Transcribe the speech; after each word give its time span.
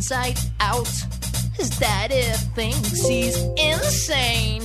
inside 0.00 0.38
out. 0.60 0.88
His 1.58 1.68
daddy 1.78 2.22
thinks 2.54 3.06
he's 3.06 3.36
insane. 3.58 4.62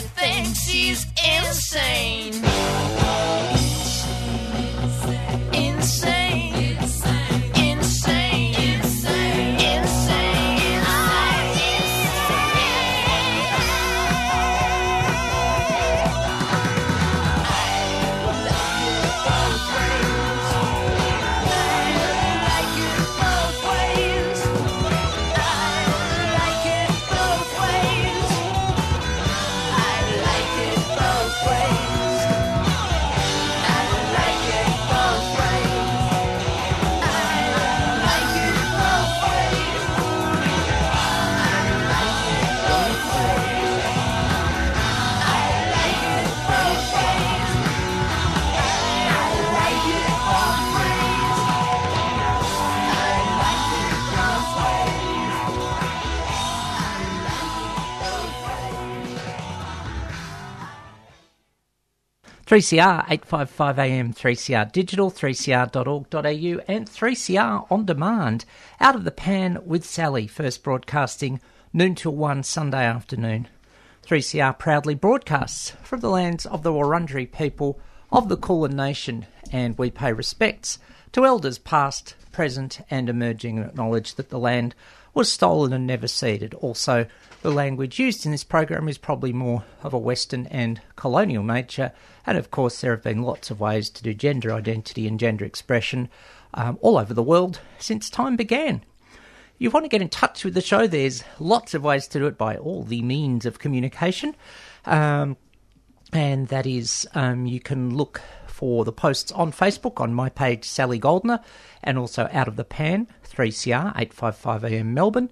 Thinks 0.00 0.66
he's 0.66 1.06
insane. 1.16 2.34
Insane. 2.34 3.31
3CR 62.52 63.06
855 63.08 63.78
AM, 63.78 64.12
3CR 64.12 64.70
Digital, 64.72 65.10
3cr.org.au, 65.10 66.62
and 66.68 66.86
3CR 66.86 67.66
On 67.70 67.86
Demand. 67.86 68.44
Out 68.78 68.94
of 68.94 69.04
the 69.04 69.10
Pan 69.10 69.58
with 69.64 69.86
Sally, 69.86 70.26
first 70.26 70.62
broadcasting 70.62 71.40
noon 71.72 71.94
till 71.94 72.14
1 72.14 72.42
Sunday 72.42 72.84
afternoon. 72.84 73.48
3CR 74.06 74.58
proudly 74.58 74.94
broadcasts 74.94 75.70
from 75.82 76.00
the 76.00 76.10
lands 76.10 76.44
of 76.44 76.62
the 76.62 76.72
Wurundjeri 76.72 77.32
people 77.32 77.80
of 78.10 78.28
the 78.28 78.36
Kulin 78.36 78.76
Nation, 78.76 79.24
and 79.50 79.78
we 79.78 79.90
pay 79.90 80.12
respects 80.12 80.78
to 81.12 81.24
elders 81.24 81.56
past, 81.56 82.16
present, 82.32 82.82
and 82.90 83.08
emerging, 83.08 83.56
and 83.56 83.66
acknowledge 83.66 84.16
that 84.16 84.28
the 84.28 84.38
land 84.38 84.74
was 85.14 85.32
stolen 85.32 85.72
and 85.72 85.86
never 85.86 86.06
ceded. 86.06 86.52
Also, 86.52 87.06
the 87.42 87.50
language 87.50 87.98
used 87.98 88.24
in 88.24 88.32
this 88.32 88.44
program 88.44 88.88
is 88.88 88.98
probably 88.98 89.32
more 89.32 89.64
of 89.82 89.92
a 89.92 89.98
Western 89.98 90.46
and 90.46 90.80
colonial 90.96 91.42
nature, 91.42 91.92
and 92.24 92.38
of 92.38 92.50
course, 92.50 92.80
there 92.80 92.92
have 92.92 93.02
been 93.02 93.22
lots 93.22 93.50
of 93.50 93.60
ways 93.60 93.90
to 93.90 94.02
do 94.02 94.14
gender 94.14 94.52
identity 94.52 95.06
and 95.08 95.18
gender 95.18 95.44
expression 95.44 96.08
um, 96.54 96.78
all 96.80 96.96
over 96.96 97.12
the 97.12 97.22
world 97.22 97.60
since 97.78 98.08
time 98.08 98.36
began. 98.36 98.84
You 99.58 99.70
want 99.70 99.84
to 99.84 99.88
get 99.88 100.02
in 100.02 100.08
touch 100.08 100.44
with 100.44 100.54
the 100.54 100.60
show, 100.60 100.86
there's 100.86 101.24
lots 101.38 101.74
of 101.74 101.84
ways 101.84 102.06
to 102.08 102.18
do 102.18 102.26
it 102.26 102.38
by 102.38 102.56
all 102.56 102.84
the 102.84 103.02
means 103.02 103.44
of 103.44 103.58
communication. 103.58 104.34
Um, 104.84 105.36
and 106.12 106.48
that 106.48 106.66
is 106.66 107.08
um, 107.14 107.46
you 107.46 107.58
can 107.58 107.96
look 107.96 108.20
for 108.46 108.84
the 108.84 108.92
posts 108.92 109.32
on 109.32 109.50
Facebook 109.50 110.00
on 110.00 110.14
my 110.14 110.28
page, 110.28 110.64
Sally 110.64 110.98
Goldner, 110.98 111.40
and 111.82 111.98
also 111.98 112.28
Out 112.32 112.48
of 112.48 112.56
the 112.56 112.64
Pan, 112.64 113.08
3CR, 113.28 113.96
855am 113.96 114.86
Melbourne. 114.86 115.30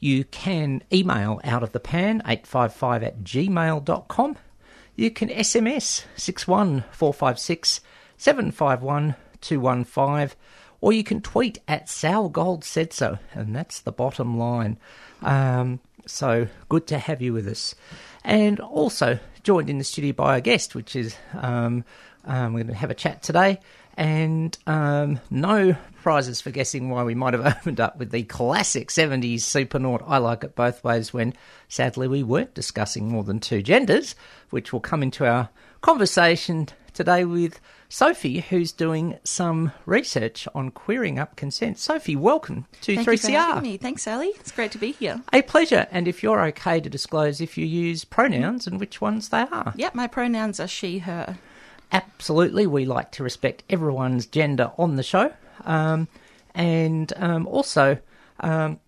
You 0.00 0.24
can 0.24 0.82
email 0.92 1.40
Out 1.44 1.62
of 1.62 1.72
the 1.72 1.80
Pan, 1.80 2.22
855 2.24 3.02
at 3.02 3.20
gmail.com. 3.20 4.36
You 4.94 5.10
can 5.10 5.28
SMS 5.28 6.04
61456 6.16 7.80
751 8.16 9.14
215, 9.40 10.36
or 10.80 10.92
you 10.92 11.04
can 11.04 11.20
tweet 11.20 11.58
at 11.68 11.88
Sal 11.88 12.28
Gold 12.28 12.64
said 12.64 12.92
so, 12.92 13.18
and 13.32 13.54
that's 13.54 13.80
the 13.80 13.92
bottom 13.92 14.38
line. 14.38 14.78
Um, 15.22 15.80
so 16.06 16.48
good 16.68 16.86
to 16.88 16.98
have 16.98 17.22
you 17.22 17.32
with 17.32 17.46
us. 17.46 17.74
And 18.24 18.60
also 18.60 19.18
joined 19.42 19.70
in 19.70 19.78
the 19.78 19.84
studio 19.84 20.12
by 20.12 20.36
a 20.36 20.40
guest, 20.40 20.74
which 20.74 20.96
is 20.96 21.16
um, 21.34 21.84
um, 22.24 22.52
we're 22.52 22.64
going 22.64 22.68
to 22.68 22.74
have 22.74 22.90
a 22.90 22.94
chat 22.94 23.22
today. 23.22 23.60
And 23.98 24.56
um, 24.64 25.18
no 25.28 25.76
prizes 26.02 26.40
for 26.40 26.52
guessing 26.52 26.88
why 26.88 27.02
we 27.02 27.16
might 27.16 27.34
have 27.34 27.44
opened 27.58 27.80
up 27.80 27.98
with 27.98 28.12
the 28.12 28.22
classic 28.22 28.90
70s 28.90 29.40
supernaut 29.40 30.04
I 30.06 30.18
Like 30.18 30.44
It 30.44 30.54
Both 30.54 30.84
Ways 30.84 31.12
when 31.12 31.34
sadly 31.66 32.06
we 32.06 32.22
weren't 32.22 32.54
discussing 32.54 33.08
more 33.08 33.24
than 33.24 33.40
two 33.40 33.60
genders, 33.60 34.14
which 34.50 34.72
will 34.72 34.78
come 34.78 35.02
into 35.02 35.26
our 35.26 35.48
conversation 35.80 36.68
today 36.94 37.24
with 37.24 37.58
Sophie, 37.88 38.40
who's 38.40 38.70
doing 38.70 39.18
some 39.24 39.72
research 39.84 40.46
on 40.54 40.70
queering 40.70 41.18
up 41.18 41.34
consent. 41.34 41.78
Sophie, 41.78 42.14
welcome 42.14 42.66
to 42.82 42.94
Thank 42.94 43.08
3CR. 43.08 43.12
you 43.12 43.18
for 43.18 43.30
having 43.32 43.62
me. 43.64 43.76
Thanks, 43.78 44.02
Sally. 44.02 44.28
It's 44.38 44.52
great 44.52 44.70
to 44.72 44.78
be 44.78 44.92
here. 44.92 45.20
A 45.32 45.42
pleasure. 45.42 45.88
And 45.90 46.06
if 46.06 46.22
you're 46.22 46.44
okay 46.46 46.78
to 46.80 46.88
disclose 46.88 47.40
if 47.40 47.58
you 47.58 47.66
use 47.66 48.04
pronouns 48.04 48.68
and 48.68 48.78
which 48.78 49.00
ones 49.00 49.30
they 49.30 49.40
are. 49.40 49.72
Yep, 49.74 49.96
my 49.96 50.06
pronouns 50.06 50.60
are 50.60 50.68
she, 50.68 50.98
her. 50.98 51.38
Absolutely. 51.92 52.66
We 52.66 52.84
like 52.84 53.12
to 53.12 53.22
respect 53.22 53.62
everyone's 53.70 54.26
gender 54.26 54.72
on 54.76 54.96
the 54.96 55.02
show. 55.02 55.32
Um, 55.64 56.08
and 56.54 57.12
um, 57.16 57.46
also, 57.46 57.98
um, 58.40 58.80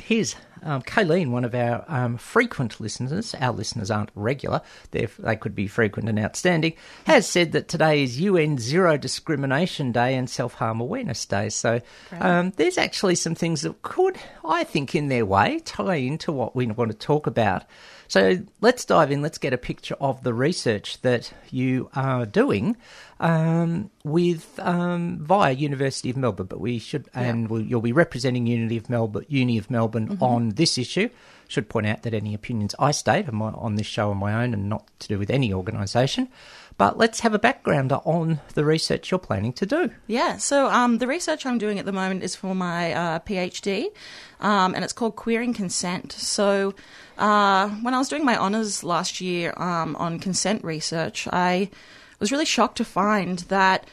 here's 0.00 0.36
um, 0.64 0.82
Kayleen, 0.82 1.30
one 1.30 1.44
of 1.44 1.54
our 1.54 1.84
um, 1.88 2.16
frequent 2.16 2.80
listeners. 2.80 3.34
Our 3.38 3.52
listeners 3.52 3.90
aren't 3.90 4.10
regular, 4.14 4.62
They're, 4.90 5.10
they 5.18 5.36
could 5.36 5.54
be 5.54 5.66
frequent 5.66 6.08
and 6.08 6.18
outstanding, 6.18 6.74
has 7.06 7.28
said 7.28 7.52
that 7.52 7.68
today 7.68 8.02
is 8.02 8.18
UN 8.20 8.58
Zero 8.58 8.96
Discrimination 8.96 9.92
Day 9.92 10.14
and 10.14 10.28
Self 10.28 10.54
Harm 10.54 10.80
Awareness 10.80 11.26
Day. 11.26 11.50
So 11.50 11.80
um, 12.18 12.52
there's 12.56 12.78
actually 12.78 13.14
some 13.14 13.34
things 13.34 13.60
that 13.62 13.82
could, 13.82 14.16
I 14.44 14.64
think, 14.64 14.94
in 14.94 15.08
their 15.08 15.26
way, 15.26 15.60
tie 15.64 15.96
into 15.96 16.32
what 16.32 16.56
we 16.56 16.66
want 16.66 16.90
to 16.90 16.96
talk 16.96 17.26
about. 17.26 17.64
So 18.08 18.38
let's 18.60 18.84
dive 18.84 19.10
in. 19.10 19.22
Let's 19.22 19.38
get 19.38 19.52
a 19.52 19.58
picture 19.58 19.96
of 20.00 20.22
the 20.22 20.34
research 20.34 21.00
that 21.02 21.32
you 21.50 21.90
are 21.94 22.26
doing 22.26 22.76
um, 23.20 23.90
with 24.04 24.58
um, 24.58 25.18
via 25.20 25.52
University 25.52 26.10
of 26.10 26.16
Melbourne. 26.16 26.46
But 26.46 26.60
we 26.60 26.78
should, 26.78 27.08
and 27.14 27.48
we'll, 27.48 27.62
you'll 27.62 27.80
be 27.80 27.92
representing 27.92 28.46
Unity 28.46 28.76
of 28.76 28.90
Melbourne, 28.90 29.26
Uni 29.28 29.58
of 29.58 29.70
Melbourne 29.70 30.18
on 30.20 30.50
this 30.50 30.78
issue. 30.78 31.08
Should 31.46 31.68
point 31.68 31.86
out 31.86 32.02
that 32.02 32.14
any 32.14 32.32
opinions 32.32 32.74
I 32.78 32.90
state 32.90 33.30
my, 33.30 33.50
on 33.50 33.74
this 33.74 33.86
show 33.86 34.10
are 34.10 34.14
my 34.14 34.42
own 34.42 34.54
and 34.54 34.68
not 34.68 34.88
to 35.00 35.08
do 35.08 35.18
with 35.18 35.28
any 35.28 35.52
organisation. 35.52 36.28
But 36.76 36.98
let's 36.98 37.20
have 37.20 37.34
a 37.34 37.38
backgrounder 37.38 38.04
on 38.04 38.40
the 38.54 38.64
research 38.64 39.10
you're 39.10 39.18
planning 39.18 39.52
to 39.54 39.66
do. 39.66 39.90
Yeah, 40.08 40.38
so 40.38 40.66
um, 40.68 40.98
the 40.98 41.06
research 41.06 41.46
I'm 41.46 41.58
doing 41.58 41.78
at 41.78 41.86
the 41.86 41.92
moment 41.92 42.24
is 42.24 42.34
for 42.34 42.54
my 42.54 42.92
uh, 42.92 43.18
PhD, 43.20 43.86
um, 44.40 44.74
and 44.74 44.82
it's 44.82 44.92
called 44.92 45.14
Queering 45.14 45.54
Consent. 45.54 46.12
So 46.12 46.74
uh, 47.16 47.68
when 47.68 47.94
I 47.94 47.98
was 47.98 48.08
doing 48.08 48.24
my 48.24 48.36
honours 48.36 48.82
last 48.82 49.20
year 49.20 49.54
um, 49.56 49.94
on 49.96 50.18
consent 50.18 50.64
research, 50.64 51.28
I 51.32 51.70
was 52.18 52.32
really 52.32 52.44
shocked 52.44 52.78
to 52.78 52.84
find 52.84 53.38
that 53.50 53.86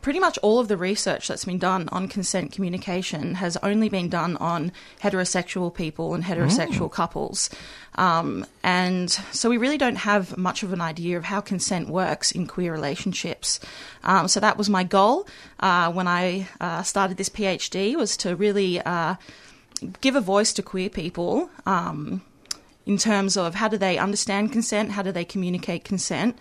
pretty 0.00 0.18
much 0.18 0.38
all 0.38 0.58
of 0.58 0.68
the 0.68 0.76
research 0.76 1.28
that's 1.28 1.44
been 1.44 1.58
done 1.58 1.88
on 1.90 2.08
consent 2.08 2.50
communication 2.50 3.34
has 3.34 3.56
only 3.58 3.88
been 3.88 4.08
done 4.08 4.36
on 4.38 4.72
heterosexual 5.02 5.72
people 5.72 6.14
and 6.14 6.24
heterosexual 6.24 6.90
couples. 6.90 7.48
Um, 7.94 8.44
and 8.62 9.10
so 9.10 9.48
we 9.48 9.56
really 9.56 9.78
don't 9.78 9.96
have 9.96 10.36
much 10.36 10.62
of 10.62 10.72
an 10.72 10.80
idea 10.80 11.16
of 11.16 11.24
how 11.24 11.40
consent 11.40 11.88
works 11.88 12.32
in 12.32 12.46
queer 12.46 12.72
relationships. 12.72 13.60
Um, 14.02 14.26
so 14.26 14.40
that 14.40 14.58
was 14.58 14.68
my 14.68 14.82
goal 14.82 15.28
uh, 15.60 15.92
when 15.92 16.08
I 16.08 16.48
uh, 16.60 16.82
started 16.82 17.16
this 17.16 17.28
PhD 17.28 17.94
was 17.96 18.16
to 18.18 18.34
really 18.34 18.80
uh, 18.80 19.14
give 20.00 20.16
a 20.16 20.20
voice 20.20 20.52
to 20.54 20.62
queer 20.62 20.90
people 20.90 21.50
um, 21.66 22.22
in 22.84 22.98
terms 22.98 23.36
of 23.36 23.54
how 23.54 23.68
do 23.68 23.76
they 23.76 23.98
understand 23.98 24.50
consent, 24.50 24.92
how 24.92 25.02
do 25.02 25.12
they 25.12 25.24
communicate 25.24 25.84
consent, 25.84 26.36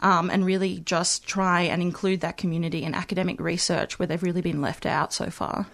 um, 0.00 0.30
and 0.30 0.44
really 0.44 0.80
just 0.80 1.26
try 1.26 1.62
and 1.62 1.80
include 1.82 2.20
that 2.20 2.36
community 2.36 2.82
in 2.82 2.94
academic 2.94 3.40
research 3.40 3.98
where 3.98 4.06
they've 4.06 4.22
really 4.22 4.40
been 4.42 4.60
left 4.60 4.86
out 4.86 5.12
so 5.12 5.30
far. 5.30 5.66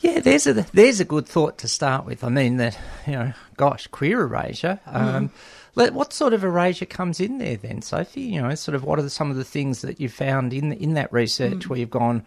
Yeah, 0.00 0.18
there's 0.20 0.46
a 0.48 0.54
there's 0.72 0.98
a 1.00 1.04
good 1.04 1.26
thought 1.26 1.58
to 1.58 1.68
start 1.68 2.04
with. 2.04 2.24
I 2.24 2.28
mean 2.28 2.56
that 2.56 2.76
you 3.06 3.12
know, 3.12 3.32
gosh, 3.56 3.86
queer 3.86 4.20
erasure. 4.22 4.80
Um, 4.86 5.30
let- 5.76 5.94
What 5.94 6.12
sort 6.12 6.32
of 6.34 6.42
erasure 6.44 6.86
comes 6.86 7.20
in 7.20 7.38
there 7.38 7.56
then, 7.56 7.82
Sophie? 7.82 8.22
You 8.22 8.42
know, 8.42 8.54
sort 8.56 8.74
of 8.74 8.82
what 8.84 8.98
are 8.98 9.02
the, 9.02 9.10
some 9.10 9.30
of 9.30 9.36
the 9.36 9.44
things 9.44 9.82
that 9.82 10.00
you 10.00 10.08
found 10.08 10.52
in 10.52 10.72
in 10.72 10.94
that 10.94 11.12
research 11.12 11.68
where 11.68 11.78
you've 11.78 11.90
gone, 11.90 12.24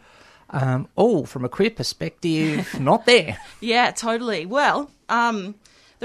um, 0.52 0.88
oh, 0.98 1.26
from 1.26 1.44
a 1.44 1.50
queer 1.50 1.70
perspective, 1.70 2.66
not 2.80 3.06
there. 3.06 3.38
Yeah, 3.60 3.92
totally. 3.92 4.46
Well, 4.46 4.90
um, 5.10 5.54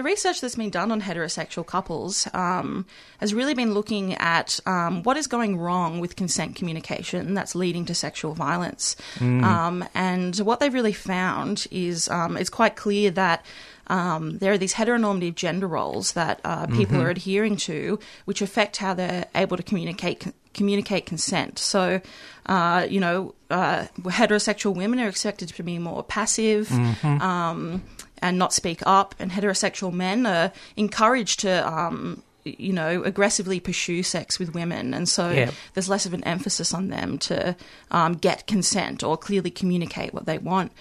the 0.00 0.04
research 0.04 0.40
that's 0.40 0.54
been 0.54 0.70
done 0.70 0.90
on 0.90 1.02
heterosexual 1.02 1.66
couples 1.66 2.26
um, 2.32 2.86
has 3.18 3.34
really 3.34 3.52
been 3.52 3.74
looking 3.74 4.14
at 4.14 4.58
um, 4.64 5.02
what 5.02 5.18
is 5.18 5.26
going 5.26 5.58
wrong 5.58 6.00
with 6.00 6.16
consent 6.16 6.56
communication 6.56 7.34
that's 7.34 7.54
leading 7.54 7.84
to 7.84 7.94
sexual 7.94 8.32
violence. 8.32 8.96
Um, 9.44 9.84
and 9.94 10.34
what 10.38 10.58
they've 10.58 10.72
really 10.72 10.94
found 10.94 11.66
is 11.70 12.08
um, 12.08 12.38
it's 12.38 12.48
quite 12.48 12.76
clear 12.76 13.10
that. 13.10 13.44
Um, 13.88 14.38
there 14.38 14.52
are 14.52 14.58
these 14.58 14.74
heteronormative 14.74 15.34
gender 15.34 15.66
roles 15.66 16.12
that 16.12 16.40
uh, 16.44 16.68
people 16.68 17.02
are 17.02 17.10
adhering 17.10 17.56
to, 17.66 17.98
which 18.24 18.40
affect 18.40 18.76
how 18.76 18.94
they're 18.94 19.26
able 19.34 19.56
to 19.56 19.64
communicate 19.64 20.32
communicate 20.54 21.06
consent. 21.06 21.58
So, 21.58 22.00
uh, 22.46 22.86
you 22.88 23.00
know, 23.00 23.34
uh, 23.50 23.86
heterosexual 24.02 24.76
women 24.76 25.00
are 25.00 25.08
expected 25.08 25.48
to 25.48 25.62
be 25.64 25.80
more 25.80 26.04
passive 26.04 26.70
um, 27.02 27.82
and 28.22 28.38
not 28.38 28.52
speak 28.52 28.80
up, 28.86 29.14
and 29.18 29.32
heterosexual 29.32 29.92
men 29.92 30.26
are 30.26 30.52
encouraged 30.76 31.40
to. 31.40 31.66
Um, 31.66 32.22
you 32.42 32.72
know, 32.72 33.02
aggressively 33.04 33.60
pursue 33.60 34.02
sex 34.02 34.38
with 34.38 34.54
women, 34.54 34.94
and 34.94 35.06
so 35.06 35.30
Yeah. 35.30 35.50
there's 35.74 35.90
less 35.90 36.06
of 36.06 36.14
an 36.14 36.24
emphasis 36.24 36.72
on 36.72 36.88
them 36.88 37.18
to 37.18 37.54
um, 37.90 38.14
get 38.14 38.46
consent 38.46 39.02
or 39.02 39.18
clearly 39.18 39.50
communicate 39.50 40.14
what 40.14 40.24
they 40.24 40.38
want. 40.38 40.72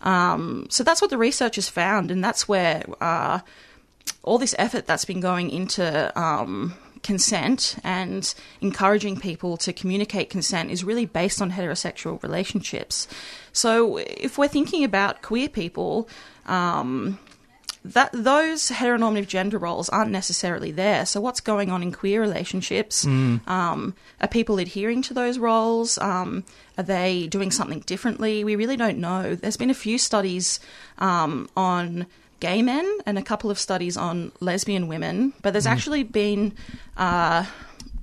Um, 0.00 0.68
so 0.70 0.84
that's 0.84 1.02
what 1.02 1.10
the 1.10 1.18
research 1.18 1.56
has 1.56 1.68
found, 1.68 2.12
and 2.12 2.22
that's 2.22 2.46
where 2.46 2.84
uh, 3.00 3.40
all 4.22 4.38
this 4.38 4.54
effort 4.58 4.86
that's 4.86 5.04
been 5.04 5.20
going 5.20 5.50
into 5.50 6.16
um, 6.18 6.74
consent 7.02 7.76
and 7.84 8.34
encouraging 8.60 9.18
people 9.18 9.56
to 9.58 9.72
communicate 9.72 10.30
consent 10.30 10.70
is 10.70 10.84
really 10.84 11.06
based 11.06 11.40
on 11.42 11.52
heterosexual 11.52 12.22
relationships. 12.22 13.08
So 13.52 13.96
if 13.98 14.38
we're 14.38 14.48
thinking 14.48 14.84
about 14.84 15.22
queer 15.22 15.48
people, 15.48 16.08
um, 16.46 17.18
that 17.84 18.10
those 18.12 18.70
heteronormative 18.70 19.28
gender 19.28 19.56
roles 19.56 19.88
aren't 19.88 20.10
necessarily 20.10 20.72
there. 20.72 21.06
So 21.06 21.20
what's 21.20 21.40
going 21.40 21.70
on 21.70 21.82
in 21.82 21.92
queer 21.92 22.20
relationships? 22.20 23.04
Um, 23.46 23.94
are 24.20 24.28
people 24.28 24.58
adhering 24.58 25.02
to 25.02 25.14
those 25.14 25.38
roles? 25.38 25.96
Um, 25.98 26.44
are 26.76 26.84
they 26.84 27.28
doing 27.28 27.50
something 27.50 27.80
differently? 27.80 28.44
We 28.44 28.56
really 28.56 28.76
don't 28.76 28.98
know. 28.98 29.34
There's 29.34 29.56
been 29.56 29.70
a 29.70 29.74
few 29.74 29.96
studies 29.96 30.60
um, 30.98 31.48
on 31.56 32.06
gay 32.40 32.62
men 32.62 32.98
and 33.06 33.18
a 33.18 33.22
couple 33.22 33.50
of 33.50 33.58
studies 33.58 33.96
on 33.96 34.32
lesbian 34.40 34.88
women, 34.88 35.32
but 35.42 35.52
there's 35.52 35.66
actually 35.66 36.02
been 36.02 36.54
uh, 36.96 37.44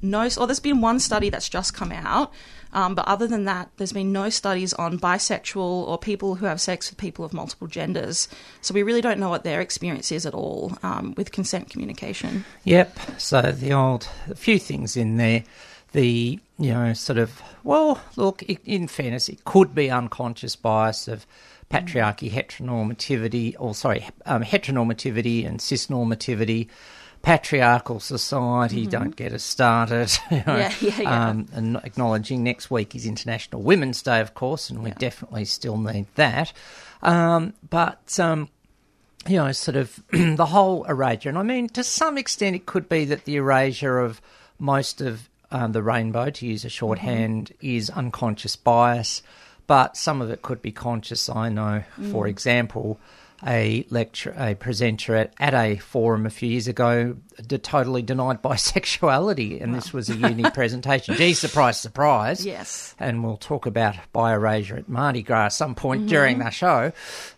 no, 0.01 0.29
or 0.37 0.47
there's 0.47 0.59
been 0.59 0.81
one 0.81 0.99
study 0.99 1.29
that's 1.29 1.49
just 1.49 1.73
come 1.73 1.91
out, 1.91 2.31
um, 2.73 2.93
but 2.93 3.07
other 3.07 3.25
than 3.25 3.45
that, 3.45 3.69
there's 3.77 3.93
been 3.93 4.11
no 4.11 4.29
studies 4.29 4.73
on 4.73 4.99
bisexual 4.99 5.87
or 5.87 5.97
people 5.97 6.35
who 6.35 6.45
have 6.45 6.59
sex 6.59 6.89
with 6.89 6.99
people 6.99 7.23
of 7.23 7.33
multiple 7.33 7.67
genders. 7.67 8.27
So 8.61 8.73
we 8.73 8.83
really 8.83 9.01
don't 9.01 9.19
know 9.19 9.29
what 9.29 9.43
their 9.43 9.61
experience 9.61 10.11
is 10.11 10.25
at 10.25 10.33
all 10.33 10.77
um, 10.83 11.13
with 11.15 11.31
consent 11.31 11.69
communication. 11.69 12.43
Yep. 12.65 12.99
So 13.17 13.41
the 13.41 13.73
old, 13.73 14.07
a 14.29 14.35
few 14.35 14.59
things 14.59 14.97
in 14.97 15.17
there. 15.17 15.43
The, 15.93 16.39
you 16.59 16.73
know, 16.73 16.91
sort 16.91 17.17
of, 17.17 17.41
well, 17.63 18.01
look, 18.17 18.43
in 18.43 18.89
fairness, 18.89 19.29
it 19.29 19.45
could 19.45 19.73
be 19.73 19.89
unconscious 19.89 20.57
bias 20.57 21.07
of 21.07 21.25
patriarchy, 21.69 22.31
heteronormativity, 22.31 23.55
or 23.59 23.73
sorry, 23.73 24.07
um, 24.25 24.43
heteronormativity 24.43 25.47
and 25.47 25.59
cisnormativity. 25.59 26.67
Patriarchal 27.21 27.99
society, 27.99 28.85
don't 28.85 29.15
get 29.15 29.33
us 29.33 29.41
started. 29.41 30.11
you 30.29 30.37
know, 30.45 30.57
Yeah, 30.57 30.73
yeah, 30.79 31.01
yeah. 31.01 31.29
Um, 31.29 31.47
and 31.53 31.77
acknowledging 31.77 32.43
next 32.43 32.69
week 32.69 32.93
is 32.93 33.07
International 33.07 33.63
Women's 33.63 34.03
Day, 34.03 34.19
of 34.19 34.35
course, 34.35 34.69
and 34.69 34.83
we 34.83 34.91
definitely 34.91 35.45
still 35.45 35.77
need 35.77 36.05
that. 36.15 36.53
Um, 37.01 37.55
but 37.67 38.19
um, 38.19 38.49
you 39.27 39.37
know, 39.37 39.51
sort 39.51 39.75
of 39.75 39.99
the 40.11 40.45
whole 40.45 40.83
erasure. 40.85 41.29
And 41.29 41.37
I 41.37 41.43
mean, 41.43 41.67
to 41.69 41.83
some 41.83 42.17
extent, 42.17 42.55
it 42.55 42.65
could 42.65 42.87
be 42.87 43.05
that 43.05 43.25
the 43.25 43.37
erasure 43.37 43.99
of 43.99 44.21
most 44.59 45.01
of 45.01 45.29
um, 45.51 45.71
the 45.71 45.81
rainbow, 45.81 46.29
to 46.29 46.45
use 46.45 46.65
a 46.65 46.69
shorthand, 46.69 47.53
is 47.61 47.89
unconscious 47.89 48.55
bias, 48.55 49.21
but 49.67 49.97
some 49.97 50.21
of 50.21 50.29
it 50.29 50.41
could 50.41 50.61
be 50.61 50.71
conscious. 50.71 51.29
I 51.29 51.49
know, 51.49 51.83
for 52.11 52.25
mm. 52.25 52.29
example, 52.29 52.99
a 53.45 53.85
lecture, 53.89 54.33
a 54.37 54.55
presenter 54.55 55.15
at, 55.15 55.33
at 55.39 55.53
a 55.53 55.77
forum 55.77 56.25
a 56.25 56.29
few 56.29 56.49
years 56.49 56.67
ago 56.67 57.15
d- 57.47 57.57
totally 57.57 58.01
denied 58.01 58.41
bisexuality, 58.43 59.61
and 59.61 59.73
this 59.73 59.93
was 59.93 60.09
a 60.09 60.15
uni 60.15 60.49
presentation. 60.51 61.15
Gee, 61.15 61.33
surprise, 61.33 61.79
surprise. 61.79 62.45
Yes. 62.45 62.95
And 62.99 63.23
we'll 63.23 63.37
talk 63.37 63.65
about 63.65 63.95
bi-erasure 64.13 64.77
at 64.77 64.89
Mardi 64.89 65.23
Gras 65.23 65.49
some 65.49 65.75
point 65.75 66.07
during 66.07 66.39
the 66.39 66.49
show. 66.49 66.91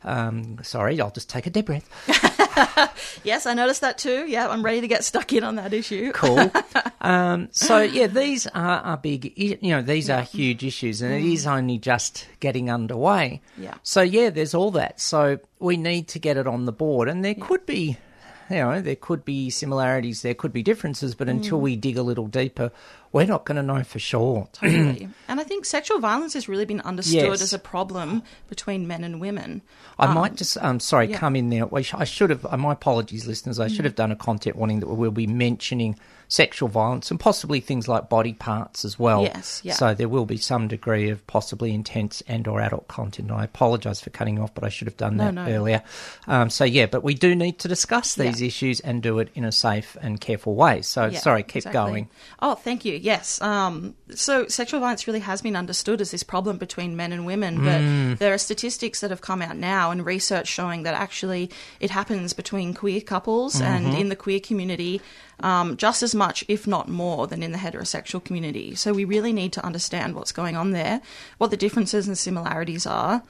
Um, 0.03 0.59
sorry, 0.63 0.99
I'll 0.99 1.11
just 1.11 1.29
take 1.29 1.47
a 1.47 1.49
deep 1.49 1.67
breath. 1.67 1.87
Yes, 3.23 3.45
I 3.45 3.53
noticed 3.53 3.81
that 3.81 3.97
too. 3.97 4.25
Yeah, 4.27 4.47
I'm 4.47 4.63
ready 4.63 4.81
to 4.81 4.87
get 4.87 5.03
stuck 5.03 5.33
in 5.33 5.43
on 5.43 5.55
that 5.55 5.73
issue. 5.73 6.11
Cool. 6.13 6.51
um, 7.01 7.49
so 7.51 7.81
yeah, 7.81 8.07
these 8.07 8.47
are, 8.47 8.79
are 8.79 8.97
big. 8.97 9.33
You 9.37 9.57
know, 9.61 9.81
these 9.81 10.09
are 10.09 10.21
huge 10.21 10.63
issues, 10.63 11.01
and 11.01 11.13
it 11.13 11.23
is 11.23 11.45
only 11.45 11.77
just 11.77 12.27
getting 12.39 12.69
underway. 12.69 13.41
Yeah. 13.57 13.75
So 13.83 14.01
yeah, 14.01 14.29
there's 14.29 14.53
all 14.53 14.71
that. 14.71 14.99
So 14.99 15.39
we 15.59 15.77
need 15.77 16.07
to 16.09 16.19
get 16.19 16.37
it 16.37 16.47
on 16.47 16.65
the 16.65 16.71
board, 16.71 17.09
and 17.09 17.23
there 17.23 17.35
could 17.35 17.65
be. 17.65 17.97
You 18.49 18.55
know, 18.55 18.79
there 18.79 18.95
could 18.95 19.25
be 19.25 19.49
similarities, 19.49 20.21
there 20.21 20.33
could 20.33 20.53
be 20.53 20.63
differences, 20.63 21.15
but 21.15 21.27
until 21.27 21.57
mm. 21.57 21.63
we 21.63 21.75
dig 21.75 21.97
a 21.97 22.01
little 22.01 22.27
deeper, 22.27 22.71
we're 23.11 23.25
not 23.25 23.45
going 23.45 23.55
to 23.55 23.63
know 23.63 23.83
for 23.83 23.99
sure. 23.99 24.47
Totally. 24.53 25.09
and 25.27 25.39
I 25.39 25.43
think 25.43 25.65
sexual 25.65 25.99
violence 25.99 26.33
has 26.33 26.47
really 26.49 26.65
been 26.65 26.81
understood 26.81 27.13
Yes. 27.23 27.41
as 27.41 27.53
a 27.53 27.59
problem 27.59 28.23
between 28.49 28.87
men 28.87 29.03
and 29.03 29.19
women. 29.21 29.61
I 29.99 30.13
might 30.13 30.35
just, 30.35 30.57
um, 30.57 30.79
sorry, 30.79 31.07
yeah. 31.07 31.17
come 31.17 31.35
in 31.35 31.49
there. 31.49 31.67
I 31.73 31.81
should 32.03 32.29
have, 32.29 32.45
uh, 32.45 32.55
my 32.57 32.73
apologies, 32.73 33.25
listeners. 33.25 33.59
I 33.59 33.67
should 33.67 33.85
have 33.85 33.95
done 33.95 34.11
a 34.11 34.15
content 34.15 34.55
warning 34.55 34.79
that 34.81 34.87
we'll 34.87 35.09
be 35.11 35.25
mentioning 35.27 35.97
sexual 36.29 36.67
violence 36.67 37.09
and 37.09 37.19
possibly 37.19 37.61
things 37.61 37.87
like 37.87 38.09
body 38.09 38.33
parts 38.33 38.83
as 38.83 38.99
well. 38.99 39.23
Yes, 39.23 39.61
yeah. 39.63 39.73
So 39.73 39.93
there 39.93 40.09
will 40.09 40.25
be 40.25 40.35
some 40.37 40.67
degree 40.67 41.09
of 41.09 41.25
possibly 41.25 41.73
intense 41.73 42.21
and 42.27 42.47
or 42.47 42.59
adult 42.59 42.87
content. 42.89 43.31
I 43.31 43.45
apologise 43.45 44.01
for 44.01 44.09
cutting 44.09 44.37
off, 44.37 44.53
but 44.53 44.65
I 44.65 44.69
should 44.69 44.87
have 44.87 44.97
done 44.97 45.15
No, 45.17 45.25
that 45.25 45.33
no. 45.33 45.47
earlier. 45.47 45.83
Um, 46.27 46.49
so 46.49 46.65
yeah, 46.65 46.85
but 46.85 47.01
we 47.01 47.13
do 47.13 47.33
need 47.33 47.59
to 47.59 47.67
discuss 47.69 48.15
these 48.15 48.41
issues 48.41 48.81
and 48.81 49.01
do 49.01 49.19
it 49.19 49.29
in 49.35 49.45
a 49.45 49.51
safe 49.53 49.95
and 50.01 50.19
careful 50.19 50.53
way. 50.53 50.81
So 50.81 51.05
Yeah, 51.05 51.19
sorry, 51.19 51.43
keep 51.43 51.57
exactly. 51.57 51.73
going. 51.79 52.09
Oh, 52.41 52.55
thank 52.55 52.83
you. 52.83 52.93
Yes. 53.03 53.41
Um, 53.41 53.95
so 54.13 54.47
sexual 54.47 54.79
violence 54.79 55.07
really 55.07 55.19
has 55.19 55.41
been 55.41 55.55
understood 55.55 56.01
as 56.01 56.11
this 56.11 56.23
problem 56.23 56.57
between 56.57 56.95
men 56.95 57.11
and 57.11 57.25
women, 57.25 57.57
but 57.63 57.81
Mm. 57.81 58.17
there 58.17 58.33
are 58.33 58.37
statistics 58.37 58.99
that 59.01 59.09
have 59.09 59.21
come 59.21 59.41
out 59.41 59.57
now 59.57 59.91
and 59.91 60.05
research 60.05 60.47
showing 60.47 60.83
that 60.83 60.93
actually 60.93 61.49
it 61.79 61.91
happens 61.91 62.33
between 62.33 62.73
queer 62.73 63.01
couples 63.01 63.59
and 63.61 63.85
Mm-hmm. 63.87 63.97
in 64.01 64.09
the 64.09 64.15
queer 64.15 64.39
community 64.39 65.01
um, 65.39 65.77
just 65.77 66.01
as 66.01 66.15
much, 66.15 66.43
if 66.47 66.65
not 66.65 66.89
more, 66.89 67.27
than 67.27 67.43
in 67.43 67.51
the 67.51 67.59
heterosexual 67.59 68.23
community. 68.23 68.73
So 68.75 68.91
we 68.93 69.05
really 69.05 69.31
need 69.33 69.53
to 69.53 69.63
understand 69.65 70.15
what's 70.15 70.31
going 70.31 70.55
on 70.57 70.71
there, 70.71 70.99
what 71.37 71.51
the 71.51 71.57
differences 71.57 72.07
and 72.07 72.17
similarities 72.17 72.85
are. 72.87 73.21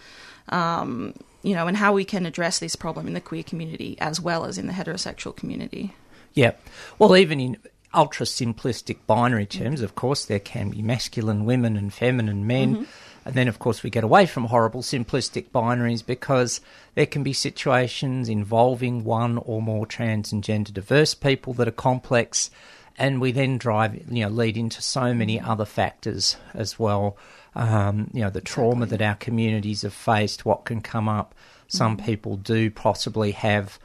Um, 0.50 1.14
you 1.44 1.54
know, 1.54 1.68
and 1.68 1.78
how 1.78 1.94
we 1.94 2.06
can 2.06 2.26
address 2.26 2.60
this 2.60 2.76
problem 2.76 3.08
in 3.08 3.14
the 3.14 3.22
queer 3.22 3.44
community 3.44 3.98
as 4.00 4.20
well 4.20 4.46
as 4.46 4.58
in 4.58 4.68
the 4.68 4.74
heterosexual 4.74 5.36
community. 5.36 5.94
Yeah. 6.34 6.54
Well, 7.00 7.16
even 7.18 7.40
in 7.40 7.58
ultra 7.98 8.28
simplistic 8.28 9.00
binary 9.08 9.48
terms, 9.48 9.82
of 9.82 9.96
course, 9.96 10.26
there 10.26 10.40
can 10.40 10.70
be 10.70 10.82
masculine 10.84 11.46
women 11.46 11.76
and 11.76 11.92
feminine 11.92 12.46
men. 12.46 12.76
Mm-hmm. 12.76 12.84
And 13.26 13.36
then, 13.36 13.48
of 13.50 13.60
course, 13.60 13.84
we 13.84 13.90
get 13.90 14.06
away 14.06 14.26
from 14.26 14.46
horrible 14.46 14.82
simplistic 14.82 15.50
binaries 15.50 16.06
because 16.06 16.62
there 16.96 17.08
can 17.08 17.24
be 17.24 17.34
situations 17.34 18.30
involving 18.30 19.04
one 19.04 19.38
or 19.40 19.62
more 19.62 19.86
trans 19.86 20.32
and 20.32 20.44
gender 20.44 20.72
diverse 20.72 21.14
people 21.14 21.54
that 21.56 21.68
are 21.68 21.72
complex. 21.72 22.50
And 22.98 23.20
we 23.20 23.34
then 23.34 23.58
drive, 23.58 23.96
you 24.10 24.24
know, 24.24 24.30
lead 24.30 24.56
into 24.56 24.82
so 24.82 25.14
many 25.14 25.38
mm-hmm. 25.38 25.50
other 25.50 25.66
factors 25.66 26.38
as 26.54 26.80
well. 26.80 27.18
Um, 27.56 28.12
you 28.14 28.22
know, 28.22 28.30
the 28.30 28.40
trauma 28.40 28.86
that 28.86 29.02
our 29.02 29.16
communities 29.16 29.82
have 29.82 29.94
faced, 29.94 30.46
what 30.46 30.66
can 30.66 30.82
come 30.82 31.10
up. 31.10 31.34
Some 31.68 31.98
mm-hmm. 31.98 32.06
people 32.06 32.38
do 32.38 32.72
possibly 32.72 33.32
have 33.32 33.80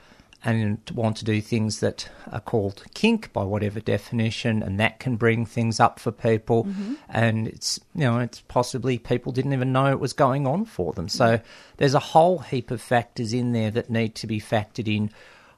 and 0.45 0.79
want 0.93 1.17
to 1.19 1.25
do 1.25 1.41
things 1.41 1.81
that 1.81 2.09
are 2.33 2.41
called 2.41 2.83
kink 2.95 3.33
by 3.33 3.45
whatever 3.45 3.79
definition, 3.81 4.63
and 4.63 4.81
that 4.81 4.99
can 4.99 5.17
bring 5.17 5.47
things 5.47 5.79
up 5.79 6.01
for 6.01 6.11
people. 6.11 6.65
Mm-hmm. 6.65 6.95
And 7.09 7.47
it's 7.49 7.79
you 7.95 8.03
know 8.03 8.19
it's 8.19 8.41
possibly 8.41 8.99
people 8.99 9.33
didn't 9.33 9.53
even 9.53 9.73
know 9.73 9.93
it 9.93 10.01
was 10.01 10.13
going 10.13 10.47
on 10.47 10.65
for 10.65 10.93
them. 10.93 11.09
So 11.09 11.41
there's 11.77 11.95
a 11.95 12.01
whole 12.01 12.39
heap 12.39 12.71
of 12.71 12.81
factors 12.81 13.33
in 13.33 13.53
there 13.53 13.71
that 13.71 13.89
need 13.89 14.15
to 14.17 14.27
be 14.27 14.41
factored 14.41 14.95
in. 14.95 15.11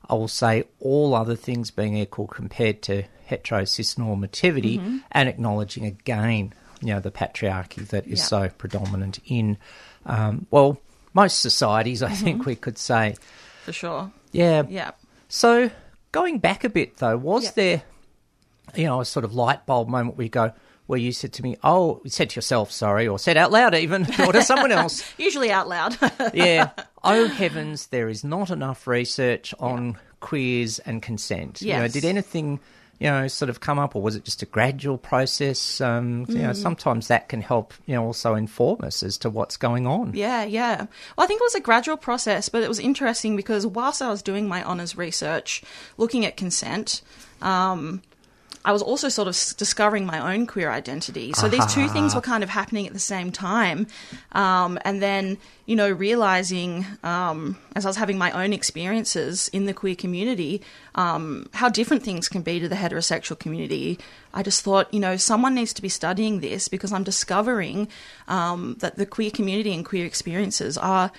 I 0.08 0.14
will 0.14 0.28
say 0.28 0.64
all 0.80 1.14
other 1.14 1.36
things 1.36 1.70
being 1.70 1.96
equal 1.96 2.26
compared 2.26 2.82
to 2.82 3.04
hetero 3.24 3.64
cis 3.64 3.94
normativity, 3.94 4.78
mm-hmm. 4.78 4.98
and 5.12 5.30
acknowledging 5.30 5.86
again, 5.86 6.52
you 6.82 6.88
know, 6.92 7.00
the 7.00 7.10
patriarchy 7.10 7.88
that 7.88 8.06
is 8.06 8.18
Yeah. 8.18 8.24
so 8.24 8.48
predominant 8.50 9.18
in 9.24 9.56
um, 10.04 10.46
well 10.50 10.78
most 11.14 11.38
societies. 11.38 12.02
I 12.02 12.10
mm-hmm. 12.10 12.24
think 12.24 12.46
we 12.46 12.56
could 12.56 12.76
say. 12.76 13.16
For 13.64 13.72
sure. 13.72 14.12
Yeah. 14.32 14.62
Yeah. 14.68 14.92
So 15.28 15.70
going 16.12 16.38
back 16.38 16.64
a 16.64 16.68
bit 16.68 16.98
though, 16.98 17.16
was 17.16 17.44
Yeah. 17.44 17.50
there, 17.54 17.82
you 18.74 18.84
know, 18.84 19.00
a 19.00 19.04
sort 19.04 19.24
of 19.24 19.34
light 19.34 19.66
bulb 19.66 19.88
moment 19.88 20.16
where 20.16 20.24
you 20.24 20.30
go, 20.30 20.52
where 20.86 20.98
you 20.98 21.12
said 21.12 21.32
to 21.34 21.42
me, 21.42 21.56
"Oh," 21.64 22.00
you 22.04 22.10
said 22.10 22.30
to 22.30 22.36
yourself, 22.36 22.70
sorry, 22.70 23.08
or 23.08 23.18
said 23.18 23.36
out 23.38 23.50
loud 23.50 23.74
even, 23.74 24.06
or 24.26 24.32
to 24.32 24.42
someone 24.42 24.70
else, 24.80 25.02
Usually 25.18 25.50
out 25.50 25.68
loud. 25.68 25.96
yeah. 26.34 26.70
Oh 27.02 27.26
heavens, 27.28 27.86
there 27.86 28.08
is 28.08 28.22
not 28.24 28.50
enough 28.50 28.86
research 28.86 29.54
on 29.58 29.96
queers 30.20 30.78
and 30.80 31.02
consent. 31.02 31.62
You 31.62 31.72
know, 31.74 31.88
did 31.88 32.04
anything, 32.04 32.60
you 33.04 33.10
know, 33.10 33.28
sort 33.28 33.50
of 33.50 33.60
come 33.60 33.78
up, 33.78 33.94
or 33.94 34.00
was 34.00 34.16
it 34.16 34.24
just 34.24 34.40
a 34.40 34.46
gradual 34.46 34.96
process? 34.96 35.78
Um, 35.78 36.24
You 36.30 36.36
Mm. 36.36 36.42
know, 36.42 36.52
sometimes 36.54 37.08
that 37.08 37.28
can 37.28 37.42
help, 37.42 37.74
you 37.84 37.94
know, 37.94 38.02
also 38.02 38.34
inform 38.34 38.80
us 38.82 39.02
as 39.02 39.18
to 39.18 39.28
what's 39.28 39.58
going 39.58 39.86
on. 39.86 40.12
Yeah, 40.14 40.42
yeah. 40.44 40.86
Well, 41.14 41.24
I 41.24 41.26
think 41.26 41.42
it 41.42 41.44
was 41.44 41.54
a 41.54 41.60
gradual 41.60 41.98
process, 41.98 42.48
but 42.48 42.62
it 42.62 42.68
was 42.68 42.78
interesting 42.78 43.36
because 43.36 43.66
whilst 43.66 44.00
I 44.00 44.08
was 44.08 44.22
doing 44.22 44.48
my 44.48 44.64
honours 44.64 44.96
research, 44.96 45.62
looking 45.98 46.24
at 46.24 46.38
consent, 46.38 47.02
um, 47.42 48.00
I 48.64 48.72
was 48.72 48.80
also 48.80 49.08
sort 49.08 49.28
of 49.28 49.34
discovering 49.56 50.06
my 50.06 50.34
own 50.34 50.46
queer 50.46 50.70
identity. 50.70 51.32
So 51.34 51.48
these 51.48 51.66
two 51.66 51.86
things 51.88 52.14
were 52.14 52.22
kind 52.22 52.42
of 52.42 52.48
happening 52.48 52.86
at 52.86 52.94
the 52.94 52.98
same 52.98 53.30
time. 53.30 53.86
Um, 54.32 54.78
and 54.86 55.02
then, 55.02 55.36
you 55.66 55.76
know, 55.76 55.90
realizing 55.90 56.86
um, 57.02 57.58
as 57.76 57.84
I 57.84 57.88
was 57.90 57.96
having 57.96 58.16
my 58.16 58.30
own 58.30 58.54
experiences 58.54 59.48
in 59.48 59.66
the 59.66 59.74
queer 59.74 59.94
community, 59.94 60.62
um, 60.94 61.48
how 61.52 61.68
different 61.68 62.02
things 62.02 62.28
can 62.28 62.40
be 62.40 62.58
to 62.58 62.68
the 62.68 62.76
heterosexual 62.76 63.38
community. 63.38 63.98
I 64.32 64.42
just 64.42 64.62
thought, 64.62 64.92
you 64.94 65.00
know, 65.00 65.16
someone 65.16 65.54
needs 65.54 65.74
to 65.74 65.82
be 65.82 65.90
studying 65.90 66.40
this 66.40 66.68
because 66.68 66.92
I'm 66.92 67.04
discovering 67.04 67.88
um, 68.28 68.76
that 68.80 68.96
the 68.96 69.04
queer 69.06 69.30
community 69.30 69.74
and 69.74 69.84
queer 69.84 70.06
experiences 70.06 70.78
are 70.78 71.12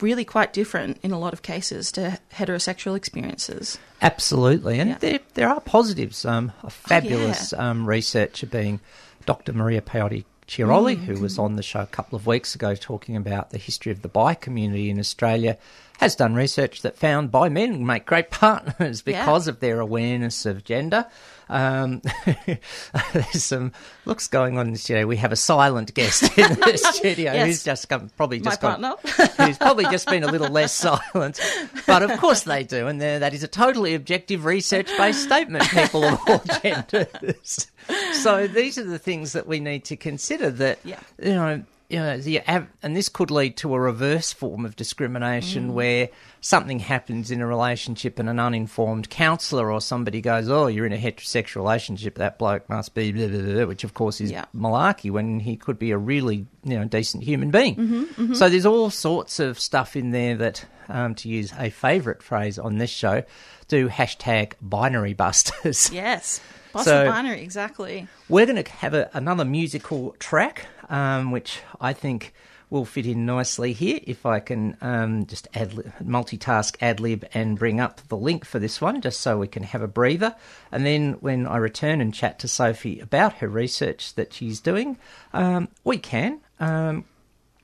really 0.00 0.24
quite 0.24 0.52
different 0.52 0.98
in 1.02 1.10
a 1.12 1.18
lot 1.18 1.32
of 1.32 1.42
cases 1.42 1.90
to 1.92 2.18
heterosexual 2.32 2.96
experiences. 2.96 3.78
Absolutely, 4.02 4.78
and 4.78 4.90
Yeah. 4.90 4.98
there 4.98 5.18
there 5.34 5.48
are 5.48 5.60
positives. 5.60 6.24
Um, 6.24 6.52
a 6.62 6.70
fabulous 6.70 7.52
um, 7.52 7.86
researcher 7.88 8.46
being 8.46 8.80
Dr. 9.26 9.52
Maria 9.52 9.80
Paotti 9.80 10.24
Chiroli, 10.46 10.96
who 10.96 11.20
was 11.20 11.38
on 11.38 11.56
the 11.56 11.62
show 11.62 11.80
a 11.80 11.86
couple 11.86 12.16
of 12.16 12.26
weeks 12.26 12.54
ago 12.54 12.74
talking 12.74 13.16
about 13.16 13.50
the 13.50 13.58
history 13.58 13.90
of 13.92 14.02
the 14.02 14.08
bi 14.08 14.34
community 14.34 14.90
in 14.90 14.98
Australia, 14.98 15.56
has 15.98 16.14
done 16.14 16.34
research 16.34 16.82
that 16.82 16.96
found 16.98 17.30
bi 17.30 17.48
men 17.48 17.86
make 17.86 18.04
great 18.04 18.30
partners 18.30 19.00
because 19.12 19.48
of 19.48 19.60
their 19.60 19.80
awareness 19.80 20.44
of 20.44 20.62
gender. 20.64 21.06
Um, 21.48 22.00
there's 23.12 23.44
some 23.44 23.72
looks 24.06 24.28
going 24.28 24.58
on 24.58 24.66
in 24.68 24.72
the 24.72 24.78
studio. 24.78 25.06
We 25.06 25.16
have 25.18 25.32
a 25.32 25.36
silent 25.36 25.92
guest 25.94 26.22
in 26.38 26.48
the 26.54 26.76
studio 26.92 27.32
Yes. 27.32 27.46
who's 27.46 27.64
just 27.64 27.88
come, 27.88 28.10
probably 28.16 28.38
My 28.40 28.44
just 28.50 28.60
gone, 28.60 28.82
partner. 28.82 29.26
who's 29.46 29.58
probably 29.58 29.84
just 29.84 30.06
been 30.08 30.24
a 30.24 30.30
little 30.30 30.48
less 30.48 30.72
silent. 30.72 31.40
But 31.86 32.02
of 32.02 32.18
course 32.18 32.42
they 32.42 32.64
do, 32.64 32.86
and 32.86 33.00
that 33.00 33.34
is 33.34 33.42
a 33.42 33.48
totally 33.48 33.94
objective, 33.94 34.44
research-based 34.44 35.22
statement. 35.22 35.64
People 35.64 36.04
of 36.04 36.20
all 36.28 36.42
genders. 36.62 37.66
so 38.14 38.46
these 38.46 38.78
are 38.78 38.84
the 38.84 38.98
things 38.98 39.32
that 39.32 39.46
we 39.46 39.60
need 39.60 39.84
to 39.86 39.96
consider. 39.96 40.50
That 40.50 40.78
Yeah. 40.84 41.00
you 41.22 41.34
know, 41.34 41.62
you 41.94 42.00
know, 42.00 42.18
the, 42.18 42.40
and 42.82 42.96
this 42.96 43.08
could 43.08 43.30
lead 43.30 43.56
to 43.58 43.74
a 43.74 43.78
reverse 43.80 44.32
form 44.32 44.64
of 44.66 44.74
discrimination 44.76 45.68
Mm. 45.70 45.72
where 45.74 46.08
something 46.40 46.80
happens 46.80 47.30
in 47.30 47.40
a 47.40 47.46
relationship 47.46 48.18
and 48.18 48.28
an 48.28 48.38
uninformed 48.40 49.08
counsellor 49.10 49.70
or 49.70 49.80
somebody 49.80 50.20
goes, 50.20 50.48
"Oh, 50.50 50.66
you're 50.66 50.86
in 50.86 50.92
a 50.92 50.98
heterosexual 50.98 51.56
relationship. 51.56 52.16
That 52.16 52.38
bloke 52.38 52.68
must 52.68 52.94
be," 52.94 53.12
blah, 53.12 53.28
blah, 53.28 53.40
blah, 53.40 53.64
which 53.66 53.84
of 53.84 53.94
course 53.94 54.20
is 54.20 54.30
Yeah. 54.30 54.44
malarkey 54.54 55.10
when 55.10 55.40
he 55.40 55.56
could 55.56 55.78
be 55.78 55.92
a 55.92 55.98
really 55.98 56.46
you 56.64 56.78
know 56.78 56.84
decent 56.84 57.22
human 57.24 57.50
being. 57.50 57.76
Mm-hmm, 57.76 58.34
So 58.34 58.48
there's 58.48 58.66
all 58.66 58.90
sorts 58.90 59.38
of 59.38 59.60
stuff 59.60 59.94
in 59.96 60.10
there 60.10 60.34
that, 60.36 60.64
um, 60.88 61.14
to 61.16 61.28
use 61.28 61.52
a 61.58 61.70
favourite 61.70 62.22
phrase 62.22 62.58
on 62.58 62.78
this 62.78 62.90
show, 62.90 63.22
do 63.68 63.88
hashtag 63.88 64.52
binary 64.60 65.14
busters. 65.14 65.90
Yes. 65.92 66.40
Boss 66.74 66.84
So- 66.84 67.04
exactly. 67.32 68.08
We're 68.28 68.46
going 68.46 68.62
to 68.62 68.70
have 68.70 68.94
a, 68.94 69.08
another 69.14 69.44
musical 69.44 70.14
track, 70.18 70.66
um, 70.90 71.30
which 71.30 71.60
I 71.80 71.92
think 71.92 72.34
will 72.68 72.84
fit 72.84 73.06
in 73.06 73.24
nicely 73.24 73.72
here. 73.72 74.00
If 74.02 74.26
I 74.26 74.40
can 74.40 74.76
um, 74.80 75.26
just 75.26 75.46
ad 75.54 75.70
multitask 76.02 76.76
ad 76.80 76.98
lib 76.98 77.24
and 77.32 77.56
bring 77.56 77.80
up 77.80 78.00
the 78.08 78.16
link 78.16 78.44
for 78.44 78.58
this 78.58 78.80
one, 78.80 79.00
just 79.00 79.20
so 79.20 79.38
we 79.38 79.46
can 79.46 79.62
have 79.62 79.82
a 79.82 79.88
breather. 79.88 80.34
And 80.72 80.84
then 80.84 81.12
when 81.20 81.46
I 81.46 81.58
return 81.58 82.00
and 82.00 82.12
chat 82.12 82.40
to 82.40 82.48
Sophie 82.48 82.98
about 82.98 83.34
her 83.34 83.48
research 83.48 84.14
that 84.14 84.34
she's 84.34 84.60
doing, 84.60 84.98
um, 85.32 85.68
we 85.84 85.98
can. 85.98 86.40
Um, 86.58 87.04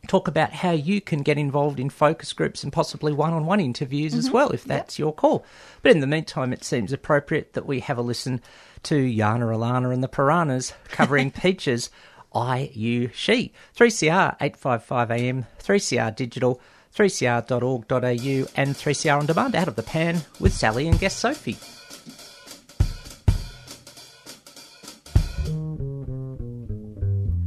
Talk 0.09 0.29
about 0.29 0.53
how 0.53 0.71
you 0.71 1.03
can 1.03 1.21
get 1.23 1.37
involved 1.37 1.79
in 1.79 1.91
focus 1.91 2.33
groups 2.33 2.65
and 2.65 2.73
possibly 2.73 3.13
one 3.13 3.35
on 3.35 3.45
one 3.45 3.61
interviews 3.61 4.15
as 4.15 4.31
well, 4.31 4.49
if 4.51 4.65
that's 4.65 4.99
your 4.99 5.13
call. 5.13 5.45
But 5.83 5.93
in 5.93 6.01
the 6.01 6.07
meantime, 6.07 6.55
it 6.55 6.65
seems 6.65 6.91
appropriate 6.91 7.53
that 7.53 7.67
we 7.67 7.81
have 7.81 7.99
a 7.99 8.03
listen 8.03 8.41
to 8.85 8.97
Yana 8.97 9.45
Alana 9.55 9.93
and 9.93 10.03
the 10.03 10.09
Piranhas 10.09 10.73
covering 10.89 11.31
Peaches, 11.43 11.91
I, 12.35 12.71
You, 12.75 13.11
She. 13.13 13.53
3CR 13.77 14.37
855 14.41 15.11
AM, 15.11 15.47
3CR 15.63 16.15
Digital, 16.15 16.61
3cr.org.au, 16.95 18.49
and 18.57 18.75
3CR 18.75 19.19
On 19.19 19.27
Demand 19.27 19.55
out 19.55 19.69
of 19.69 19.77
the 19.77 19.83
pan 19.83 20.23
with 20.39 20.53
Sally 20.53 20.87
and 20.87 20.99
guest 20.99 21.19
Sophie. 21.19 21.57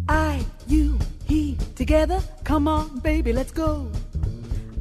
I, 0.08 0.46
you, 0.68 1.00
he, 1.26 1.58
together. 1.76 2.22
Come 2.44 2.68
on, 2.68 3.00
baby, 3.00 3.34
let's 3.34 3.52
go. 3.52 3.90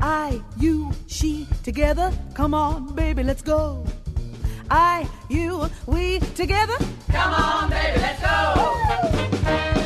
I, 0.00 0.42
you, 0.58 0.90
she, 1.06 1.46
together. 1.62 2.12
Come 2.34 2.54
on, 2.54 2.94
baby, 2.94 3.22
let's 3.22 3.42
go. 3.42 3.84
I, 4.74 5.06
you, 5.28 5.68
we, 5.84 6.18
together. 6.34 6.78
Come 7.10 7.34
on, 7.34 7.68
baby, 7.68 8.00
let's 8.00 8.22
go. 8.22 8.54
I, 9.44 9.81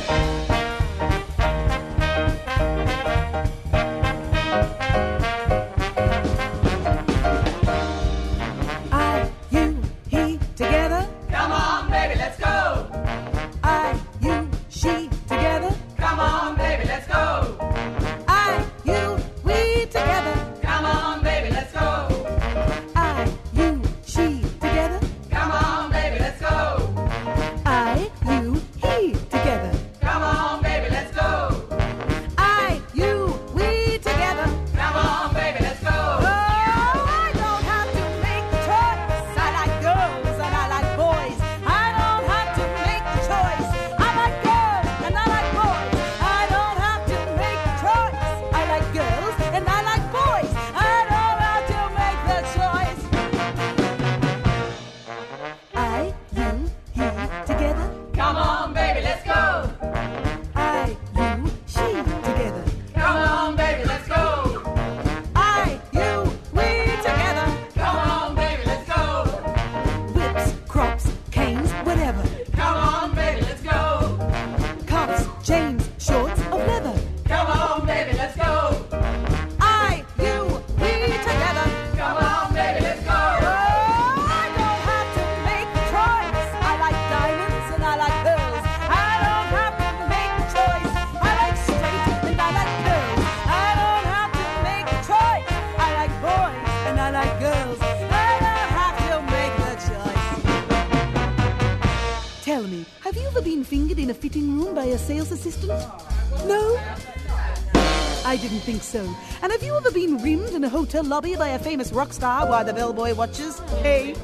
think 108.67 108.83
so. 108.83 109.01
And 109.43 109.53
have 109.53 109.63
you 109.63 109.77
ever 109.77 109.93
been 109.93 110.19
rimmed 110.19 110.49
in 110.49 110.65
a 110.65 110.69
hotel 110.69 111.05
lobby 111.05 111.37
by 111.37 111.51
a 111.51 111.59
famous 111.59 111.93
rock 111.93 112.13
star 112.13 112.49
while 112.49 112.65
the 112.65 112.73
bellboy 112.73 113.15
watches? 113.15 113.61
Hey. 113.81 114.17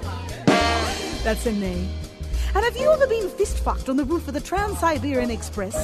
That's 1.23 1.47
a 1.47 1.53
nay. 1.53 1.89
And 2.53 2.65
have 2.65 2.77
you 2.77 2.91
ever 2.91 3.07
been 3.07 3.29
fist 3.31 3.61
fucked 3.61 3.89
on 3.89 3.97
the 3.97 4.05
roof 4.05 4.27
of 4.27 4.35
the 4.35 4.41
Trans 4.41 4.81
Siberian 4.81 5.31
Express 5.31 5.77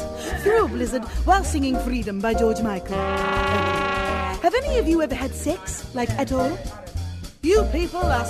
through 0.42 0.64
a 0.64 0.68
blizzard 0.68 1.04
while 1.24 1.44
singing 1.44 1.78
Freedom 1.78 2.18
by 2.18 2.34
George 2.34 2.60
Michael? 2.60 2.96
Have 2.96 4.54
any 4.56 4.78
of 4.78 4.88
you 4.88 5.02
ever 5.02 5.14
had 5.14 5.32
sex, 5.32 5.94
like 5.94 6.10
at 6.10 6.32
all? 6.32 6.58
You 7.42 7.62
people 7.70 8.00
are 8.00 8.24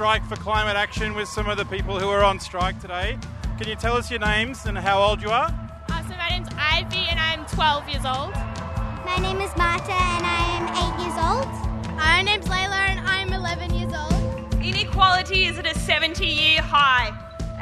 Strike 0.00 0.24
for 0.24 0.36
Climate 0.36 0.76
Action 0.76 1.12
with 1.12 1.28
some 1.28 1.46
of 1.46 1.58
the 1.58 1.64
people 1.66 2.00
who 2.00 2.08
are 2.08 2.24
on 2.24 2.40
strike 2.40 2.80
today. 2.80 3.18
Can 3.58 3.68
you 3.68 3.76
tell 3.76 3.98
us 3.98 4.10
your 4.10 4.18
names 4.18 4.64
and 4.64 4.78
how 4.78 4.98
old 4.98 5.20
you 5.20 5.28
are? 5.28 5.54
Uh, 5.90 6.02
so 6.04 6.16
my 6.16 6.30
name's 6.30 6.48
Ivy 6.56 7.04
and 7.10 7.20
I'm 7.20 7.44
12 7.44 7.86
years 7.86 8.06
old. 8.06 8.32
My 9.04 9.18
name 9.20 9.42
is 9.42 9.54
Marta 9.58 9.92
and 9.92 10.24
I 10.24 10.42
am 10.56 10.64
eight 10.80 11.04
years 11.04 11.18
old. 11.20 11.96
My 11.98 12.22
name's 12.22 12.46
Layla 12.46 12.80
and 12.88 13.00
I'm 13.00 13.34
11 13.34 13.74
years 13.74 13.92
old. 13.92 14.54
inequality 14.64 15.44
is 15.44 15.58
at 15.58 15.66
a 15.66 15.78
70 15.78 16.24
year 16.24 16.62
high. 16.62 17.12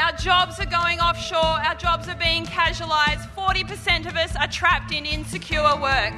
Our 0.01 0.13
jobs 0.13 0.61
are 0.61 0.67
going 0.67 1.01
offshore, 1.01 1.41
our 1.41 1.75
jobs 1.75 2.09
are 2.09 2.15
being 2.15 2.45
casualised, 2.45 3.29
40% 3.35 4.07
of 4.07 4.17
us 4.17 4.37
are 4.37 4.47
trapped 4.47 4.93
in 4.93 5.07
insecure 5.07 5.77
work. 5.83 6.15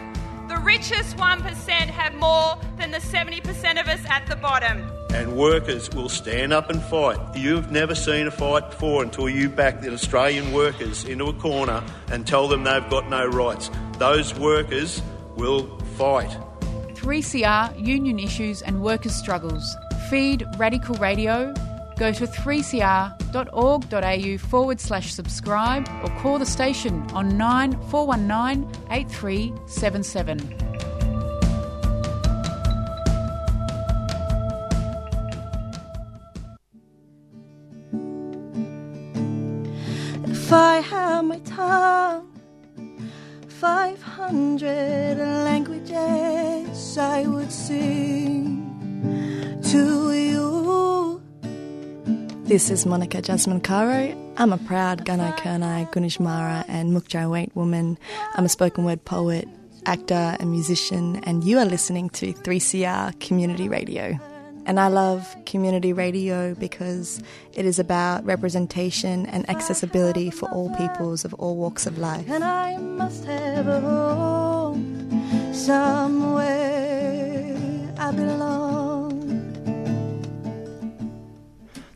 The 0.49 0.61
richest 0.63 1.17
1% 1.17 1.71
have 1.71 2.13
more 2.13 2.59
than 2.77 2.91
the 2.91 2.99
70% 2.99 3.81
of 3.81 3.89
us 3.89 4.05
at 4.11 4.27
the 4.27 4.37
bottom. 4.37 5.00
And 5.13 5.37
workers 5.37 5.91
will 5.91 6.09
stand 6.09 6.53
up 6.53 6.71
and 6.71 6.83
fight. 6.83 7.19
You've 7.35 7.71
never 7.71 7.95
seen 7.95 8.27
a 8.27 8.31
fight 8.31 8.71
before 8.71 9.03
until 9.03 9.29
you 9.29 9.49
back 9.49 9.81
the 9.81 9.93
Australian 9.93 10.53
workers 10.53 11.05
into 11.05 11.27
a 11.27 11.33
corner 11.33 11.83
and 12.11 12.27
tell 12.27 12.49
them 12.49 12.65
they've 12.65 12.91
got 12.91 13.09
no 13.09 13.27
rights. 13.27 13.71
Those 13.99 14.35
workers 14.39 15.03
will 15.37 15.79
fight. 15.97 16.37
3CR, 16.95 17.87
Union 17.87 18.19
Issues 18.19 18.63
and 18.63 18.83
Workers' 18.83 19.15
Struggles. 19.15 19.77
Feed 20.09 20.45
Radical 20.59 20.97
Radio. 20.97 21.55
Go 21.97 22.13
to 22.13 22.27
3cr.org.au 22.27 24.39
forward 24.49 24.81
slash 24.81 25.13
subscribe 25.13 25.87
or 26.03 26.09
call 26.21 26.39
the 26.39 26.47
station 26.47 27.03
on 27.13 27.37
9419 27.37 28.67
8377. 28.91 30.70
If 40.51 40.55
I 40.55 40.79
had 40.79 41.21
my 41.27 41.39
tongue, 41.39 42.27
500 43.47 45.19
languages 45.45 46.99
I 46.99 47.25
would 47.25 47.53
sing 47.53 48.59
to 49.71 50.13
you. 50.13 51.23
This 52.49 52.69
is 52.69 52.85
Monica 52.85 53.23
Jasmine 53.23 53.61
Caro. 53.61 54.13
I'm 54.39 54.53
a 54.53 54.59
proud 54.59 55.05
Gunai 55.05 55.39
Kurnai, 55.39 55.89
Gunditjmara, 55.93 56.65
and 56.67 56.91
Mukjar 56.91 57.31
Wait 57.31 57.55
woman. 57.55 57.97
I'm 58.35 58.45
a 58.45 58.49
spoken 58.49 58.83
word 58.83 59.05
poet, 59.05 59.47
actor, 59.87 60.37
and 60.41 60.51
musician, 60.51 61.23
and 61.23 61.45
you 61.45 61.61
are 61.61 61.65
listening 61.65 62.11
to 62.11 62.33
3CR 62.33 63.21
Community 63.21 63.69
Radio. 63.69 64.19
And 64.67 64.79
I 64.79 64.89
love 64.89 65.35
community 65.47 65.93
radio 65.93 66.55
because 66.55 67.23
it 67.55 67.67
is 67.67 67.79
about 67.79 68.25
representation 68.25 69.27
and 69.27 69.49
accessibility 69.49 70.31
for 70.31 70.49
all 70.51 70.75
peoples 70.77 71.25
of 71.25 71.35
all 71.35 71.57
walks 71.57 71.87
of 71.87 71.99
life. 71.99 72.29
And 72.29 72.45
I 72.45 72.77
must 72.77 73.25
have 73.25 73.67
a 73.67 73.81
home 73.81 75.53
somewhere 75.53 77.57
I 77.99 78.13
belong. 78.13 78.60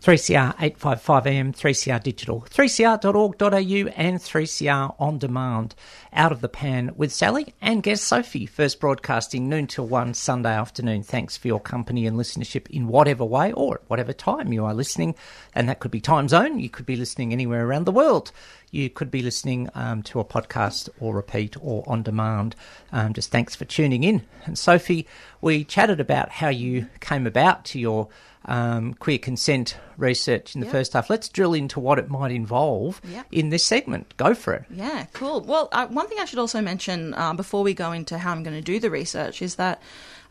3CR 0.04 0.54
855 0.60 1.26
AM, 1.26 1.52
3CR 1.54 2.02
Digital, 2.02 2.42
3cr.org.au, 2.50 3.88
and 3.96 4.18
3CR 4.18 4.94
On 4.98 5.18
Demand. 5.18 5.74
Out 6.12 6.30
of 6.30 6.42
the 6.42 6.48
Pan 6.50 6.92
with 6.94 7.10
Sally 7.10 7.54
and 7.62 7.82
guest 7.82 8.04
Sophie. 8.04 8.44
First 8.44 8.80
broadcasting 8.80 9.48
noon 9.48 9.66
till 9.66 9.86
1 9.86 10.12
Sunday 10.12 10.52
afternoon. 10.52 11.04
Thanks 11.04 11.38
for 11.38 11.48
your 11.48 11.58
company 11.58 12.06
and 12.06 12.18
listenership 12.18 12.68
in 12.68 12.86
whatever 12.86 13.24
way 13.24 13.50
or 13.52 13.76
at 13.76 13.88
whatever 13.88 14.12
time 14.12 14.52
you 14.52 14.66
are 14.66 14.74
listening. 14.74 15.14
And 15.54 15.70
that 15.70 15.80
could 15.80 15.90
be 15.90 16.02
time 16.02 16.28
zone. 16.28 16.60
You 16.60 16.68
could 16.68 16.84
be 16.84 16.96
listening 16.96 17.32
anywhere 17.32 17.66
around 17.66 17.86
the 17.86 17.90
world. 17.90 18.30
You 18.70 18.90
could 18.90 19.10
be 19.10 19.22
listening 19.22 19.70
um, 19.74 20.02
to 20.02 20.20
a 20.20 20.24
podcast 20.24 20.90
or 21.00 21.14
repeat 21.14 21.56
or 21.62 21.82
on 21.86 22.02
demand. 22.02 22.56
Um, 22.92 23.14
just 23.14 23.30
thanks 23.30 23.54
for 23.54 23.64
tuning 23.64 24.04
in. 24.04 24.26
And 24.44 24.58
Sophie, 24.58 25.08
we 25.40 25.64
chatted 25.64 25.98
about 25.98 26.28
how 26.28 26.48
you 26.48 26.88
came 27.00 27.26
about 27.26 27.64
to 27.66 27.78
your 27.78 28.08
um, 28.46 28.94
queer 28.94 29.18
consent 29.18 29.76
research 29.96 30.54
in 30.54 30.61
the 30.61 30.66
Yep. 30.66 30.72
first 30.72 30.92
half. 30.92 31.09
Let's 31.09 31.28
drill 31.28 31.54
into 31.54 31.80
what 31.80 31.98
it 31.98 32.09
might 32.09 32.33
involve 32.33 33.00
Yep. 33.11 33.26
in 33.33 33.50
this 33.50 33.64
segment. 33.64 34.16
Go 34.16 34.35
for 34.35 34.52
it. 34.54 34.64
Yeah, 34.70 35.07
cool. 35.12 35.40
Well, 35.40 35.68
uh, 35.72 35.87
one 35.87 36.09
thing 36.09 36.18
I 36.20 36.24
should 36.24 36.38
also 36.38 36.61
mention 36.61 37.14
uh, 37.14 37.33
before 37.35 37.62
we 37.62 37.74
go 37.74 37.92
into 37.92 38.18
how 38.18 38.33
I'm 38.33 38.42
going 38.42 38.57
to 38.57 38.62
do 38.62 38.78
the 38.80 38.90
research 38.90 39.40
is 39.40 39.54
that 39.57 39.80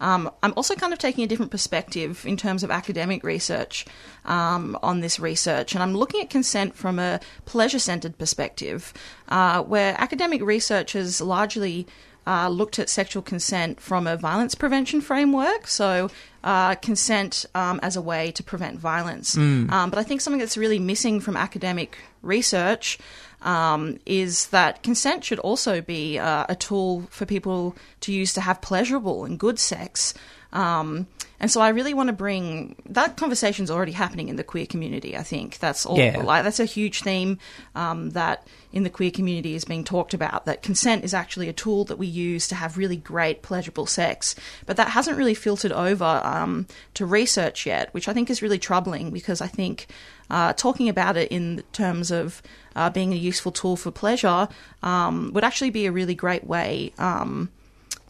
um, 0.02 0.30
I'm 0.42 0.54
also 0.58 0.76
kind 0.76 0.92
of 0.92 1.00
taking 1.00 1.24
a 1.24 1.28
different 1.28 1.52
perspective 1.52 2.26
in 2.26 2.36
terms 2.36 2.64
of 2.64 2.70
academic 2.72 3.24
research 3.24 3.86
um, 4.26 4.78
on 4.84 5.00
this 5.00 5.18
research, 5.20 5.74
and 5.74 5.82
I'm 5.84 5.96
looking 5.96 6.20
at 6.22 6.30
consent 6.30 6.76
from 6.76 7.00
a 7.00 7.22
pleasure 7.46 7.80
centered 7.80 8.18
perspective, 8.18 8.94
uh, 9.30 9.64
where 9.64 9.96
academic 9.98 10.42
researchers 10.42 11.22
largely 11.22 11.88
uh, 12.26 12.50
looked 12.50 12.80
at 12.80 12.90
sexual 12.90 13.22
consent 13.22 13.80
from 13.80 14.08
a 14.08 14.18
violence 14.18 14.56
prevention 14.56 15.02
framework. 15.02 15.68
So, 15.68 16.10
uh, 16.44 16.76
consent 16.76 17.46
um, 17.56 17.80
as 17.84 17.96
a 17.96 18.02
way 18.02 18.32
to 18.32 18.44
prevent 18.44 18.78
violence. 18.78 19.36
Mm. 19.36 19.72
Um, 19.72 19.90
but 19.90 20.00
I 20.00 20.04
think 20.04 20.22
something 20.22 20.40
that's 20.40 20.58
really 20.58 20.80
missing 20.80 21.20
from 21.22 21.38
academic 21.38 21.98
research 22.22 22.98
um, 23.42 24.00
is 24.06 24.48
that 24.48 24.84
consent 24.84 25.24
should 25.24 25.40
also 25.40 25.82
be 25.82 26.18
uh, 26.20 26.46
a 26.50 26.56
tool 26.56 27.04
for 27.10 27.26
people 27.26 27.76
to 28.02 28.14
use 28.14 28.34
to 28.34 28.42
have 28.42 28.62
pleasurable 28.62 29.26
and 29.26 29.40
good 29.40 29.60
sex. 29.60 30.14
Um, 30.54 31.08
and 31.44 31.52
so 31.52 31.60
I 31.60 31.70
really 31.70 31.94
want 31.94 32.08
to 32.08 32.14
bring 32.14 32.78
that 32.88 33.18
conversation's 33.18 33.70
already 33.70 33.92
happening 33.92 34.30
in 34.30 34.38
the 34.38 34.46
queer 34.46 34.66
community. 34.66 35.18
I 35.18 35.24
think 35.24 35.60
that's 35.60 35.86
all. 35.86 35.98
Yeah. 35.98 36.22
Like, 36.24 36.46
that's 36.46 36.62
a 36.62 36.66
huge 36.66 37.02
theme 37.02 37.38
um, 37.76 38.12
that 38.12 38.48
in 38.72 38.84
the 38.84 38.90
queer 38.90 39.12
community 39.12 39.54
is 39.54 39.66
being 39.66 39.84
talked 39.84 40.14
about. 40.14 40.46
That 40.46 40.62
consent 40.62 41.04
is 41.04 41.14
actually 41.14 41.50
a 41.50 41.54
tool 41.54 41.84
that 41.86 41.98
we 41.98 42.08
use 42.08 42.48
to 42.48 42.56
have 42.56 42.78
really 42.78 42.96
great, 42.96 43.42
pleasurable 43.42 43.88
sex. 43.88 44.36
But 44.66 44.78
that 44.78 44.88
hasn't 44.90 45.18
really 45.18 45.34
filtered 45.34 45.74
over 45.74 46.22
um, 46.24 46.66
to 46.94 47.06
research 47.06 47.66
yet, 47.66 47.94
which 47.94 48.08
I 48.08 48.14
think 48.14 48.30
is 48.30 48.42
really 48.42 48.60
troubling 48.60 49.12
because 49.12 49.42
I 49.42 49.48
think 49.48 49.88
uh, 50.30 50.54
talking 50.54 50.88
about 50.88 51.18
it 51.18 51.30
in 51.30 51.62
terms 51.74 52.10
of 52.10 52.42
uh, 52.76 52.90
being 52.90 53.12
a 53.12 53.18
useful 53.18 53.52
tool 53.52 53.76
for 53.76 53.92
pleasure 53.92 54.48
um, 54.82 55.34
would 55.34 55.44
actually 55.44 55.72
be 55.72 55.88
a 55.88 55.92
really 55.92 56.16
great 56.16 56.46
way. 56.46 56.94
Um, 56.98 57.50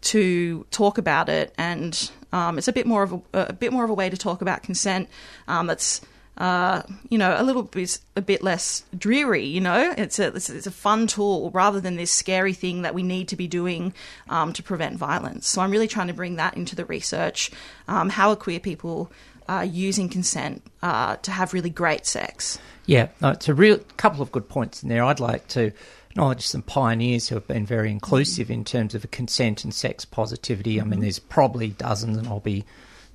to 0.03 0.65
talk 0.71 0.97
about 0.97 1.29
it, 1.29 1.53
and 1.57 2.11
um, 2.31 2.57
it's 2.57 2.67
a 2.67 2.73
bit 2.73 2.85
more 2.85 3.03
of 3.03 3.13
a, 3.13 3.21
a 3.33 3.53
bit 3.53 3.71
more 3.71 3.83
of 3.83 3.89
a 3.89 3.93
way 3.93 4.09
to 4.09 4.17
talk 4.17 4.41
about 4.41 4.63
consent. 4.63 5.09
Um, 5.47 5.67
that's 5.67 6.01
uh, 6.37 6.81
you 7.09 7.17
know 7.17 7.35
a 7.37 7.43
little 7.43 7.63
bit 7.63 7.99
a 8.15 8.21
bit 8.21 8.43
less 8.43 8.83
dreary. 8.97 9.45
You 9.45 9.61
know, 9.61 9.93
it's 9.97 10.19
a 10.19 10.27
it's, 10.27 10.49
it's 10.49 10.67
a 10.67 10.71
fun 10.71 11.07
tool 11.07 11.51
rather 11.51 11.79
than 11.79 11.95
this 11.95 12.11
scary 12.11 12.53
thing 12.53 12.81
that 12.81 12.93
we 12.93 13.03
need 13.03 13.27
to 13.29 13.35
be 13.35 13.47
doing 13.47 13.93
um, 14.29 14.53
to 14.53 14.63
prevent 14.63 14.97
violence. 14.97 15.47
So 15.47 15.61
I'm 15.61 15.71
really 15.71 15.87
trying 15.87 16.07
to 16.07 16.13
bring 16.13 16.35
that 16.35 16.57
into 16.57 16.75
the 16.75 16.85
research. 16.85 17.51
Um, 17.87 18.09
how 18.09 18.29
are 18.29 18.35
queer 18.35 18.59
people 18.59 19.11
uh, 19.47 19.65
using 19.69 20.09
consent 20.09 20.63
uh, 20.81 21.17
to 21.17 21.31
have 21.31 21.53
really 21.53 21.69
great 21.69 22.05
sex? 22.05 22.59
Yeah, 22.85 23.09
no, 23.21 23.29
it's 23.29 23.47
a 23.47 23.53
real 23.53 23.79
couple 23.95 24.21
of 24.21 24.31
good 24.31 24.49
points 24.49 24.83
in 24.83 24.89
there. 24.89 25.03
I'd 25.03 25.21
like 25.21 25.47
to 25.49 25.71
acknowledge 26.13 26.45
some 26.47 26.61
pioneers 26.61 27.27
who 27.27 27.35
have 27.35 27.47
been 27.47 27.65
very 27.65 27.89
inclusive 27.89 28.51
in 28.51 28.63
terms 28.63 28.93
of 28.93 29.09
consent 29.09 29.63
and 29.63 29.73
sex 29.73 30.05
positivity. 30.05 30.79
I 30.79 30.83
mean, 30.83 30.99
Mhm. 30.99 31.03
there's 31.03 31.17
probably 31.19 31.69
dozens, 31.69 32.17
and 32.17 32.27
I'll 32.27 32.39
be 32.39 32.63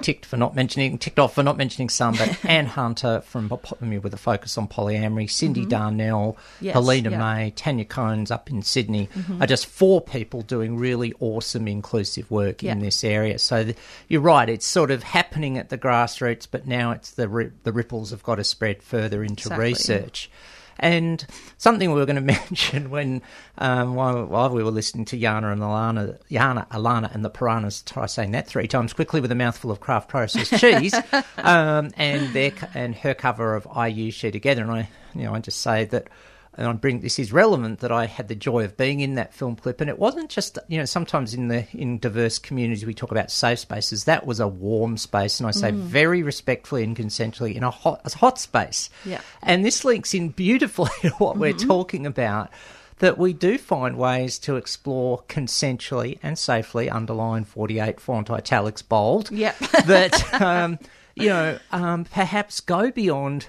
ticked 0.02 0.24
for 0.26 0.36
not 0.36 0.54
mentioning, 0.54 0.96
ticked 0.98 1.18
off 1.18 1.34
for 1.34 1.42
not 1.44 1.56
mentioning 1.56 1.88
some. 1.88 2.14
But 2.16 2.36
Anne 2.44 2.66
Hunter 2.66 3.20
from 3.20 3.48
with 3.48 4.14
a 4.14 4.16
focus 4.16 4.56
on 4.58 4.66
polyamory, 4.68 5.30
Cindy 5.30 5.64
Mhm. 5.64 5.68
Darnell, 5.68 6.36
Yes, 6.60 6.72
Helena 6.74 7.10
yeah. 7.10 7.18
May, 7.18 7.50
Tanya 7.52 7.84
Koens 7.84 8.30
up 8.32 8.50
in 8.50 8.62
Sydney 8.62 9.08
Mhm. 9.16 9.42
are 9.42 9.46
just 9.46 9.66
four 9.66 10.00
people 10.00 10.42
doing 10.42 10.76
really 10.76 11.14
awesome 11.20 11.66
inclusive 11.68 12.28
work 12.32 12.62
in 12.64 12.78
this 12.80 13.02
area. 13.04 13.38
So 13.38 13.62
th- 13.64 13.76
you're 14.08 14.20
right; 14.20 14.48
it's 14.48 14.66
sort 14.66 14.90
of 14.92 15.02
happening 15.04 15.56
at 15.58 15.68
the 15.68 15.78
grassroots, 15.78 16.46
but 16.50 16.66
now 16.66 16.90
it's 16.92 17.10
the 17.12 17.52
the 17.62 17.72
ripples 17.72 18.10
have 18.10 18.22
got 18.24 18.36
to 18.36 18.44
spread 18.44 18.82
further 18.82 19.22
into 19.22 19.42
Exactly. 19.48 19.64
research. 19.66 20.30
And 20.78 21.26
something 21.56 21.90
we 21.92 21.98
were 21.98 22.06
going 22.06 22.16
to 22.26 22.38
mention 22.50 22.90
when 22.90 23.22
um, 23.58 23.94
while, 23.94 24.24
while 24.26 24.50
we 24.50 24.62
were 24.62 24.70
listening 24.70 25.04
to 25.06 25.18
Yana 25.18 25.52
and 25.52 25.60
Alana, 25.60 26.18
Yana, 26.30 26.68
Alana 26.68 27.14
and 27.14 27.24
the 27.24 27.30
Piranhas 27.30 27.82
try 27.82 28.06
saying 28.06 28.32
that 28.32 28.46
three 28.46 28.68
times 28.68 28.92
quickly 28.92 29.20
with 29.20 29.32
a 29.32 29.36
mouthful 29.36 29.70
of 29.70 29.80
craft 29.80 30.08
processed 30.08 30.56
cheese, 30.60 30.94
um, 31.38 31.90
and 31.96 32.32
their 32.32 32.52
and 32.74 32.94
her 32.96 33.14
cover 33.14 33.54
of 33.54 33.66
I 33.70 33.88
Use 33.88 34.14
She 34.14 34.30
Together, 34.30 34.62
and 34.62 34.70
I 34.70 34.88
you 35.14 35.24
know 35.24 35.34
I 35.34 35.40
just 35.40 35.60
say 35.60 35.84
that. 35.86 36.08
And 36.54 36.66
I 36.66 36.72
bring 36.72 37.00
this 37.00 37.18
is 37.20 37.32
relevant 37.32 37.78
that 37.80 37.92
I 37.92 38.06
had 38.06 38.26
the 38.26 38.34
joy 38.34 38.64
of 38.64 38.76
being 38.76 38.98
in 38.98 39.14
that 39.14 39.32
film 39.32 39.54
clip, 39.54 39.80
and 39.80 39.88
it 39.88 39.98
wasn't 39.98 40.28
just 40.28 40.58
you 40.68 40.78
know 40.78 40.84
sometimes 40.84 41.32
in 41.34 41.46
the 41.48 41.66
in 41.72 41.98
diverse 41.98 42.38
communities 42.40 42.84
we 42.84 42.94
talk 42.94 43.12
about 43.12 43.30
safe 43.30 43.60
spaces. 43.60 44.04
That 44.04 44.26
was 44.26 44.40
a 44.40 44.48
warm 44.48 44.96
space, 44.96 45.38
and 45.38 45.46
I 45.46 45.52
say 45.52 45.70
Mm. 45.70 45.82
very 45.82 46.22
respectfully 46.24 46.82
and 46.82 46.96
consensually 46.96 47.54
in 47.54 47.62
a 47.62 47.70
hot 47.70 48.00
a 48.04 48.16
hot 48.16 48.38
space. 48.40 48.90
Yeah. 49.04 49.20
And 49.42 49.64
this 49.64 49.84
links 49.84 50.14
in 50.14 50.30
beautifully 50.30 50.90
to 51.02 51.10
what 51.10 51.36
we're 51.38 51.52
Mhm. 51.54 51.66
talking 51.66 52.06
about 52.06 52.50
that 52.98 53.16
we 53.16 53.32
do 53.32 53.56
find 53.58 53.96
ways 53.96 54.40
to 54.40 54.56
explore 54.56 55.22
consensually 55.28 56.18
and 56.22 56.36
safely, 56.36 56.90
underline 56.90 57.44
48 57.44 58.00
font 58.00 58.28
italics 58.30 58.82
bold, 58.82 59.30
Yep. 59.30 59.58
that, 59.86 60.34
um, 60.42 60.80
you 61.14 61.28
know, 61.28 61.58
um, 61.70 62.04
perhaps 62.04 62.58
go 62.60 62.90
beyond 62.90 63.46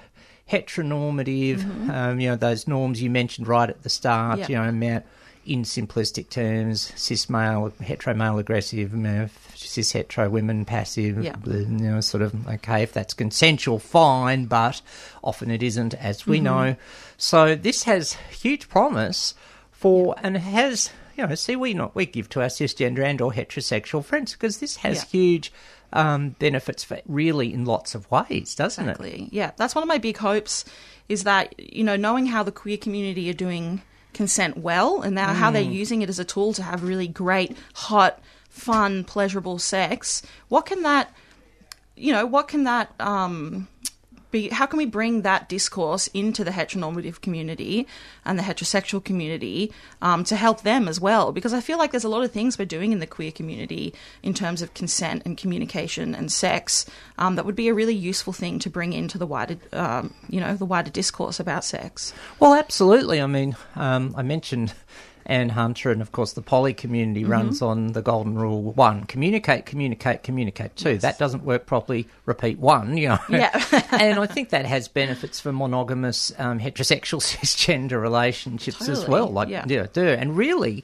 heteronormative, 0.52 1.60
Mhm. 1.64 1.90
um, 1.90 2.20
you 2.20 2.30
know, 2.30 2.36
those 2.36 2.68
norms 2.68 3.02
you 3.02 3.10
mentioned 3.10 3.48
right 3.48 3.70
at 3.70 3.84
the 3.84 3.90
start, 3.90 4.40
Yep. 4.40 4.50
you 4.50 4.56
know, 4.56 4.70
about 4.70 5.04
in 5.46 5.64
simplistic 5.64 6.30
terms, 6.30 6.92
cis 6.96 7.30
male, 7.30 7.72
hetero 7.82 8.14
male 8.14 8.38
aggressive, 8.38 8.92
you 8.92 8.98
know, 8.98 9.30
cis 9.56 9.94
hetero 9.94 10.30
women 10.30 10.64
passive, 10.66 11.24
you 11.24 11.66
know, 11.66 12.02
sort 12.02 12.22
of 12.22 12.48
okay, 12.48 12.84
if 12.84 12.92
that's 12.94 13.14
consensual, 13.14 13.80
fine, 13.80 14.46
but 14.46 14.82
often 15.24 15.50
it 15.50 15.64
isn't, 15.64 15.94
as 15.96 16.28
we 16.28 16.40
Mhm. 16.40 16.44
know. 16.44 16.76
So 17.18 17.56
this 17.56 17.84
has 17.84 18.16
huge 18.30 18.70
promise 18.70 19.34
for, 19.72 20.14
and 20.22 20.38
has, 20.38 20.92
you 21.18 21.26
know, 21.26 21.34
see, 21.36 21.56
we 21.56 21.74
not 21.74 21.96
we 21.96 22.06
give 22.06 22.30
to 22.30 22.42
our 22.42 22.48
cisgender 22.50 23.04
and 23.04 23.20
or 23.20 23.32
heterosexual 23.32 24.04
friends 24.04 24.34
because 24.34 24.58
this 24.60 24.78
has 24.78 25.04
huge 25.04 25.52
um, 25.94 26.30
benefits 26.40 26.84
for 26.84 27.00
really 27.08 27.54
in 27.54 27.66
lots 27.66 27.96
of 27.96 28.10
ways, 28.12 28.56
doesn't 28.56 28.86
it? 28.88 28.92
Exactly. 28.92 29.30
Yeah, 29.32 29.52
that's 29.58 29.74
one 29.76 29.84
of 29.84 29.88
my 29.88 29.98
big 29.98 30.18
hopes 30.18 30.66
is 31.08 31.24
that 31.24 31.54
you 31.60 31.84
know 31.84 31.96
knowing 31.96 32.28
how 32.28 32.44
the 32.44 32.52
queer 32.52 32.78
community 32.78 33.30
are 33.30 33.34
doing 33.34 33.82
consent 34.14 34.58
well 34.58 35.02
and 35.02 35.14
now 35.16 35.34
how 35.34 35.52
they're 35.52 35.64
Mm. 35.64 35.74
using 35.74 36.02
it 36.02 36.10
as 36.10 36.20
a 36.20 36.26
tool 36.26 36.54
to 36.54 36.64
have 36.64 36.84
really 36.84 37.08
great, 37.08 37.56
hot, 37.76 38.20
fun, 38.50 39.04
pleasurable 39.04 39.60
sex. 39.60 40.22
What 40.48 40.66
can 40.66 40.84
that 40.84 41.12
you 41.96 42.14
know, 42.14 42.26
what 42.26 42.48
can 42.48 42.64
that 42.64 42.94
um 43.00 43.68
be 44.32 44.50
how 44.50 44.66
can 44.66 44.78
we 44.78 44.86
bring 44.86 45.22
that 45.22 45.50
discourse 45.50 46.08
into 46.08 46.44
the 46.44 46.52
heteronormative 46.52 47.22
community 47.22 47.88
and 48.26 48.38
the 48.38 48.44
heterosexual 48.44 49.04
community 49.04 49.72
um, 50.02 50.24
to 50.24 50.36
help 50.36 50.62
them 50.62 50.88
as 50.88 51.00
well 51.00 51.32
because 51.32 51.54
i 51.54 51.62
feel 51.62 51.78
like 51.78 51.92
there's 51.92 52.04
a 52.04 52.10
lot 52.10 52.24
of 52.24 52.32
things 52.32 52.58
we're 52.58 52.66
doing 52.66 52.92
in 52.92 53.00
the 53.00 53.08
queer 53.08 53.32
community 53.32 53.94
in 54.24 54.34
terms 54.34 54.62
of 54.62 54.74
consent 54.74 55.22
and 55.26 55.38
communication 55.38 56.14
and 56.14 56.32
sex 56.32 56.86
um, 57.18 57.36
that 57.36 57.46
would 57.46 57.56
be 57.56 57.68
a 57.68 57.74
really 57.74 57.96
useful 57.96 58.34
thing 58.34 58.60
to 58.60 58.70
bring 58.70 58.94
into 58.94 59.18
the 59.18 59.28
wider 59.28 59.58
um, 59.74 60.14
you 60.28 60.40
know 60.40 60.56
the 60.56 60.66
wider 60.66 60.90
discourse 60.90 61.40
about 61.40 61.64
sex 61.64 62.14
Well, 62.40 62.54
absolutely. 62.54 63.22
I 63.22 63.28
mean, 63.28 63.56
um, 63.76 64.14
I 64.18 64.22
mentioned 64.22 64.74
Anne 65.30 65.50
Hunter, 65.50 65.92
and 65.92 66.02
of 66.02 66.12
course, 66.12 66.34
the 66.34 66.42
poly 66.42 66.74
community 66.74 67.24
Mhm. 67.24 67.30
runs 67.30 67.62
on 67.62 67.88
the 67.94 68.02
golden 68.02 68.36
rule 68.36 68.62
one 68.62 69.04
communicate, 69.06 69.66
communicate, 69.66 70.24
communicate. 70.24 70.76
Two, 70.76 70.98
that 70.98 71.20
doesn't 71.20 71.44
work 71.46 71.66
properly, 71.66 72.08
repeat 72.26 72.60
one, 72.60 72.98
you 72.98 73.10
know. 73.10 73.20
Yeah. 73.30 73.52
and 73.92 74.20
I 74.20 74.26
think 74.26 74.50
that 74.50 74.66
has 74.66 74.88
benefits 74.88 75.40
for 75.40 75.54
monogamous 75.54 76.34
um, 76.40 76.60
heterosexual 76.60 77.22
cisgender 77.22 78.02
relationships 78.02 78.90
as 78.90 79.08
well. 79.08 79.28
Like, 79.28 79.50
yeah. 79.50 79.64
yeah, 79.68 79.86
do. 79.94 80.08
And 80.08 80.36
really, 80.36 80.84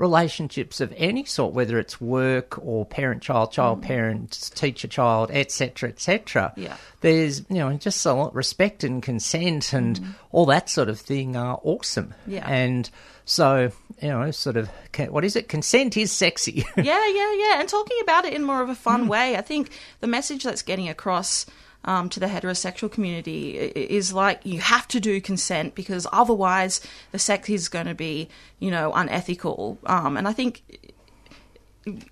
relationships 0.00 0.80
of 0.80 0.94
any 0.96 1.24
sort, 1.26 1.52
whether 1.52 1.78
it's 1.78 2.00
work 2.00 2.58
or 2.58 2.86
parent 2.86 3.22
child, 3.22 3.52
child 3.52 3.80
mm. 3.80 3.82
parent, 3.82 4.50
teacher 4.54 4.88
child, 4.88 5.30
etc., 5.30 5.90
etc. 5.90 6.54
Yeah. 6.56 6.76
There's 7.02 7.40
you 7.50 7.58
know 7.58 7.74
just 7.74 8.04
a 8.06 8.12
lot 8.14 8.34
respect 8.34 8.82
and 8.82 9.02
consent 9.02 9.74
and 9.74 10.00
mm. 10.00 10.14
all 10.32 10.46
that 10.46 10.70
sort 10.70 10.88
of 10.88 10.98
thing 10.98 11.36
are 11.36 11.60
awesome. 11.62 12.14
Yeah. 12.26 12.48
And 12.48 12.88
so 13.26 13.70
you 14.00 14.08
know, 14.08 14.30
sort 14.30 14.56
of 14.56 14.70
what 15.10 15.24
is 15.24 15.36
it? 15.36 15.48
Consent 15.48 15.96
is 15.98 16.10
sexy. 16.10 16.64
yeah, 16.76 17.06
yeah, 17.06 17.34
yeah. 17.34 17.60
And 17.60 17.68
talking 17.68 17.98
about 18.02 18.24
it 18.24 18.32
in 18.32 18.42
more 18.42 18.62
of 18.62 18.70
a 18.70 18.74
fun 18.74 19.04
mm. 19.04 19.08
way, 19.08 19.36
I 19.36 19.42
think 19.42 19.70
the 20.00 20.06
message 20.06 20.44
that's 20.44 20.62
getting 20.62 20.88
across 20.88 21.44
um, 21.84 22.08
to 22.10 22.20
the 22.20 22.26
heterosexual 22.26 22.90
community 22.90 23.56
is 23.58 24.12
like 24.12 24.44
you 24.44 24.60
have 24.60 24.86
to 24.88 25.00
do 25.00 25.20
consent 25.20 25.74
because 25.74 26.06
otherwise 26.12 26.80
the 27.12 27.18
sex 27.18 27.48
is 27.48 27.68
going 27.68 27.86
to 27.86 27.94
be, 27.94 28.28
you 28.58 28.70
know, 28.70 28.92
unethical. 28.92 29.78
Um, 29.86 30.16
and 30.16 30.28
I 30.28 30.32
think 30.32 30.62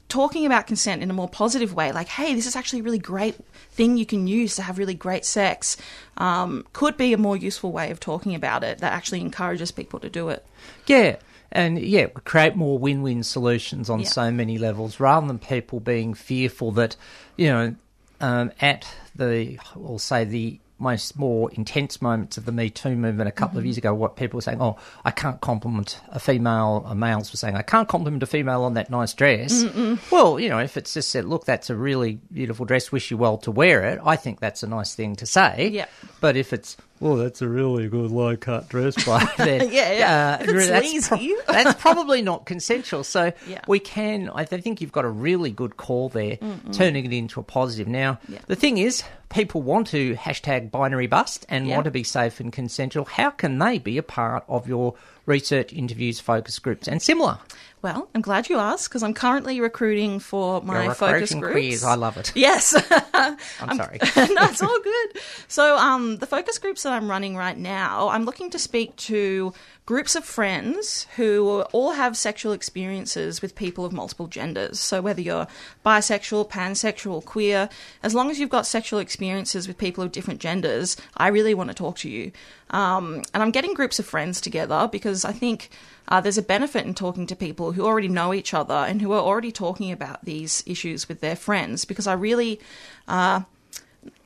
talking 0.09 0.47
about 0.47 0.67
consent 0.67 1.03
in 1.03 1.11
a 1.11 1.15
more 1.15 1.29
positive 1.29 1.75
way, 1.75 1.93
like, 1.93 2.09
hey, 2.09 2.35
this 2.35 2.47
is 2.47 2.57
actually 2.57 2.81
a 2.81 2.83
really 2.83 2.99
great 2.99 3.37
thing 3.73 3.97
you 3.97 4.07
can 4.07 4.27
use 4.27 4.57
to 4.57 4.63
have 4.63 4.79
really 4.79 4.95
great 4.95 5.25
sex, 5.25 5.77
um, 6.17 6.65
could 6.73 6.97
be 6.97 7.13
a 7.13 7.19
more 7.19 7.37
useful 7.37 7.71
way 7.71 7.91
of 7.91 8.01
talking 8.01 8.35
about 8.35 8.65
it 8.65 8.79
that 8.79 8.93
actually 8.93 9.21
encourages 9.21 9.71
people 9.71 10.01
to 10.01 10.09
do 10.09 10.31
it. 10.31 10.45
Yeah. 10.87 11.17
And 11.53 11.79
yeah, 11.79 12.07
create 12.07 12.57
more 12.57 12.79
win 12.79 13.03
win 13.03 13.23
solutions 13.23 13.89
on 13.89 14.01
Yeah. 14.01 14.09
so 14.09 14.31
many 14.31 14.59
levels 14.59 15.01
rather 15.01 15.27
than 15.27 15.39
people 15.39 15.81
being 15.81 16.15
fearful 16.15 16.73
that, 16.73 16.97
you 17.37 17.49
know, 17.49 17.75
um, 18.21 18.53
at 18.61 18.87
the, 19.19 19.59
we'll 19.77 19.99
say, 19.99 20.25
the 20.25 20.61
most 20.81 21.19
more 21.19 21.51
intense 21.55 22.01
moments 22.01 22.39
of 22.39 22.45
the 22.45 22.53
Me 22.53 22.71
Too 22.71 22.95
movement 22.95 23.29
a 23.29 23.33
couple 23.33 23.59
of 23.59 23.65
Mhm. 23.65 23.67
years 23.67 23.79
ago, 23.79 23.93
what 23.93 24.15
people 24.15 24.37
were 24.39 24.43
saying, 24.43 24.63
oh, 24.63 24.77
I 25.05 25.11
can't 25.11 25.41
compliment 25.41 26.01
a 26.11 26.21
female, 26.21 26.85
uh, 26.87 26.95
males 26.95 27.33
were 27.33 27.37
saying, 27.37 27.57
I 27.57 27.63
can't 27.63 27.89
compliment 27.89 28.23
a 28.23 28.27
female 28.27 28.63
on 28.63 28.75
that 28.75 28.89
nice 28.89 29.13
dress. 29.13 29.65
Mm-mm. 29.65 29.99
Well, 30.13 30.39
you 30.39 30.49
know, 30.49 30.61
if 30.61 30.77
it's 30.77 30.95
just 30.95 31.11
said, 31.11 31.25
look, 31.25 31.45
that's 31.47 31.69
a 31.69 31.75
really 31.75 32.21
beautiful 32.33 32.65
dress, 32.65 32.93
wish 32.93 33.11
you 33.11 33.17
well 33.17 33.39
to 33.39 33.51
wear 33.51 33.83
it, 33.87 33.99
I 34.05 34.15
think 34.15 34.39
that's 34.39 34.63
a 34.63 34.69
nice 34.69 34.95
thing 34.95 35.17
to 35.17 35.27
say. 35.27 35.69
Yeah. 35.73 35.87
But 36.21 36.37
if 36.37 36.53
it's, 36.53 36.77
well, 37.01 37.17
that's 37.17 37.43
a 37.43 37.49
really 37.49 37.89
good 37.89 38.11
low 38.11 38.37
cut 38.37 38.69
dress, 38.69 39.03
by 39.07 39.25
then, 39.37 39.69
Yeah, 39.73 39.93
yeah. 39.93 40.39
uh, 40.41 40.45
it's 40.45 40.69
that's, 40.69 41.07
sleazy. 41.09 41.35
that's 41.49 41.81
probably 41.81 42.23
not 42.23 42.47
consensual. 42.47 43.05
So 43.05 43.33
Yeah. 43.49 43.61
we 43.67 43.79
can, 43.79 44.31
I 44.35 44.45
think 44.45 44.81
you've 44.81 44.93
got 44.93 45.05
a 45.05 45.09
really 45.11 45.51
good 45.51 45.77
call 45.77 46.09
there, 46.09 46.37
Mm-mm. 46.37 46.73
turning 46.73 47.05
it 47.07 47.13
into 47.13 47.41
a 47.41 47.43
positive. 47.43 47.89
Now, 47.89 48.19
Yeah. 48.29 48.39
the 48.47 48.57
thing 48.57 48.79
is, 48.79 49.03
people 49.29 49.63
want 49.63 49.89
to 49.89 50.15
hashtag 50.15 50.71
binary 50.71 51.07
bust 51.07 51.47
and 51.49 51.67
Yeah. 51.67 51.75
want 51.77 51.85
to 51.85 51.91
be 51.91 52.05
safe 52.05 52.41
and 52.41 52.53
consensual. 52.53 53.05
How 53.05 53.31
can 53.31 53.59
they 53.59 53.79
be 53.79 53.99
a 53.99 54.03
part 54.03 54.45
of 54.49 54.67
your 54.69 54.95
research, 55.27 55.73
interviews, 55.73 56.21
focus 56.21 56.59
groups, 56.59 56.89
and 56.89 57.03
similar? 57.03 57.39
Well, 57.81 58.09
I'm 58.15 58.23
glad 58.23 58.49
you 58.49 58.59
asked 58.59 58.89
because 58.89 59.03
I'm 59.03 59.15
currently 59.15 59.61
recruiting 59.61 60.19
for 60.19 60.61
my 60.63 60.85
You're 60.85 60.95
focus 60.95 61.33
groups. 61.33 61.53
queers. 61.53 61.85
I 61.85 61.95
love 61.95 62.17
it. 62.17 62.33
Yes. 62.35 62.75
I'm 63.15 63.77
sorry. 63.77 63.99
no, 64.17 64.43
it's 64.45 64.63
all 64.63 64.81
good. 64.83 65.21
So, 65.47 65.77
um, 65.77 66.17
the 66.17 66.27
focus 66.27 66.59
groups 66.59 66.83
that 66.83 66.93
I'm 66.93 67.09
running 67.09 67.37
right 67.37 67.57
now, 67.57 68.09
I'm 68.09 68.25
looking 68.25 68.51
to 68.51 68.59
speak 68.59 68.97
to 68.97 69.53
groups 69.89 70.15
of 70.15 70.23
friends 70.23 71.07
who 71.17 71.63
all 71.73 71.93
have 71.93 72.15
sexual 72.15 72.53
experiences 72.53 73.41
with 73.41 73.55
people 73.55 73.87
of 73.87 73.93
multiple 73.93 74.27
genders. 74.27 74.79
So, 74.79 75.01
whether 75.01 75.23
you're 75.23 75.47
bisexual, 75.83 76.51
pansexual, 76.51 77.25
queer, 77.25 77.71
as 78.03 78.15
long 78.15 78.31
as 78.31 78.39
you've 78.39 78.51
got 78.51 78.67
sexual 78.67 78.99
experiences 78.99 79.67
with 79.67 79.79
people 79.79 80.05
of 80.05 80.13
different 80.13 80.41
genders, 80.41 80.99
I 81.17 81.29
really 81.29 81.55
want 81.55 81.71
to 81.71 81.75
talk 81.75 81.97
to 82.01 82.11
you. 82.11 82.33
Um, 82.69 83.23
and 83.33 83.43
I'm 83.43 83.51
getting 83.51 83.73
groups 83.73 83.99
of 83.99 84.05
friends 84.05 84.43
together 84.43 84.91
because 84.93 85.25
I 85.25 85.33
think. 85.33 85.71
Uh, 86.11 86.23
there's 86.23 86.39
a 86.39 86.43
benefit 86.43 86.87
in 86.87 86.95
talking 86.95 87.27
to 87.27 87.37
people 87.37 87.73
who 87.73 87.85
already 87.85 88.09
know 88.09 88.33
each 88.33 88.55
other 88.55 88.73
and 88.73 89.03
who 89.03 89.13
are 89.13 89.21
already 89.21 89.53
talking 89.53 89.93
about 89.93 90.25
these 90.25 90.65
issues 90.67 91.07
with 91.07 91.21
their 91.21 91.37
friends 91.37 91.85
because 91.85 92.07
I 92.07 92.15
really 92.15 92.61
uh, 93.07 93.43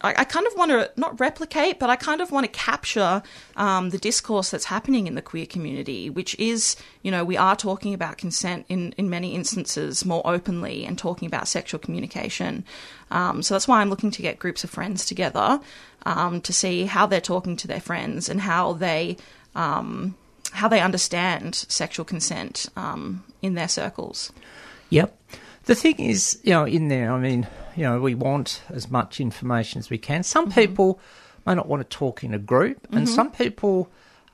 I, 0.04 0.24
kind 0.24 0.46
of 0.46 0.54
want 0.56 0.70
to 0.70 0.90
not 0.96 1.18
replicate, 1.20 1.78
but 1.78 1.88
I 1.88 1.96
kind 1.96 2.20
of 2.20 2.30
want 2.32 2.44
to 2.44 2.50
capture 2.52 3.22
um, 3.56 3.90
the 3.90 3.98
discourse 3.98 4.50
that's 4.50 4.64
happening 4.64 5.06
in 5.06 5.14
the 5.14 5.22
queer 5.22 5.46
community, 5.46 6.10
which 6.10 6.34
is, 6.38 6.76
you 7.02 7.10
know, 7.10 7.24
we 7.24 7.36
are 7.36 7.54
talking 7.54 7.94
about 7.94 8.18
consent 8.18 8.66
in, 8.68 8.92
in 8.98 9.08
many 9.08 9.34
instances 9.34 10.04
more 10.04 10.22
openly 10.24 10.84
and 10.84 10.98
talking 10.98 11.26
about 11.26 11.46
sexual 11.48 11.78
communication. 11.78 12.64
Um, 13.10 13.42
so 13.42 13.54
that's 13.54 13.68
why 13.68 13.80
I'm 13.80 13.90
looking 13.90 14.10
to 14.10 14.22
get 14.22 14.38
groups 14.38 14.64
of 14.64 14.70
friends 14.70 15.06
together 15.06 15.60
um, 16.04 16.40
to 16.42 16.52
see 16.52 16.84
how 16.86 17.06
they're 17.06 17.20
talking 17.20 17.56
to 17.58 17.68
their 17.68 17.80
friends 17.80 18.28
and 18.28 18.40
how 18.40 18.74
they. 18.74 19.16
Um, 19.54 20.16
how 20.52 20.68
they 20.68 20.80
understand 20.80 21.54
sexual 21.54 22.04
consent 22.04 22.68
um, 22.76 23.24
in 23.40 23.54
their 23.54 23.68
circles. 23.68 24.32
Yep. 24.90 25.18
The 25.64 25.74
thing 25.74 25.98
is, 26.00 26.40
you 26.42 26.52
know, 26.52 26.64
in 26.64 26.88
there, 26.88 27.12
I 27.12 27.18
mean, 27.18 27.46
you 27.76 27.84
know, 27.84 28.00
we 28.00 28.14
want 28.14 28.62
as 28.68 28.90
much 28.90 29.20
information 29.20 29.78
as 29.78 29.90
we 29.90 29.98
can. 29.98 30.22
Some 30.22 30.46
Mm-hmm. 30.46 30.60
people 30.60 31.00
may 31.46 31.54
not 31.54 31.68
want 31.68 31.88
to 31.88 31.96
talk 31.96 32.24
in 32.24 32.34
a 32.34 32.38
group, 32.38 32.86
and 32.92 33.06
Mhm. 33.06 33.14
some 33.14 33.30
people, 33.30 33.88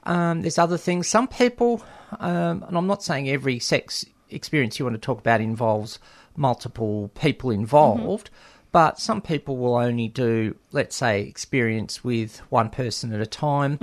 um, 0.04 0.42
there's 0.42 0.58
other 0.58 0.78
things. 0.78 1.06
Some 1.08 1.28
people, 1.28 1.82
um, 2.20 2.64
and 2.66 2.76
I'm 2.76 2.86
not 2.86 3.02
saying 3.02 3.28
every 3.28 3.58
sex 3.58 4.04
experience 4.30 4.78
you 4.78 4.84
want 4.84 4.94
to 4.94 5.00
talk 5.00 5.18
about 5.20 5.40
involves 5.40 5.98
multiple 6.36 7.10
people 7.14 7.50
involved, 7.50 8.30
Mm-hmm. 8.30 8.68
but 8.72 8.98
some 9.00 9.20
people 9.20 9.56
will 9.56 9.76
only 9.76 10.08
do, 10.08 10.54
let's 10.72 10.96
say, 10.96 11.22
experience 11.22 12.04
with 12.04 12.38
one 12.50 12.68
person 12.70 13.12
at 13.12 13.20
a 13.20 13.26
time. 13.26 13.78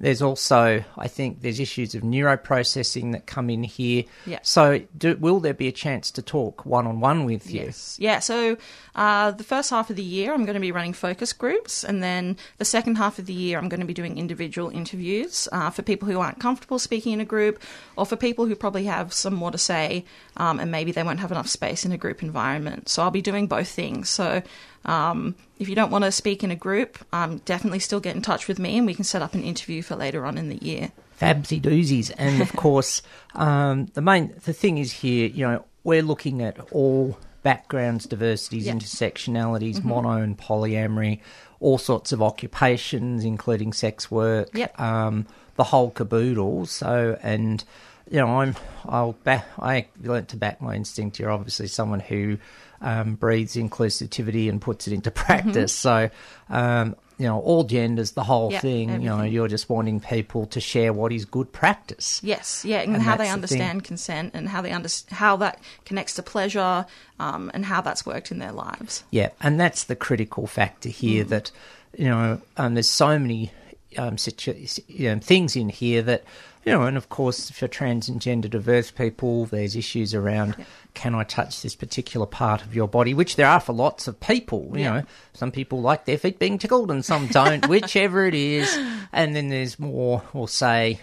There's 0.00 0.22
also, 0.22 0.84
I 0.96 1.08
think, 1.08 1.42
there's 1.42 1.58
issues 1.58 1.94
of 1.94 2.02
neuroprocessing 2.02 3.12
that 3.12 3.26
come 3.26 3.50
in 3.50 3.64
here. 3.64 4.04
Yeah. 4.26 4.38
So, 4.42 4.80
do, 4.96 5.16
will 5.16 5.40
there 5.40 5.54
be 5.54 5.66
a 5.66 5.72
chance 5.72 6.12
to 6.12 6.22
talk 6.22 6.64
one 6.64 6.86
on 6.86 7.00
one 7.00 7.24
with 7.24 7.50
you? 7.50 7.64
Yes. 7.64 7.96
Yeah, 7.98 8.20
so 8.20 8.56
uh, 8.94 9.32
the 9.32 9.42
first 9.42 9.70
half 9.70 9.90
of 9.90 9.96
the 9.96 10.02
year, 10.02 10.32
I'm 10.32 10.44
going 10.44 10.54
to 10.54 10.60
be 10.60 10.70
running 10.70 10.92
focus 10.92 11.32
groups, 11.32 11.82
and 11.82 12.00
then 12.02 12.36
the 12.58 12.64
second 12.64 12.96
half 12.96 13.18
of 13.18 13.26
the 13.26 13.32
year, 13.32 13.58
I'm 13.58 13.68
going 13.68 13.80
to 13.80 13.86
be 13.86 13.94
doing 13.94 14.18
individual 14.18 14.70
interviews 14.70 15.48
uh, 15.50 15.70
for 15.70 15.82
people 15.82 16.06
who 16.06 16.20
aren't 16.20 16.38
comfortable 16.38 16.78
speaking 16.78 17.12
in 17.12 17.20
a 17.20 17.24
group, 17.24 17.60
or 17.96 18.06
for 18.06 18.16
people 18.16 18.46
who 18.46 18.54
probably 18.54 18.84
have 18.84 19.12
some 19.12 19.34
more 19.34 19.50
to 19.50 19.58
say, 19.58 20.04
um, 20.36 20.60
and 20.60 20.70
maybe 20.70 20.92
they 20.92 21.02
won't 21.02 21.20
have 21.20 21.32
enough 21.32 21.48
space 21.48 21.84
in 21.84 21.90
a 21.90 21.98
group 21.98 22.22
environment. 22.22 22.88
So 22.88 23.02
I'll 23.02 23.10
be 23.10 23.22
doing 23.22 23.48
both 23.48 23.68
things. 23.68 24.08
So 24.08 24.42
um, 24.84 25.34
if 25.58 25.68
you 25.68 25.74
don't 25.74 25.90
want 25.90 26.04
to 26.04 26.12
speak 26.12 26.42
in 26.44 26.50
a 26.50 26.56
group, 26.56 26.98
um, 27.12 27.38
definitely 27.44 27.78
still 27.80 28.00
get 28.00 28.16
in 28.16 28.22
touch 28.22 28.48
with 28.48 28.58
me, 28.58 28.76
and 28.78 28.86
we 28.86 28.94
can 28.94 29.04
set 29.04 29.22
up 29.22 29.34
an 29.34 29.42
interview 29.42 29.82
for 29.82 29.96
later 29.96 30.24
on 30.24 30.38
in 30.38 30.48
the 30.48 30.56
year. 30.64 30.92
Fabsy 31.20 31.60
doozies. 31.60 32.12
And 32.16 32.40
of 32.40 32.52
course, 32.56 33.02
um, 33.34 33.86
the 33.94 34.00
main 34.00 34.34
the 34.44 34.52
thing 34.52 34.78
is 34.78 34.92
here, 34.92 35.26
you 35.28 35.46
know, 35.46 35.64
we're 35.84 36.02
looking 36.02 36.42
at 36.42 36.58
all 36.72 37.18
backgrounds, 37.42 38.06
diversities, 38.06 38.66
Yeah. 38.66 38.74
intersectionalities, 38.74 39.76
Mhm. 39.80 39.84
mono 39.84 40.10
and 40.22 40.38
polyamory, 40.38 41.20
all 41.60 41.78
sorts 41.78 42.12
of 42.12 42.22
occupations, 42.22 43.24
including 43.24 43.72
sex 43.72 44.10
work, 44.10 44.48
Yep. 44.54 44.80
um, 44.80 45.26
the 45.56 45.64
whole 45.64 45.90
caboodle. 45.90 46.66
So, 46.66 47.18
and 47.22 47.64
you 48.10 48.18
know, 48.18 48.40
I'm 48.40 48.54
I'll 48.86 49.12
back. 49.24 49.46
I 49.60 49.86
learnt 50.02 50.28
to 50.28 50.36
back 50.36 50.62
my 50.62 50.74
instinct. 50.74 51.18
You're 51.18 51.30
obviously 51.30 51.66
someone 51.66 52.00
who 52.00 52.38
um, 52.80 53.14
breathes 53.14 53.56
inclusivity 53.56 54.48
and 54.48 54.60
puts 54.60 54.86
it 54.86 54.92
into 54.92 55.10
practice. 55.10 55.72
So. 55.72 56.10
Um, 56.48 56.96
you 57.18 57.26
know, 57.26 57.40
all 57.40 57.64
genders, 57.64 58.12
the 58.12 58.22
whole 58.22 58.52
thing. 58.52 58.90
You 59.02 59.08
know, 59.08 59.22
you're 59.22 59.48
just 59.48 59.68
wanting 59.68 59.98
people 59.98 60.46
to 60.46 60.60
share 60.60 60.92
what 60.92 61.12
is 61.12 61.24
good 61.24 61.52
practice. 61.52 62.20
Yes, 62.22 62.64
yeah, 62.64 62.78
and, 62.78 62.94
And 62.94 63.02
how 63.02 63.16
they 63.16 63.24
the 63.24 63.30
understand 63.30 63.82
consent 63.82 64.34
and 64.34 64.48
how 64.48 64.62
they 64.62 64.70
under- 64.70 64.88
how 65.10 65.36
that 65.38 65.60
connects 65.84 66.14
to 66.14 66.22
pleasure 66.22 66.86
um, 67.18 67.50
and 67.52 67.64
how 67.64 67.80
that's 67.80 68.06
worked 68.06 68.30
in 68.30 68.38
their 68.38 68.52
lives. 68.52 69.02
Yeah, 69.10 69.30
and 69.40 69.58
that's 69.58 69.84
the 69.84 69.96
critical 69.96 70.46
factor 70.46 70.88
here. 70.88 71.24
Mm. 71.24 71.28
That 71.28 71.50
you 71.96 72.04
know, 72.04 72.40
um, 72.56 72.74
there's 72.74 72.88
so 72.88 73.18
many 73.18 73.50
um, 73.96 74.16
situ- 74.16 74.66
you 74.86 75.14
know, 75.14 75.18
things 75.18 75.56
in 75.56 75.68
here 75.68 76.02
that 76.02 76.22
you 76.64 76.72
know, 76.72 76.82
and 76.82 76.96
of 76.96 77.08
course, 77.08 77.50
for 77.50 77.66
trans 77.68 78.08
and 78.08 78.20
gender 78.20 78.48
diverse 78.48 78.90
people, 78.90 79.46
there's 79.46 79.74
issues 79.76 80.14
around 80.14 80.56
can 80.94 81.14
I 81.14 81.24
touch 81.24 81.62
this 81.62 81.74
particular 81.74 82.26
part 82.26 82.62
of 82.62 82.74
your 82.74 82.88
body, 82.88 83.14
which 83.14 83.36
there 83.36 83.46
are 83.46 83.60
for 83.60 83.72
lots 83.72 84.08
of 84.08 84.18
people. 84.20 84.70
You 84.74 84.80
Yeah. 84.80 84.90
know, 85.00 85.02
some 85.32 85.50
people 85.52 85.80
like 85.80 86.04
their 86.04 86.18
feet 86.18 86.38
being 86.38 86.58
tickled, 86.58 86.90
and 86.90 87.04
some 87.04 87.28
don't, 87.28 87.66
whichever 87.68 88.26
it 88.26 88.34
is. 88.34 88.68
And 89.12 89.34
then 89.36 89.48
there's 89.48 89.78
more, 89.78 90.22
we'll 90.32 90.46
say. 90.46 91.00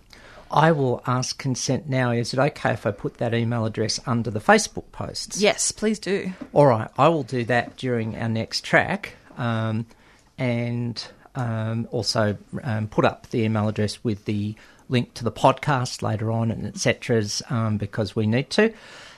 I 0.49 0.71
will 0.71 1.01
ask 1.05 1.37
consent 1.37 1.89
now. 1.89 2.11
Is 2.11 2.33
it 2.33 2.39
okay 2.39 2.71
if 2.71 2.85
I 2.85 2.91
put 2.91 3.17
that 3.17 3.33
email 3.33 3.65
address 3.65 3.99
under 4.05 4.31
the 4.31 4.39
Facebook 4.39 4.91
posts? 4.91 5.41
Yes, 5.41 5.71
please 5.71 5.99
do. 5.99 6.31
All 6.53 6.65
right, 6.65 6.89
I 6.97 7.09
will 7.09 7.23
do 7.23 7.43
that 7.45 7.75
during 7.75 8.15
our 8.15 8.29
next 8.29 8.63
track, 8.63 9.15
um, 9.37 9.85
and 10.37 11.05
um, 11.35 11.87
also 11.91 12.37
um, 12.63 12.87
put 12.87 13.03
up 13.03 13.27
the 13.29 13.43
email 13.43 13.67
address 13.67 14.03
with 14.03 14.25
the 14.25 14.55
link 14.89 15.13
to 15.15 15.23
the 15.25 15.31
podcast 15.31 16.01
later 16.01 16.31
on, 16.31 16.51
and 16.51 16.65
etc. 16.65 17.23
Um, 17.49 17.77
because 17.77 18.15
we 18.15 18.25
need 18.25 18.49
to. 18.51 18.73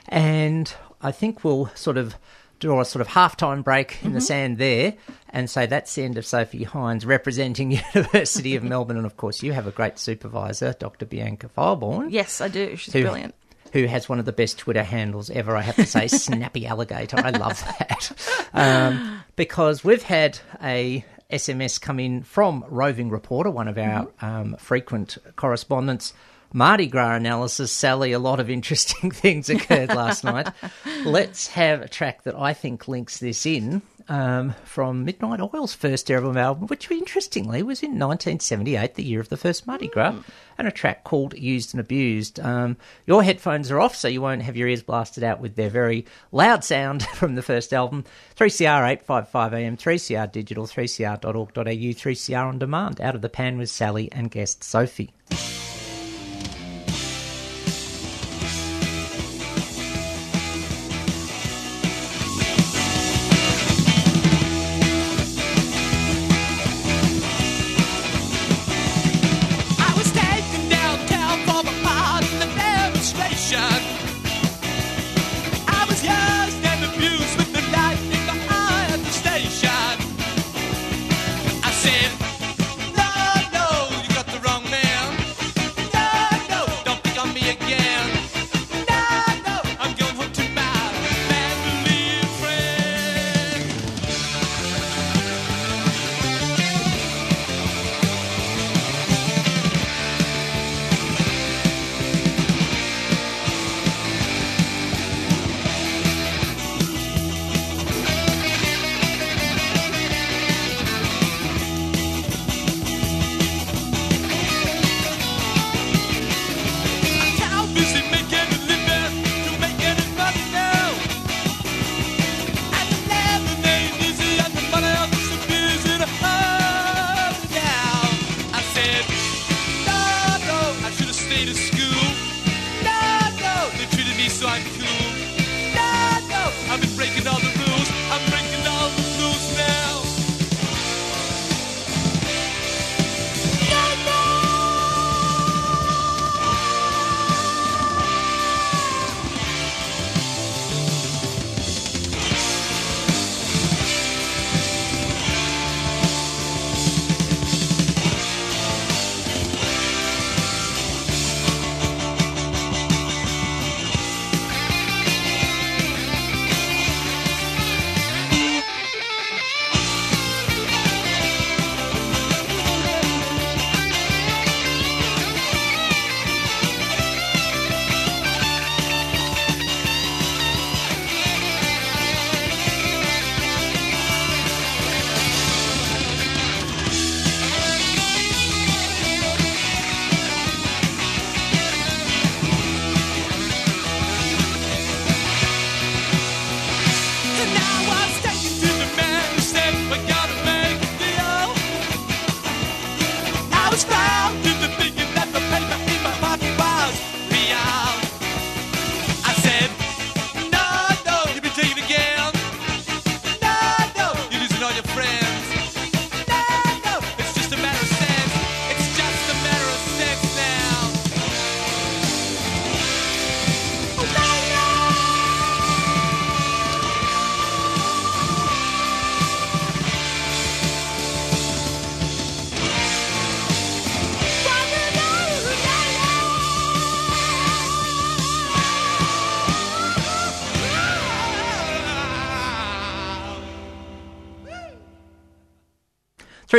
And 0.07 0.73
I 1.01 1.11
think 1.11 1.43
we'll 1.43 1.67
sort 1.75 1.97
of 1.97 2.15
draw 2.59 2.81
a 2.81 2.85
sort 2.85 3.01
of 3.01 3.07
halftime 3.07 3.63
break 3.63 3.99
in 4.03 4.13
the 4.13 4.21
sand 4.21 4.57
there, 4.57 4.93
and 5.29 5.49
say 5.49 5.65
that's 5.65 5.93
the 5.95 6.03
end 6.03 6.17
of 6.17 6.25
Sophie 6.25 6.63
Hindes 6.63 7.05
representing 7.05 7.71
University 7.93 8.55
of 8.55 8.63
Melbourne, 8.63 8.97
and 8.97 9.05
of 9.05 9.17
course 9.17 9.41
you 9.41 9.53
have 9.53 9.67
a 9.67 9.71
great 9.71 9.97
supervisor, 9.97 10.73
Dr. 10.77 11.05
Bianca 11.05 11.49
Fileborn 11.49 12.07
Yes, 12.11 12.41
I 12.41 12.47
do. 12.49 12.75
She's 12.75 12.93
who- 12.93 13.01
brilliant. 13.01 13.35
Who 13.71 13.85
has 13.85 14.09
one 14.09 14.17
of 14.17 14.25
the 14.25 14.33
best 14.33 14.57
Twitter 14.57 14.81
handles 14.81 15.29
ever? 15.29 15.55
I 15.55 15.61
have 15.61 15.75
to 15.75 15.85
say, 15.85 16.07
Snappy 16.07 16.65
Alligator. 16.65 17.17
I 17.19 17.29
love 17.29 17.63
that 17.77 18.11
um, 18.51 19.21
because 19.35 19.83
we've 19.83 20.01
had 20.01 20.39
a 20.63 21.05
SMS 21.31 21.79
come 21.79 21.99
in 21.99 22.23
from 22.23 22.65
roving 22.67 23.11
reporter, 23.11 23.51
one 23.51 23.67
of 23.67 23.77
our 23.77 24.07
um, 24.21 24.55
frequent 24.57 25.19
correspondents. 25.35 26.13
Mardi 26.53 26.87
Gras 26.87 27.15
analysis, 27.15 27.71
Sally. 27.71 28.11
A 28.11 28.19
lot 28.19 28.39
of 28.39 28.49
interesting 28.49 29.11
things 29.11 29.49
occurred 29.49 29.89
last 29.89 30.23
night. 30.23 30.49
Let's 31.05 31.47
have 31.49 31.81
a 31.81 31.87
track 31.87 32.23
that 32.23 32.35
I 32.35 32.53
think 32.53 32.87
links 32.87 33.19
this 33.19 33.45
in 33.45 33.81
um, 34.09 34.55
from 34.65 35.05
Midnight 35.05 35.39
Oil's 35.39 35.75
first 35.75 36.09
ever 36.09 36.37
album, 36.37 36.67
which 36.67 36.89
interestingly 36.89 37.61
was 37.61 37.83
in 37.83 37.91
1978, 37.91 38.95
the 38.95 39.03
year 39.03 39.19
of 39.19 39.29
the 39.29 39.37
first 39.37 39.67
Mardi 39.67 39.87
Gras, 39.87 40.15
and 40.57 40.67
a 40.67 40.71
track 40.71 41.03
called 41.03 41.37
Used 41.37 41.73
and 41.73 41.79
Abused. 41.79 42.39
Um, 42.39 42.77
your 43.05 43.23
headphones 43.23 43.69
are 43.69 43.79
off, 43.79 43.95
so 43.95 44.07
you 44.07 44.21
won't 44.21 44.41
have 44.41 44.57
your 44.57 44.67
ears 44.67 44.81
blasted 44.81 45.23
out 45.23 45.39
with 45.39 45.55
their 45.55 45.69
very 45.69 46.05
loud 46.31 46.63
sound 46.63 47.03
from 47.13 47.35
the 47.35 47.43
first 47.43 47.71
album. 47.71 48.03
3CR 48.35 48.89
855 48.89 49.53
AM, 49.53 49.77
3CR 49.77 50.31
Digital, 50.31 50.65
3CR.org.au, 50.65 51.63
3CR 51.63 52.47
On 52.47 52.59
Demand. 52.59 52.99
Out 52.99 53.15
of 53.15 53.21
the 53.21 53.29
Pan 53.29 53.57
with 53.57 53.69
Sally 53.69 54.11
and 54.11 54.31
guest 54.31 54.63
Sophie. 54.63 55.13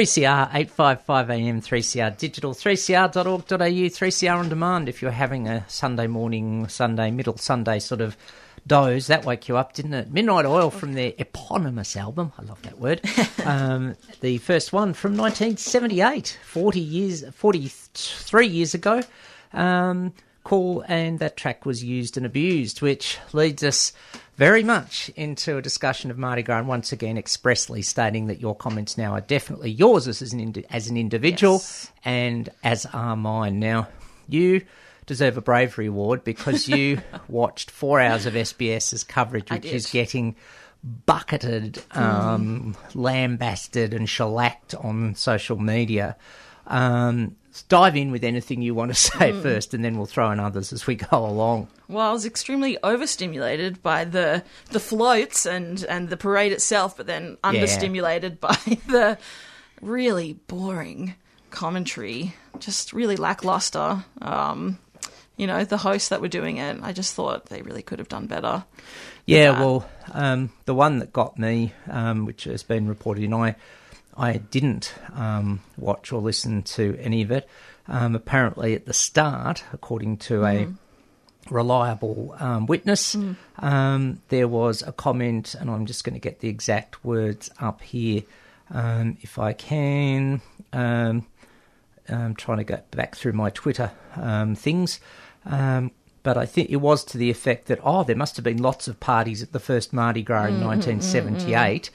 3CR 0.01 0.49
855 0.55 1.31
AM, 1.31 1.61
3CR 1.61 2.17
digital, 2.17 2.55
3cr.org.au, 2.55 3.45
3CR 3.59 4.39
on 4.39 4.49
demand. 4.49 4.89
If 4.89 5.03
you're 5.03 5.11
having 5.11 5.47
a 5.47 5.63
Sunday 5.69 6.07
morning, 6.07 6.67
Sunday, 6.69 7.11
middle 7.11 7.37
Sunday 7.37 7.81
sort 7.81 8.01
of 8.01 8.17
doze, 8.67 9.09
that 9.09 9.27
woke 9.27 9.47
you 9.47 9.59
up, 9.59 9.75
didn't 9.75 9.93
it? 9.93 10.11
Midnight 10.11 10.47
Oil 10.47 10.71
from 10.71 10.95
their 10.95 11.13
eponymous 11.19 11.99
album, 11.99 12.33
I 12.39 12.45
love 12.45 12.63
that 12.63 12.79
word. 12.79 13.03
um, 13.45 13.95
the 14.23 14.39
first 14.39 14.73
one 14.73 14.95
from 14.95 15.19
1978, 15.19 16.39
40 16.47 16.81
years, 16.81 17.25
43 17.35 18.47
years 18.47 18.73
ago. 18.73 19.03
Um, 19.53 20.15
call, 20.45 20.83
and 20.89 21.19
that 21.19 21.37
track 21.37 21.67
was 21.67 21.85
used 21.85 22.17
and 22.17 22.25
abused, 22.25 22.81
which 22.81 23.19
leads 23.35 23.63
us 23.63 23.93
very 24.41 24.65
much 24.65 25.11
into 25.17 25.59
a 25.59 25.61
discussion 25.61 26.11
of 26.11 26.17
Mardi 26.17 26.43
Gras, 26.43 26.61
and 26.61 26.67
once 26.67 26.93
again 26.93 27.19
expressly 27.19 27.83
stating 27.83 28.29
that 28.29 28.41
your 28.41 28.57
comments 28.57 28.97
now 28.97 29.13
are 29.13 29.21
definitely 29.21 29.71
yours 29.71 30.09
as 30.09 30.33
an 30.33 30.41
indi- 30.41 30.65
as 30.71 30.89
an 30.89 30.97
individual, 30.97 31.63
and 32.07 32.49
as 32.65 32.87
are 32.95 33.17
mine. 33.17 33.61
Now, 33.61 33.89
you 34.31 34.63
deserve 35.05 35.37
a 35.37 35.43
bravery 35.43 35.89
award 35.89 36.25
because 36.25 36.71
you 36.71 37.03
watched 37.29 37.71
four 37.71 38.01
hours 38.01 38.25
of 38.25 38.33
SBS's 38.33 39.05
coverage, 39.05 39.51
which 39.51 39.67
is 39.67 39.91
getting 39.91 40.37
bucketed, 41.05 41.83
um, 41.91 42.75
lambasted, 42.95 43.93
and 43.93 44.09
shellacked 44.09 44.75
on 44.75 45.17
social 45.17 45.59
media. 45.59 46.17
Um, 46.67 47.37
dive 47.69 47.97
in 47.97 48.11
with 48.13 48.25
anything 48.25 48.63
you 48.63 48.75
want 48.75 48.91
to 48.91 48.95
say 49.11 49.33
Mm. 49.33 49.43
first, 49.43 49.75
and 49.75 49.85
then 49.85 49.97
we'll 49.97 50.07
throw 50.07 50.31
in 50.31 50.41
others 50.41 50.73
as 50.73 50.87
we 50.87 50.95
go 50.95 51.25
along. 51.25 51.69
Well, 51.89 52.09
I 52.09 52.13
was 52.13 52.25
extremely 52.27 52.79
overstimulated 52.83 53.83
by 53.83 54.05
the 54.05 54.43
the 54.71 54.81
floats 54.81 55.47
and 55.47 55.85
and 55.85 56.09
the 56.09 56.17
parade 56.17 56.53
itself, 56.53 56.97
but 56.97 57.07
then 57.07 57.37
Yeah. 57.43 57.51
understimulated 57.53 58.39
by 58.49 58.57
the 58.87 59.19
really 59.81 60.35
boring 60.47 61.15
commentary, 61.51 62.35
just 62.59 62.93
really 62.93 63.17
lackluster. 63.17 64.05
Um, 64.23 64.79
you 65.37 65.47
know, 65.47 65.65
the 65.65 65.79
hosts 65.79 66.11
that 66.11 66.21
were 66.21 66.29
doing 66.29 66.59
it, 66.59 66.79
I 66.83 66.93
just 66.93 67.15
thought 67.15 67.47
they 67.47 67.63
really 67.63 67.83
could 67.83 67.99
have 67.99 68.09
done 68.09 68.27
better. 68.27 68.65
Yeah, 69.27 69.59
well, 69.59 69.89
um, 70.13 70.51
the 70.67 70.75
one 70.75 70.99
that 70.99 71.13
got 71.13 71.39
me, 71.39 71.73
um, 71.89 72.27
which 72.27 72.45
has 72.45 72.63
been 72.63 72.87
reported 72.89 73.25
in, 73.25 73.33
I, 73.33 73.55
I 74.21 74.37
didn't 74.37 74.93
um, 75.15 75.61
watch 75.79 76.13
or 76.13 76.21
listen 76.21 76.63
to 76.77 76.97
any 77.01 77.23
of 77.23 77.31
it. 77.31 77.49
Um, 77.89 78.15
apparently, 78.15 78.75
at 78.75 78.85
the 78.87 78.93
start, 78.93 79.65
according 79.73 80.19
to 80.29 80.45
a 80.45 80.67
Mhm. 80.67 80.77
reliable 81.51 82.37
um, 82.39 82.67
witness, 82.67 83.15
Mm. 83.17 83.37
um, 83.59 84.21
there 84.29 84.47
was 84.47 84.83
a 84.83 84.93
comment, 84.93 85.55
and 85.59 85.71
I'm 85.71 85.87
just 85.87 86.05
going 86.05 86.15
to 86.15 86.21
get 86.21 86.41
the 86.41 86.49
exact 86.49 87.05
words 87.05 87.51
up 87.59 87.81
here, 87.83 88.23
um, 88.71 89.17
if 89.23 89.39
I 89.39 89.53
can. 89.55 90.41
Um, 90.73 91.27
I'm 92.09 92.35
trying 92.35 92.59
to 92.59 92.65
go 92.65 92.81
back 92.91 93.15
through 93.17 93.33
my 93.33 93.51
Twitter 93.51 93.93
um, 94.17 94.55
things. 94.55 95.01
Um, 95.47 95.93
but 96.23 96.37
I 96.37 96.45
think 96.45 96.69
it 96.71 96.77
was 96.77 97.03
to 97.05 97.19
the 97.19 97.31
effect 97.31 97.67
that, 97.69 97.79
oh, 97.83 98.05
there 98.05 98.17
must 98.17 98.37
have 98.37 98.45
been 98.45 98.61
lots 98.63 98.87
of 98.89 99.01
parties 99.01 99.43
at 99.43 99.53
the 99.53 99.61
first 99.61 99.93
Mardi 99.93 100.23
Gras 100.23 100.47
in 100.47 100.55
Mm, 100.55 100.59
mm, 100.59 100.63
mm, 100.63 100.67
1978. 100.67 101.91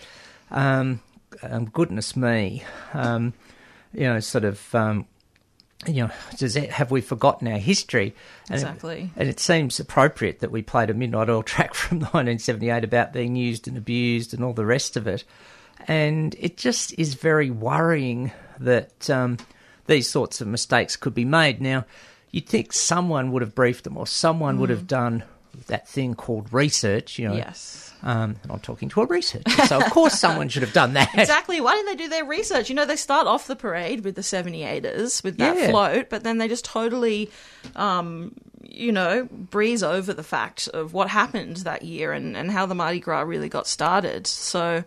Um, 0.52 1.02
um, 1.44 1.66
goodness 1.66 2.16
me. 2.16 2.64
Um, 2.94 3.34
you 3.94 4.04
know, 4.04 4.20
sort 4.20 4.44
of, 4.44 4.74
um, 4.76 5.06
you 5.88 6.04
know, 6.06 6.12
does 6.38 6.56
it, 6.56 6.70
have 6.72 6.92
we 6.92 7.02
forgotten 7.02 7.48
our 7.48 7.58
history? 7.58 8.14
And 8.50 8.60
it- 8.62 8.64
Exactly. 8.64 9.10
and 9.16 9.30
it 9.30 9.40
seems 9.40 9.80
appropriate 9.80 10.40
that 10.40 10.52
we 10.52 10.62
played 10.62 10.90
a 10.90 10.94
Midnight 10.94 11.30
Oil 11.30 11.44
track 11.54 11.74
from 11.74 12.00
1978 12.00 12.84
about 12.84 13.14
being 13.14 13.36
used 13.36 13.68
and 13.68 13.78
abused 13.78 14.34
and 14.34 14.44
all 14.44 14.54
the 14.54 14.66
rest 14.66 14.98
of 14.98 15.08
it. 15.08 15.24
And 15.88 16.36
it 16.40 16.58
just 16.58 16.98
is 16.98 17.14
very 17.16 17.50
worrying 17.52 18.32
that 18.60 19.10
um, 19.10 19.38
these 19.88 20.10
sorts 20.10 20.42
of 20.42 20.48
mistakes 20.48 20.96
could 20.96 21.14
be 21.14 21.26
made. 21.26 21.62
Now, 21.62 21.86
you'd 22.32 22.48
think 22.48 22.74
someone 22.74 23.32
would 23.32 23.42
have 23.42 23.54
briefed 23.56 23.84
them 23.84 23.98
or 23.98 24.08
someone 24.08 24.60
would 24.60 24.70
Mm. 24.70 24.74
have 24.74 24.88
done 24.88 25.24
that 25.68 25.88
thing 25.88 26.14
called 26.16 26.52
research, 26.54 27.18
you 27.20 27.28
know. 27.30 27.36
Yes. 27.36 27.94
Um, 28.04 28.36
and 28.44 28.52
I'm 28.52 28.60
talking 28.60 28.88
to 28.90 29.02
a 29.02 29.06
researcher, 29.08 29.66
so 29.66 29.80
of 29.82 29.90
course 29.90 30.20
someone 30.20 30.48
should 30.50 30.62
have 30.62 30.74
done 30.74 30.94
that. 30.94 31.10
Exactly. 31.18 31.60
Why 31.60 31.74
didn't 31.74 31.88
they 31.98 32.04
do 32.04 32.10
their 32.10 32.26
research? 32.26 32.70
You 32.70 32.76
know, 32.76 32.86
they 32.86 32.98
start 32.98 33.26
off 33.26 33.48
the 33.48 33.56
parade 33.56 34.04
with 34.04 34.16
the 34.16 34.22
78ers, 34.22 35.24
with 35.24 35.38
that 35.38 35.56
Yeah. 35.56 35.70
float, 35.72 36.10
but 36.10 36.24
then 36.24 36.38
they 36.38 36.48
just 36.48 36.66
totally, 36.66 37.32
um, 37.76 38.34
you 38.62 38.92
know, 38.92 39.28
breeze 39.32 39.82
over 39.82 40.14
the 40.14 40.24
fact 40.24 40.68
of 40.68 40.94
what 40.94 41.10
happened 41.10 41.58
that 41.58 41.82
year 41.84 42.12
and, 42.14 42.38
and 42.38 42.52
how 42.52 42.66
the 42.68 42.76
Mardi 42.76 43.00
Gras 43.00 43.22
really 43.22 43.50
got 43.50 43.66
started. 43.66 44.28
So 44.28 44.84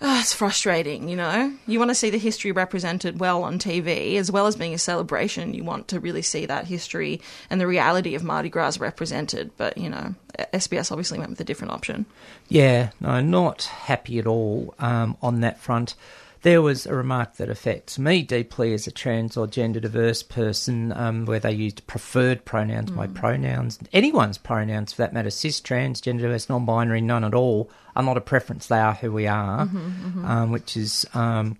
ah, 0.00 0.20
it's 0.20 0.32
frustrating, 0.32 1.08
you 1.08 1.16
know? 1.16 1.52
You 1.66 1.78
want 1.78 1.90
to 1.90 1.94
see 1.94 2.10
the 2.10 2.18
history 2.18 2.52
represented 2.52 3.20
well 3.20 3.42
on 3.42 3.58
TV, 3.58 4.16
as 4.16 4.30
well 4.30 4.46
as 4.46 4.56
being 4.56 4.74
a 4.74 4.78
celebration. 4.78 5.54
You 5.54 5.64
want 5.64 5.88
to 5.88 6.00
really 6.00 6.22
see 6.22 6.46
that 6.46 6.66
history 6.66 7.20
and 7.50 7.60
the 7.60 7.66
reality 7.66 8.14
of 8.14 8.24
Mardi 8.24 8.48
Gras 8.48 8.78
represented. 8.80 9.50
But, 9.56 9.76
you 9.76 9.90
know, 9.90 10.14
SBS 10.52 10.90
obviously 10.90 11.18
went 11.18 11.30
with 11.30 11.40
a 11.40 11.44
different 11.44 11.72
option. 11.72 12.06
Yeah, 12.48 12.90
no, 13.00 13.20
not 13.20 13.64
happy 13.64 14.18
at 14.18 14.26
all 14.26 14.74
um, 14.78 15.16
on 15.20 15.40
that 15.40 15.60
front. 15.60 15.94
There 16.42 16.62
was 16.62 16.86
a 16.86 16.94
remark 16.94 17.36
that 17.36 17.50
affects 17.50 17.98
me 17.98 18.22
deeply 18.22 18.72
as 18.72 18.86
a 18.86 18.90
trans 18.90 19.36
or 19.36 19.46
gender 19.46 19.78
diverse 19.78 20.22
person, 20.22 20.90
um, 20.92 21.26
where 21.26 21.38
they 21.38 21.52
used 21.52 21.86
preferred 21.86 22.46
pronouns, 22.46 22.90
my 22.90 23.06
Mm. 23.06 23.14
pronouns, 23.14 23.78
anyone's 23.92 24.38
pronouns 24.38 24.94
for 24.94 25.02
that 25.02 25.12
matter, 25.12 25.28
cis, 25.28 25.60
trans, 25.60 26.00
gender 26.00 26.22
diverse, 26.22 26.48
non 26.48 26.64
binary, 26.64 27.02
none 27.02 27.24
at 27.24 27.34
all, 27.34 27.70
are 27.94 28.02
not 28.02 28.16
a 28.16 28.22
preference, 28.22 28.66
they 28.68 28.78
are 28.78 28.94
who 28.94 29.12
we 29.12 29.26
are, 29.26 29.66
Mhm, 29.66 29.92
mhm. 30.14 30.24
Um, 30.24 30.50
which 30.50 30.78
is 30.78 31.04
um, 31.12 31.58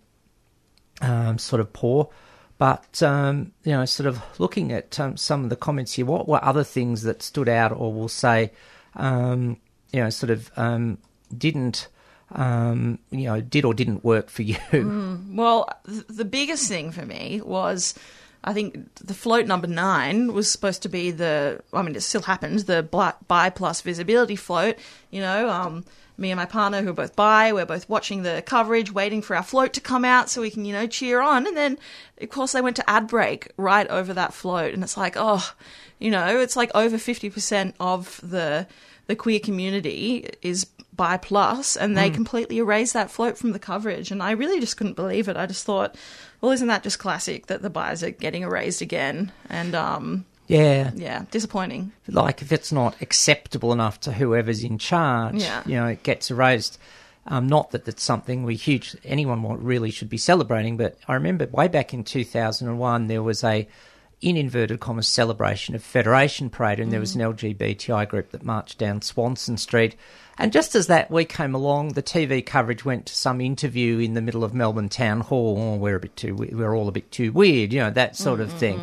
um, 1.02 1.38
sort 1.38 1.60
of 1.60 1.72
poor. 1.74 2.08
But 2.56 3.02
um, 3.02 3.52
you 3.64 3.72
know, 3.72 3.84
sort 3.84 4.06
of 4.06 4.20
looking 4.38 4.72
at 4.72 4.98
um, 5.00 5.16
some 5.16 5.44
of 5.44 5.50
the 5.50 5.56
comments 5.56 5.94
here, 5.94 6.06
what 6.06 6.28
were 6.28 6.42
other 6.44 6.64
things 6.64 7.02
that 7.02 7.22
stood 7.22 7.48
out, 7.48 7.72
or 7.72 7.92
will 7.92 8.08
say, 8.08 8.52
um, 8.96 9.58
you 9.92 10.00
know, 10.02 10.10
sort 10.10 10.30
of 10.30 10.50
um, 10.56 10.98
didn't, 11.36 11.88
um, 12.32 12.98
you 13.10 13.24
know, 13.24 13.40
did 13.40 13.64
or 13.64 13.74
didn't 13.74 14.04
work 14.04 14.30
for 14.30 14.42
you? 14.42 14.56
Mm, 14.70 15.34
well, 15.34 15.68
th- 15.86 16.06
the 16.08 16.24
biggest 16.24 16.68
thing 16.68 16.92
for 16.92 17.04
me 17.04 17.40
was 17.44 17.94
I 18.42 18.52
think 18.52 18.94
the 18.94 19.14
float 19.14 19.46
number 19.46 19.66
nine 19.66 20.32
was 20.32 20.50
supposed 20.50 20.82
to 20.82 20.88
be 20.88 21.10
the, 21.10 21.60
I 21.72 21.82
mean, 21.82 21.94
it 21.94 22.00
still 22.00 22.22
happens, 22.22 22.64
the 22.64 22.82
bi 22.82 23.50
plus 23.50 23.80
visibility 23.82 24.36
float. 24.36 24.76
You 25.10 25.20
know, 25.20 25.50
um, 25.50 25.84
me 26.16 26.30
and 26.30 26.38
my 26.38 26.46
partner, 26.46 26.82
who 26.82 26.90
are 26.90 26.94
both 26.94 27.16
bi, 27.16 27.52
we're 27.52 27.66
both 27.66 27.88
watching 27.88 28.22
the 28.22 28.42
coverage, 28.46 28.92
waiting 28.92 29.20
for 29.20 29.36
our 29.36 29.42
float 29.42 29.74
to 29.74 29.80
come 29.80 30.04
out 30.04 30.30
so 30.30 30.40
we 30.40 30.50
can, 30.50 30.64
you 30.64 30.72
know, 30.72 30.86
cheer 30.86 31.20
on. 31.20 31.46
And 31.46 31.56
then, 31.56 31.78
of 32.20 32.30
course, 32.30 32.52
they 32.52 32.62
went 32.62 32.76
to 32.76 32.88
ad 32.88 33.08
break 33.08 33.52
right 33.56 33.86
over 33.88 34.14
that 34.14 34.32
float. 34.32 34.72
And 34.72 34.82
it's 34.82 34.96
like, 34.96 35.14
oh, 35.16 35.52
you 35.98 36.10
know, 36.10 36.40
it's 36.40 36.56
like 36.56 36.70
over 36.74 36.96
50% 36.96 37.74
of 37.80 38.20
the 38.22 38.66
the 39.06 39.16
queer 39.16 39.40
community 39.40 40.28
is 40.40 40.66
bi 41.00 41.16
plus 41.16 41.76
and 41.76 41.96
they 41.96 42.10
Mm. 42.10 42.14
completely 42.14 42.58
erased 42.58 42.92
that 42.92 43.10
float 43.10 43.38
from 43.38 43.52
the 43.52 43.58
coverage 43.58 44.10
and 44.10 44.22
I 44.22 44.32
really 44.32 44.60
just 44.60 44.76
couldn't 44.76 44.96
believe 44.96 45.28
it. 45.28 45.36
I 45.36 45.46
just 45.46 45.64
thought, 45.64 45.94
well, 46.40 46.52
isn't 46.52 46.68
that 46.68 46.82
just 46.82 46.98
classic 46.98 47.46
that 47.46 47.62
the 47.62 47.70
buyers 47.70 48.02
are 48.02 48.10
getting 48.10 48.42
erased 48.42 48.82
again? 48.82 49.32
And 49.48 49.74
um 49.74 50.24
Yeah. 50.46 50.90
yeah, 50.94 51.22
disappointing. 51.30 51.92
like 52.08 52.42
if 52.42 52.50
it's 52.52 52.72
not 52.72 53.00
acceptable 53.00 53.72
enough 53.72 53.98
to 54.00 54.12
whoever's 54.12 54.62
in 54.62 54.76
charge, 54.78 55.42
Yeah. 55.42 55.62
you 55.64 55.76
know, 55.76 55.86
it 55.86 56.02
gets 56.02 56.30
erased. 56.30 56.78
Um, 57.26 57.46
not 57.48 57.70
that 57.70 57.84
that's 57.84 58.02
something 58.02 58.44
we 58.44 58.56
huge 58.56 58.96
anyone 59.04 59.40
really 59.62 59.90
should 59.90 60.08
be 60.10 60.18
celebrating, 60.18 60.76
but 60.76 60.96
I 61.08 61.14
remember 61.14 61.46
way 61.46 61.68
back 61.68 61.94
in 61.94 62.02
2001 62.02 63.06
there 63.06 63.22
was 63.22 63.42
a 63.44 63.68
in 64.20 64.36
inverted 64.36 64.80
commas 64.80 65.08
celebration 65.08 65.74
of 65.74 65.82
Federation 65.82 66.50
Parade, 66.50 66.78
and 66.78 66.92
there 66.92 67.00
was 67.00 67.12
Mm. 67.12 67.16
an 67.16 67.20
LGBTI 67.22 68.04
group 68.06 68.30
that 68.30 68.44
marched 68.44 68.78
down 68.78 69.00
Swanston 69.00 69.56
Street. 69.56 69.96
And 70.36 70.52
just 70.52 70.74
as 70.74 70.86
that 70.88 71.10
week 71.10 71.28
came 71.30 71.54
along, 71.54 71.88
the 71.90 72.02
TV 72.02 72.42
coverage 72.44 72.84
went 72.84 73.06
to 73.06 73.14
some 73.14 73.40
interview 73.40 73.98
in 73.98 74.14
the 74.14 74.20
middle 74.22 74.44
of 74.44 74.52
Melbourne 74.54 74.88
Town 74.88 75.20
Hall. 75.20 75.56
Oh, 75.58 75.76
we're 75.76 75.96
a 75.96 76.00
bit 76.00 76.16
too, 76.16 76.34
we- 76.34 76.48
we're 76.52 76.74
all 76.76 76.88
a 76.88 76.92
bit 76.92 77.10
too 77.10 77.32
weird, 77.32 77.72
you 77.72 77.80
know, 77.80 77.90
that 77.90 78.16
sort 78.16 78.40
of 78.40 78.52
thing. 78.52 78.80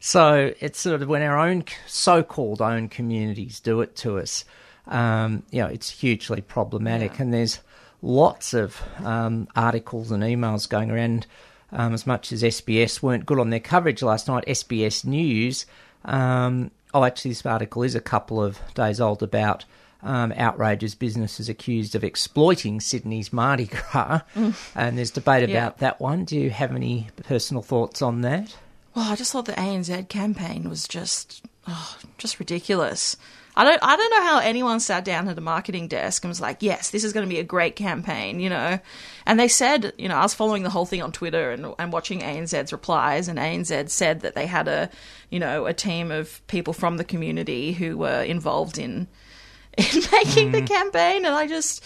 So 0.00 0.52
it's 0.60 0.78
sort 0.80 1.02
of 1.02 1.08
when 1.08 1.22
our 1.22 1.38
own 1.38 1.64
so-called 1.86 2.62
own 2.62 2.88
communities 2.88 3.60
do 3.60 3.80
it 3.80 3.96
to 3.96 4.18
us, 4.18 4.44
um, 4.86 5.42
you 5.50 5.60
know, 5.60 5.68
it's 5.68 5.90
hugely 5.90 6.40
problematic. 6.40 7.18
And 7.18 7.32
there's 7.34 7.58
lots 8.00 8.54
of 8.54 8.80
um, 9.04 9.48
articles 9.56 10.10
and 10.10 10.22
emails 10.22 10.68
going 10.68 10.90
around. 10.90 11.26
Um, 11.70 11.92
as 11.92 12.06
much 12.06 12.32
as 12.32 12.42
SBS 12.42 13.02
weren't 13.02 13.26
good 13.26 13.38
on 13.38 13.50
their 13.50 13.60
coverage 13.60 14.02
last 14.02 14.26
night, 14.28 14.44
SBS 14.46 15.04
News. 15.04 15.66
Um, 16.04 16.70
oh, 16.94 17.04
actually, 17.04 17.32
this 17.32 17.44
article 17.44 17.82
is 17.82 17.94
a 17.94 18.00
couple 18.00 18.42
of 18.42 18.58
days 18.74 19.00
old 19.00 19.22
about 19.22 19.64
um, 20.02 20.32
outrageous 20.32 20.94
businesses 20.94 21.48
accused 21.48 21.94
of 21.94 22.04
exploiting 22.04 22.80
Sydney's 22.80 23.32
Mardi 23.32 23.66
Gras, 23.66 24.20
Mm. 24.34 24.54
and 24.76 24.96
there's 24.96 25.10
debate 25.10 25.42
about 25.42 25.74
Yeah. 25.74 25.80
that 25.80 26.00
one. 26.00 26.24
Do 26.24 26.38
you 26.38 26.50
have 26.50 26.74
any 26.74 27.08
personal 27.24 27.62
thoughts 27.62 28.00
on 28.00 28.20
that? 28.22 28.56
Well, 28.94 29.10
I 29.12 29.16
just 29.16 29.32
thought 29.32 29.44
the 29.44 29.52
ANZ 29.60 30.08
campaign 30.08 30.70
was 30.70 30.88
just, 30.88 31.42
oh, 31.66 31.96
just 32.16 32.38
ridiculous. 32.38 33.16
I 33.58 33.64
don't, 33.64 33.82
I 33.82 33.96
don't 33.96 34.10
know 34.10 34.22
how 34.22 34.38
anyone 34.38 34.78
sat 34.78 35.04
down 35.04 35.26
at 35.26 35.36
a 35.36 35.40
marketing 35.40 35.88
desk 35.88 36.22
and 36.22 36.28
was 36.28 36.40
like, 36.40 36.58
"Yes, 36.62 36.90
this 36.90 37.02
is 37.02 37.12
going 37.12 37.26
to 37.26 37.28
be 37.28 37.40
a 37.40 37.44
great 37.44 37.74
campaign," 37.74 38.38
you 38.38 38.48
know. 38.48 38.78
And 39.26 39.40
they 39.40 39.48
said, 39.48 39.92
you 39.98 40.08
know, 40.08 40.14
I 40.14 40.22
was 40.22 40.32
following 40.32 40.62
the 40.62 40.70
whole 40.70 40.86
thing 40.86 41.02
on 41.02 41.10
Twitter 41.10 41.50
and, 41.50 41.74
and 41.76 41.92
watching 41.92 42.20
ANZ's 42.20 42.70
replies, 42.70 43.26
and 43.26 43.36
ANZ 43.36 43.90
said 43.90 44.20
that 44.20 44.36
they 44.36 44.46
had 44.46 44.68
a, 44.68 44.88
you 45.28 45.40
know, 45.40 45.66
a 45.66 45.74
team 45.74 46.12
of 46.12 46.40
people 46.46 46.72
from 46.72 46.98
the 46.98 47.04
community 47.04 47.72
who 47.72 47.98
were 47.98 48.22
involved 48.22 48.78
in 48.78 49.08
in 49.76 50.02
making 50.12 50.52
the 50.52 50.62
mm. 50.62 50.68
campaign, 50.68 51.24
and 51.24 51.34
I 51.34 51.48
just, 51.48 51.82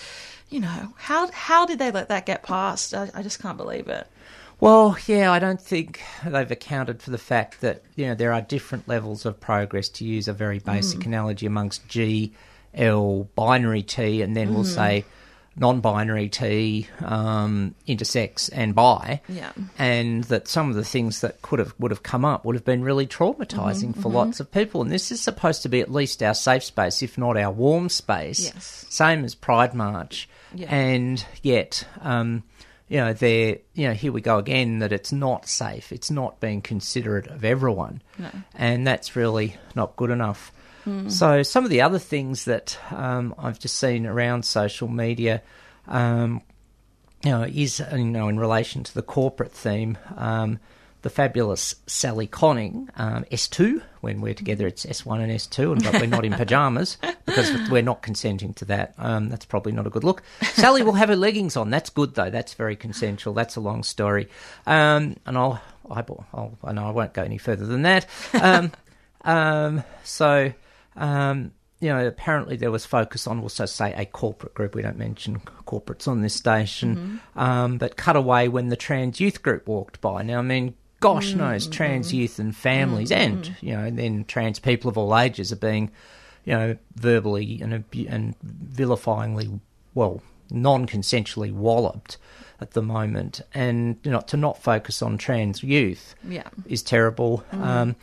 you 0.50 0.60
know, 0.60 0.92
how 0.98 1.30
how 1.32 1.64
did 1.64 1.78
they 1.78 1.90
let 1.90 2.10
that 2.10 2.26
get 2.26 2.42
past? 2.42 2.92
I, 2.92 3.10
I 3.14 3.22
just 3.22 3.40
can't 3.40 3.56
believe 3.56 3.88
it. 3.88 4.06
Well, 4.62 4.96
yeah, 5.08 5.32
I 5.32 5.40
don't 5.40 5.60
think 5.60 6.00
they've 6.24 6.48
accounted 6.48 7.02
for 7.02 7.10
the 7.10 7.18
fact 7.18 7.62
that 7.62 7.82
you 7.96 8.06
know 8.06 8.14
there 8.14 8.32
are 8.32 8.40
different 8.40 8.86
levels 8.86 9.26
of 9.26 9.40
progress. 9.40 9.88
To 9.88 10.04
use 10.04 10.28
a 10.28 10.32
very 10.32 10.60
basic 10.60 11.00
Mm. 11.00 11.06
analogy, 11.06 11.46
amongst 11.46 11.88
G, 11.88 12.32
L, 12.72 13.28
binary 13.34 13.82
T, 13.82 14.22
and 14.22 14.36
then 14.36 14.54
we'll 14.54 14.62
Mhm. 14.62 14.74
say 14.74 15.04
non-binary 15.56 16.28
T, 16.28 16.86
um, 17.04 17.74
intersex, 17.88 18.50
and 18.52 18.72
bi. 18.72 19.20
Yeah. 19.28 19.50
and 19.80 20.22
that 20.24 20.46
some 20.46 20.70
of 20.70 20.76
the 20.76 20.84
things 20.84 21.22
that 21.22 21.42
could 21.42 21.58
have 21.58 21.74
would 21.80 21.90
have 21.90 22.04
come 22.04 22.24
up 22.24 22.44
would 22.44 22.54
have 22.54 22.64
been 22.64 22.84
really 22.84 23.08
traumatizing 23.08 23.94
Mhm, 23.94 24.00
for 24.00 24.10
mhm. 24.10 24.14
lots 24.14 24.38
of 24.38 24.52
people. 24.52 24.80
And 24.80 24.92
this 24.92 25.10
is 25.10 25.20
supposed 25.20 25.62
to 25.64 25.68
be 25.68 25.80
at 25.80 25.90
least 25.90 26.22
our 26.22 26.34
safe 26.34 26.62
space, 26.62 27.02
if 27.02 27.18
not 27.18 27.36
our 27.36 27.50
warm 27.50 27.88
space. 27.88 28.44
Yes. 28.54 28.86
Same 28.88 29.24
as 29.24 29.34
Pride 29.34 29.74
March, 29.74 30.28
Yeah. 30.54 30.72
and 30.72 31.24
yet. 31.42 31.84
Um, 32.00 32.44
you 32.92 32.98
know, 32.98 33.14
there. 33.14 33.56
You 33.72 33.88
know, 33.88 33.94
here 33.94 34.12
we 34.12 34.20
go 34.20 34.36
again. 34.36 34.80
That 34.80 34.92
it's 34.92 35.12
not 35.12 35.48
safe. 35.48 35.92
It's 35.92 36.10
not 36.10 36.40
being 36.40 36.60
considerate 36.60 37.26
of 37.26 37.42
everyone, 37.42 38.02
No. 38.18 38.28
and 38.54 38.86
that's 38.86 39.16
really 39.16 39.56
not 39.74 39.96
good 39.96 40.10
enough. 40.10 40.52
Mm. 40.86 41.10
So, 41.10 41.42
some 41.42 41.64
of 41.64 41.70
the 41.70 41.80
other 41.80 41.98
things 41.98 42.44
that 42.44 42.78
um, 42.90 43.34
I've 43.38 43.58
just 43.58 43.78
seen 43.78 44.04
around 44.04 44.44
social 44.44 44.88
media, 44.88 45.40
um, 45.88 46.42
you 47.24 47.30
know, 47.30 47.44
is 47.44 47.80
you 47.94 48.04
know 48.04 48.28
in 48.28 48.38
relation 48.38 48.84
to 48.84 48.92
the 48.94 49.00
corporate 49.02 49.52
theme, 49.52 49.96
um, 50.14 50.58
the 51.02 51.10
fabulous 51.10 51.74
Sally 51.86 52.26
Conning, 52.26 52.88
um, 52.96 53.24
S2. 53.30 53.82
When 54.00 54.20
we're 54.20 54.34
together, 54.34 54.66
it's 54.66 54.86
S1 54.86 55.20
and 55.20 55.30
S2, 55.30 55.72
and 55.72 55.82
but 55.82 56.00
we're 56.00 56.06
not 56.06 56.24
in 56.24 56.32
pajamas 56.42 56.96
because 57.26 57.70
we're 57.70 57.82
not 57.82 58.02
consenting 58.02 58.54
to 58.54 58.64
that. 58.66 58.94
Um, 58.98 59.28
that's 59.28 59.44
probably 59.44 59.72
not 59.72 59.86
a 59.86 59.90
good 59.90 60.04
look. 60.04 60.22
Sally 60.42 60.82
will 60.82 60.94
have 60.94 61.08
her 61.08 61.16
leggings 61.16 61.56
on. 61.56 61.70
That's 61.70 61.90
good 61.90 62.14
though. 62.14 62.30
That's 62.30 62.54
very 62.54 62.76
consensual. 62.76 63.34
That's 63.34 63.56
a 63.56 63.60
long 63.60 63.82
story, 63.82 64.28
um, 64.66 65.16
and 65.26 65.36
I'll, 65.36 65.60
I, 65.90 66.04
I'll, 66.32 66.58
I 66.64 66.72
know 66.72 66.86
I 66.86 66.90
won't 66.90 67.12
go 67.12 67.22
any 67.22 67.38
further 67.38 67.66
than 67.66 67.82
that. 67.82 68.06
Um, 68.40 68.72
um, 69.22 69.84
so. 70.04 70.52
Um, 70.96 71.52
you 71.80 71.88
know, 71.88 72.06
apparently 72.06 72.54
there 72.54 72.70
was 72.70 72.86
focus 72.86 73.26
on 73.26 73.40
also 73.40 73.66
say 73.66 73.92
a 73.94 74.06
corporate 74.06 74.54
group. 74.54 74.76
We 74.76 74.82
don't 74.82 74.98
mention 74.98 75.40
corporates 75.66 76.06
on 76.06 76.20
this 76.20 76.32
station, 76.32 77.20
um, 77.34 77.76
but 77.78 77.96
cut 77.96 78.14
away 78.14 78.46
when 78.46 78.68
the 78.68 78.76
trans 78.76 79.18
youth 79.18 79.42
group 79.42 79.66
walked 79.66 80.00
by. 80.00 80.22
Now, 80.22 80.38
I 80.38 80.42
mean, 80.42 80.76
gosh 81.02 81.32
Mm, 81.34 81.36
knows, 81.38 81.66
trans 81.66 82.14
youth 82.14 82.38
and 82.38 82.56
families, 82.56 83.10
Mm, 83.10 83.16
and 83.16 83.44
mm. 83.44 83.54
you 83.60 83.72
know, 83.76 83.90
then 83.90 84.24
trans 84.24 84.58
people 84.58 84.88
of 84.88 84.96
all 84.96 85.16
ages 85.18 85.52
are 85.52 85.56
being, 85.70 85.90
you 86.44 86.54
know, 86.54 86.76
verbally 86.94 87.60
and 87.62 87.74
abu- 87.74 88.06
and 88.08 88.34
vilifyingly, 88.42 89.60
well, 89.94 90.22
non-consensually 90.50 91.52
walloped 91.52 92.16
at 92.60 92.70
the 92.72 92.82
moment, 92.82 93.40
and 93.54 93.96
you 94.04 94.10
know, 94.10 94.20
to 94.20 94.36
not 94.36 94.62
focus 94.62 95.02
on 95.02 95.18
trans 95.18 95.62
youth 95.62 96.14
Yeah. 96.28 96.48
is 96.66 96.82
terrible. 96.82 97.44
Um, 97.52 97.96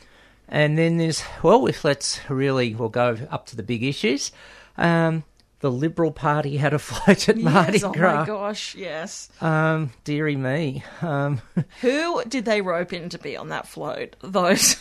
and 0.47 0.77
then 0.77 0.97
there's, 0.97 1.23
well, 1.43 1.65
if 1.67 1.83
let's 1.85 2.19
really, 2.29 2.75
we'll 2.75 2.89
go 2.89 3.17
up 3.29 3.45
to 3.47 3.55
the 3.55 3.63
big 3.63 3.83
issues. 3.83 4.31
Um, 4.77 5.23
the 5.61 5.71
Liberal 5.71 6.11
Party 6.11 6.57
had 6.57 6.73
a 6.73 6.79
float 6.79 7.27
at 7.29 7.37
Mardi 7.37 7.73
yes, 7.73 7.83
oh 7.83 7.91
Gras. 7.91 8.21
my 8.21 8.25
gosh, 8.25 8.75
yes. 8.75 9.29
Um, 9.41 9.91
dearie 10.03 10.35
me. 10.37 10.83
Um, 11.01 11.41
Who 11.81 12.23
did 12.25 12.45
they 12.45 12.61
rope 12.61 12.93
in 12.93 13.09
to 13.09 13.17
be 13.19 13.35
on 13.37 13.49
that 13.49 13.67
float? 13.67 14.15
Those, 14.21 14.75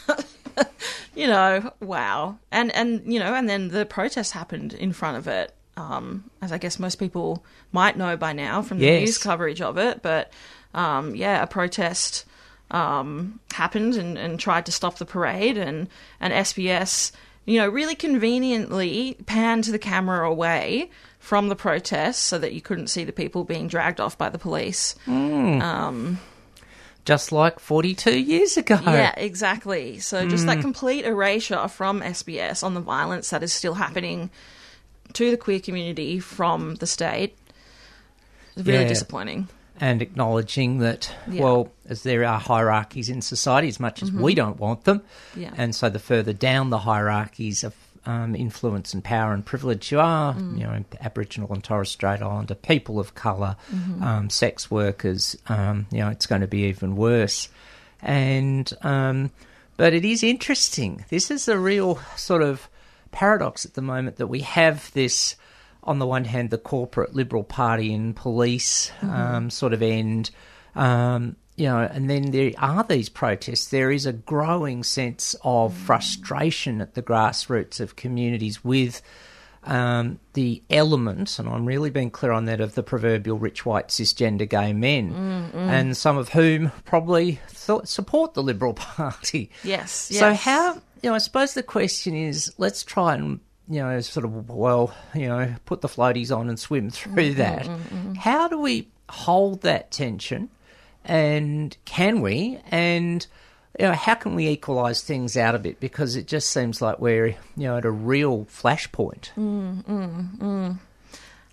you 1.15 1.27
know, 1.27 1.73
wow. 1.81 2.39
And 2.53 2.75
and 2.75 3.13
you 3.13 3.19
know, 3.19 3.35
and 3.35 3.49
then 3.49 3.69
the 3.69 3.87
protest 3.87 4.33
happened 4.33 4.73
in 4.75 4.93
front 4.93 5.17
of 5.19 5.27
it. 5.29 5.55
Um, 5.77 6.25
as 6.43 6.51
I 6.51 6.59
guess 6.59 6.79
most 6.81 6.97
people 6.97 7.45
might 7.71 7.97
know 7.97 8.17
by 8.17 8.33
now 8.33 8.63
from 8.63 8.79
the 8.81 8.87
Yes. 8.87 9.01
news 9.01 9.19
coverage 9.19 9.61
of 9.63 9.79
it, 9.79 10.03
but 10.03 10.33
um, 10.75 11.15
yeah, 11.15 11.41
a 11.43 11.47
protest 11.47 12.25
um, 12.73 13.39
happened 13.53 13.95
and, 13.95 14.19
and 14.19 14.41
tried 14.41 14.67
to 14.67 14.73
stop 14.73 14.99
the 14.99 15.07
parade, 15.07 15.57
and 15.57 15.89
and 16.21 16.33
SBS, 16.33 17.13
you 17.45 17.59
know, 17.59 17.69
really 17.69 17.95
conveniently 17.95 19.17
panned 19.27 19.65
the 19.65 19.79
camera 19.79 20.29
away 20.29 20.91
from 21.19 21.49
the 21.49 21.57
protests 21.57 22.19
so 22.19 22.39
that 22.39 22.53
you 22.53 22.61
couldn't 22.61 22.89
see 22.89 23.05
the 23.05 23.13
people 23.13 23.45
being 23.45 23.69
dragged 23.69 24.01
off 24.01 24.17
by 24.19 24.29
the 24.29 24.39
police. 24.39 24.95
Mm. 25.07 25.61
Um, 25.63 26.19
just 27.05 27.33
like 27.33 27.59
42 27.59 28.19
years 28.19 28.57
ago. 28.57 28.79
yeah, 28.85 29.15
exactly. 29.17 29.99
So 29.99 30.29
just 30.29 30.47
that 30.47 30.59
Mm. 30.59 30.63
complete 30.63 31.05
erasure 31.07 31.67
from 31.69 32.03
SBS 32.03 32.63
on 32.63 32.75
the 32.75 32.81
violence 32.81 33.31
that 33.31 33.43
is 33.43 33.53
still 33.53 33.75
happening 33.75 34.31
to 35.15 35.31
the 35.31 35.37
queer 35.39 35.59
community 35.61 36.19
from 36.21 36.75
the 36.77 36.87
state 36.87 37.37
is 38.57 38.65
really 38.67 38.83
Yeah. 38.83 38.89
disappointing. 38.89 39.49
And 39.81 40.03
acknowledging 40.03 40.79
that, 40.79 41.11
Yeah. 41.31 41.43
well, 41.43 41.69
as 41.89 42.03
there 42.03 42.25
are 42.25 42.39
hierarchies 42.39 43.09
in 43.09 43.23
society, 43.23 43.69
as 43.69 43.79
much 43.79 44.03
as 44.03 44.11
Mhm. 44.11 44.21
we 44.21 44.35
don't 44.35 44.59
want 44.59 44.85
them, 44.85 45.03
Yeah. 45.37 45.53
and 45.57 45.75
so 45.75 45.89
the 45.89 45.99
further 45.99 46.33
down 46.33 46.71
the 46.71 46.79
hierarchies 46.81 47.65
of 47.65 47.75
um, 48.07 48.35
influence 48.35 48.95
and 48.95 49.05
power 49.05 49.35
and 49.35 49.45
privilege 49.45 49.93
you 49.93 50.01
are, 50.01 50.33
Mm. 50.33 50.59
you 50.59 50.65
know, 50.65 50.83
Aboriginal 51.03 51.53
and 51.53 51.63
Torres 51.63 51.91
Strait 51.91 52.23
Islander, 52.23 52.55
people 52.55 52.99
of 52.99 53.15
color 53.15 53.57
Mhm. 53.75 54.03
um, 54.03 54.31
sex 54.31 54.71
workers, 54.71 55.37
um, 55.49 55.87
you 55.91 55.99
know, 55.99 56.09
it's 56.09 56.25
going 56.25 56.41
to 56.41 56.47
be 56.47 56.63
even 56.69 56.97
worse. 56.97 57.51
And 58.01 58.73
um, 58.83 59.31
but 59.77 59.93
it 59.93 60.05
is 60.07 60.23
interesting. 60.23 61.05
This 61.11 61.31
is 61.31 61.49
a 61.49 61.59
real 61.59 61.99
sort 62.17 62.41
of 62.43 62.69
paradox 63.11 63.67
at 63.67 63.75
the 63.75 63.83
moment 63.83 64.17
that 64.17 64.29
we 64.29 64.41
have 64.41 64.91
this. 64.95 65.35
On 65.89 65.99
the 65.99 66.07
one 66.07 66.25
hand, 66.27 66.51
the 66.51 66.59
corporate 66.59 67.15
Liberal 67.15 67.43
Party 67.45 67.93
and 67.95 68.15
police 68.15 68.93
Mhm. 69.01 69.11
um, 69.11 69.51
sort 69.51 69.73
of 69.73 69.83
end, 69.83 70.31
um, 70.77 71.35
you 71.57 71.67
know, 71.67 71.79
and 71.81 72.09
then 72.09 72.31
there 72.31 72.53
are 72.59 72.85
these 72.85 73.09
protests. 73.09 73.69
There 73.69 73.91
is 73.91 74.07
a 74.07 74.13
growing 74.13 74.85
sense 74.85 75.35
of 75.43 75.75
frustration 75.75 76.81
at 76.81 76.95
the 76.95 77.03
grassroots 77.03 77.81
of 77.81 77.97
communities 77.97 78.63
with 78.65 79.03
um, 79.65 80.19
the 80.35 80.63
element, 80.71 81.39
and 81.39 81.49
I'm 81.49 81.67
really 81.67 81.91
being 81.91 82.11
clear 82.11 82.33
on 82.33 82.45
that, 82.47 82.61
of 82.61 82.75
the 82.75 82.83
proverbial 82.83 83.39
rich 83.39 83.67
white 83.67 83.89
cisgender 83.89 84.49
gay 84.49 84.73
men, 84.73 85.11
Mm, 85.13 85.51
mm. 85.51 85.69
and 85.69 85.97
some 85.97 86.17
of 86.17 86.31
whom 86.31 86.71
probably 86.85 87.41
support 87.85 88.33
the 88.35 88.43
Liberal 88.43 88.73
Party. 88.97 89.51
Yes, 89.65 89.91
So 89.91 90.33
how 90.33 90.75
you 91.03 91.11
know? 91.11 91.15
I 91.15 91.19
suppose 91.19 91.53
the 91.55 91.63
question 91.65 92.15
is, 92.15 92.53
let's 92.57 92.83
try 92.83 93.15
and 93.15 93.41
you 93.69 93.81
know, 93.81 94.01
sort 94.01 94.25
of 94.25 94.49
well, 94.51 94.95
you 95.15 95.29
know, 95.29 95.55
put 95.67 95.81
the 95.81 95.89
floaties 95.89 96.35
on 96.37 96.49
and 96.49 96.59
swim 96.59 96.91
through 96.91 97.35
Mm, 97.35 97.37
that. 97.37 97.67
mm, 97.67 97.77
mm, 97.79 98.07
mm. 98.13 98.17
How 98.17 98.49
do 98.49 98.59
we 98.59 98.89
hold 99.11 99.63
that 99.63 99.91
tension? 99.91 100.49
And 101.05 101.77
can 101.85 102.21
we? 102.21 102.59
And 102.71 103.27
you 103.79 103.87
know, 103.87 103.93
how 103.93 104.15
can 104.15 104.35
we 104.35 104.49
equalise 104.49 105.03
things 105.03 105.37
out 105.37 105.55
a 105.55 105.59
bit? 105.59 105.79
Because 105.81 106.17
it 106.17 106.27
just 106.27 106.51
seems 106.51 106.83
like 106.83 106.99
we're 106.99 107.29
you 107.29 107.37
know 107.57 107.77
at 107.79 107.85
a 107.85 107.91
real 107.91 108.45
flashpoint. 108.47 109.31
Mm, 109.37 109.85
mm, 109.85 110.39
mm. 110.39 110.79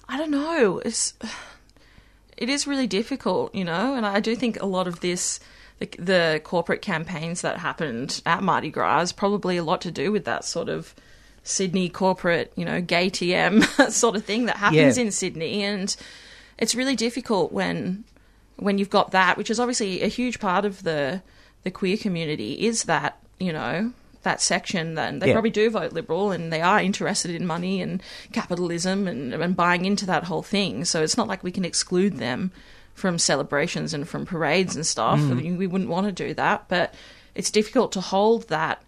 I 0.10 0.18
don't 0.18 0.32
know. 0.32 0.80
It's 0.84 1.14
it 2.38 2.50
is 2.50 2.68
really 2.68 2.88
difficult, 2.88 3.54
you 3.56 3.64
know, 3.64 3.96
and 3.96 4.06
I 4.06 4.20
do 4.20 4.36
think 4.36 4.62
a 4.62 4.66
lot 4.66 4.88
of 4.88 5.00
this 5.00 5.40
the, 5.80 5.88
the 6.00 6.42
corporate 6.44 6.82
campaigns 6.82 7.42
that 7.42 7.58
happened 7.60 8.22
at 8.26 8.42
Mardi 8.44 8.72
Gras 8.72 9.12
probably 9.12 9.58
a 9.58 9.64
lot 9.64 9.82
to 9.82 9.92
do 9.92 10.12
with 10.12 10.26
that 10.26 10.46
sort 10.46 10.70
of 10.70 10.96
Sydney 11.46 11.88
corporate, 11.90 12.52
you 12.56 12.66
know, 12.66 12.82
gay 12.82 13.10
TM 13.10 13.64
sort 13.92 14.16
of 14.16 14.26
thing 14.26 14.48
that 14.48 14.58
happens 14.58 14.98
Yeah. 14.98 15.04
in 15.06 15.12
Sydney, 15.12 15.64
and 15.64 15.96
it's 16.58 16.76
really 16.76 16.96
difficult 16.96 17.52
when 17.54 18.04
when 18.58 18.78
you've 18.78 18.90
got 18.90 19.12
that, 19.12 19.38
which 19.38 19.50
is 19.50 19.60
obviously 19.60 20.02
a 20.02 20.08
huge 20.08 20.40
part 20.40 20.66
of 20.66 20.84
the 20.84 21.22
the 21.64 21.72
queer 21.72 21.98
community, 21.98 22.66
is 22.66 22.84
that 22.86 23.18
you 23.40 23.54
know 23.54 23.92
that 24.24 24.42
section 24.42 24.96
that 24.96 25.20
they 25.20 25.28
Yeah. 25.28 25.34
probably 25.34 25.52
do 25.52 25.70
vote 25.70 25.94
liberal 25.94 26.32
and 26.32 26.52
they 26.52 26.62
are 26.62 26.80
interested 26.82 27.30
in 27.30 27.46
money 27.46 27.80
and 27.80 28.02
capitalism 28.34 29.08
and, 29.08 29.32
and 29.36 29.56
buying 29.56 29.86
into 29.86 30.08
that 30.08 30.24
whole 30.24 30.42
thing. 30.42 30.84
So 30.84 31.04
it's 31.04 31.16
not 31.16 31.28
like 31.28 31.44
we 31.44 31.52
can 31.52 31.64
exclude 31.64 32.18
them 32.18 32.52
from 32.96 33.20
celebrations 33.20 33.94
and 33.94 34.10
from 34.10 34.26
parades 34.26 34.76
and 34.76 34.84
stuff. 34.84 35.20
Mm. 35.20 35.30
I 35.32 35.34
mean, 35.36 35.58
we 35.58 35.68
wouldn't 35.68 35.92
want 35.92 36.08
to 36.08 36.12
do 36.12 36.34
that, 36.34 36.66
but 36.70 36.92
it's 37.36 37.52
difficult 37.52 37.92
to 37.92 38.02
hold 38.02 38.48
that, 38.48 38.82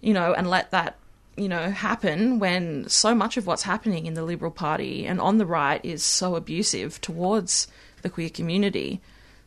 you 0.00 0.14
know, 0.14 0.32
and 0.32 0.48
let 0.48 0.70
that 0.70 0.96
you 1.38 1.48
know 1.48 1.70
happen 1.70 2.38
when 2.38 2.88
so 2.88 3.14
much 3.14 3.36
of 3.36 3.46
what's 3.46 3.62
happening 3.62 4.06
in 4.06 4.14
the 4.14 4.22
Liberal 4.22 4.50
Party 4.50 5.06
and 5.06 5.20
on 5.20 5.38
the 5.38 5.46
right 5.46 5.80
is 5.84 6.02
so 6.04 6.34
abusive 6.36 7.00
towards 7.00 7.66
the 8.02 8.10
queer 8.10 8.30
community. 8.30 9.00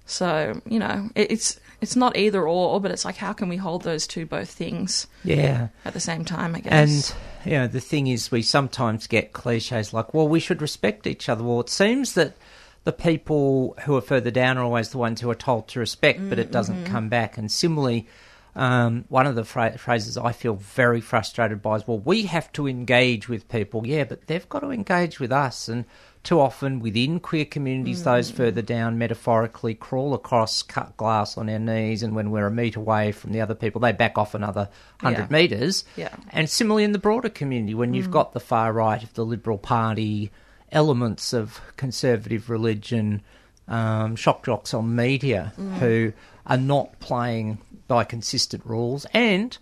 So 0.06 0.62
you 0.66 0.80
know, 0.80 1.10
it, 1.16 1.32
it's 1.32 1.60
it's 1.80 1.96
not 1.96 2.18
either 2.18 2.48
or, 2.48 2.80
but 2.82 2.92
it's 2.92 3.06
like 3.06 3.18
how 3.18 3.34
can 3.34 3.50
we 3.50 3.58
hold 3.58 3.84
those 3.84 4.06
two 4.08 4.26
both 4.26 4.50
things? 4.50 5.08
Yeah. 5.24 5.70
At 5.86 5.94
the 5.94 6.00
same 6.00 6.26
time, 6.26 6.56
I 6.56 6.60
guess. 6.60 7.14
And 7.44 7.52
you 7.52 7.58
know, 7.58 7.68
the 7.68 7.80
thing 7.80 8.08
is, 8.08 8.32
we 8.32 8.42
sometimes 8.42 9.08
get 9.08 9.34
cliches 9.34 9.94
like, 9.94 10.14
"Well, 10.14 10.28
we 10.28 10.40
should 10.40 10.62
respect 10.62 11.08
each 11.08 11.30
other." 11.30 11.44
Well, 11.44 11.62
it 11.62 11.70
seems 11.70 12.14
that 12.14 12.36
the 12.84 12.92
people 12.92 13.76
who 13.86 13.96
are 13.96 14.02
further 14.02 14.32
down 14.32 14.58
are 14.58 14.64
always 14.64 14.90
the 14.90 14.98
ones 14.98 15.22
who 15.22 15.30
are 15.30 15.36
told 15.36 15.68
to 15.70 15.80
respect, 15.80 16.20
but 16.30 16.40
it 16.40 16.52
doesn't 16.52 16.84
Mm-hmm. 16.84 16.92
come 16.94 17.10
back. 17.10 17.38
And 17.38 17.52
similarly, 17.52 18.08
um, 18.56 19.06
one 19.10 19.28
of 19.28 19.36
the 19.36 19.44
phra- 19.44 19.78
phrases 19.78 20.18
I 20.18 20.32
feel 20.34 20.56
very 20.56 21.02
frustrated 21.02 21.62
by 21.62 21.76
is, 21.78 21.88
"Well, 21.88 22.00
we 22.00 22.24
have 22.24 22.52
to 22.54 22.68
engage 22.68 23.30
with 23.30 23.48
people." 23.50 23.86
Yeah, 23.88 24.04
but 24.04 24.28
they've 24.28 24.48
got 24.50 24.60
to 24.60 24.70
engage 24.72 25.20
with 25.20 25.32
us, 25.32 25.70
and 25.70 25.86
too 26.24 26.40
often 26.40 26.80
within 26.80 27.20
queer 27.20 27.46
communities, 27.46 28.04
those 28.04 28.30
further 28.30 28.62
down 28.62 28.98
metaphorically 28.98 29.74
crawl 29.74 30.14
across 30.14 30.62
cut 30.62 30.96
glass 30.96 31.38
on 31.38 31.48
their 31.48 31.58
knees, 31.58 32.04
and 32.04 32.14
when 32.16 32.30
we're 32.30 32.46
a 32.46 32.52
metre 32.52 32.80
away 32.80 33.12
from 33.12 33.32
the 33.32 33.42
other 33.42 33.56
people, 33.56 33.82
they 33.82 33.92
back 33.92 34.18
off 34.18 34.36
another 34.36 34.70
hundred 35.00 35.22
Yeah. 35.32 35.38
metres. 35.38 35.84
Yeah. 35.96 36.10
And 36.32 36.48
similarly 36.50 36.84
in 36.84 36.92
the 36.92 37.00
broader 37.00 37.30
community, 37.30 37.74
when 37.74 37.94
you've 37.96 38.10
Mm. 38.10 38.12
got 38.12 38.34
the 38.34 38.40
far 38.40 38.72
right 38.72 39.02
of 39.02 39.14
the 39.16 39.26
Liberal 39.26 39.58
Party, 39.58 40.30
elements 40.72 41.34
of 41.34 41.60
conservative 41.78 42.50
religion, 42.50 43.22
um, 43.68 44.16
shock 44.16 44.46
jocks 44.46 44.74
on 44.74 44.96
media 44.96 45.54
Mm. 45.60 45.74
who 45.80 46.14
are 46.46 46.58
not 46.58 47.00
playing 47.00 47.58
by 47.92 48.06
consistent 48.06 48.66
rules, 48.66 49.06
and 49.14 49.58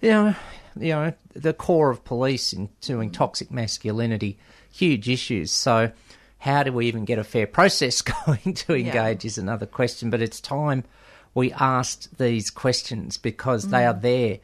you 0.00 0.10
know, 0.10 0.34
you 0.78 0.90
know, 0.92 1.12
the 1.34 1.52
core 1.52 1.90
of 1.90 2.04
police 2.04 2.52
in 2.52 2.68
doing 2.80 3.10
toxic 3.10 3.50
masculinity, 3.50 4.38
huge 4.70 5.08
issues. 5.08 5.50
So, 5.50 5.90
how 6.38 6.62
do 6.62 6.72
we 6.72 6.86
even 6.86 7.04
get 7.04 7.18
a 7.18 7.24
fair 7.24 7.48
process 7.48 8.00
going 8.26 8.54
to 8.54 8.76
Yeah. 8.78 8.86
engage 9.04 9.24
is 9.24 9.36
another 9.36 9.66
question. 9.66 10.10
But 10.10 10.22
it's 10.22 10.40
time 10.40 10.84
we 11.34 11.50
asked 11.54 12.18
these 12.18 12.50
questions 12.50 13.16
because 13.18 13.68
they 13.70 13.84
are 13.84 13.94
Mm. 13.94 14.02
there. 14.02 14.38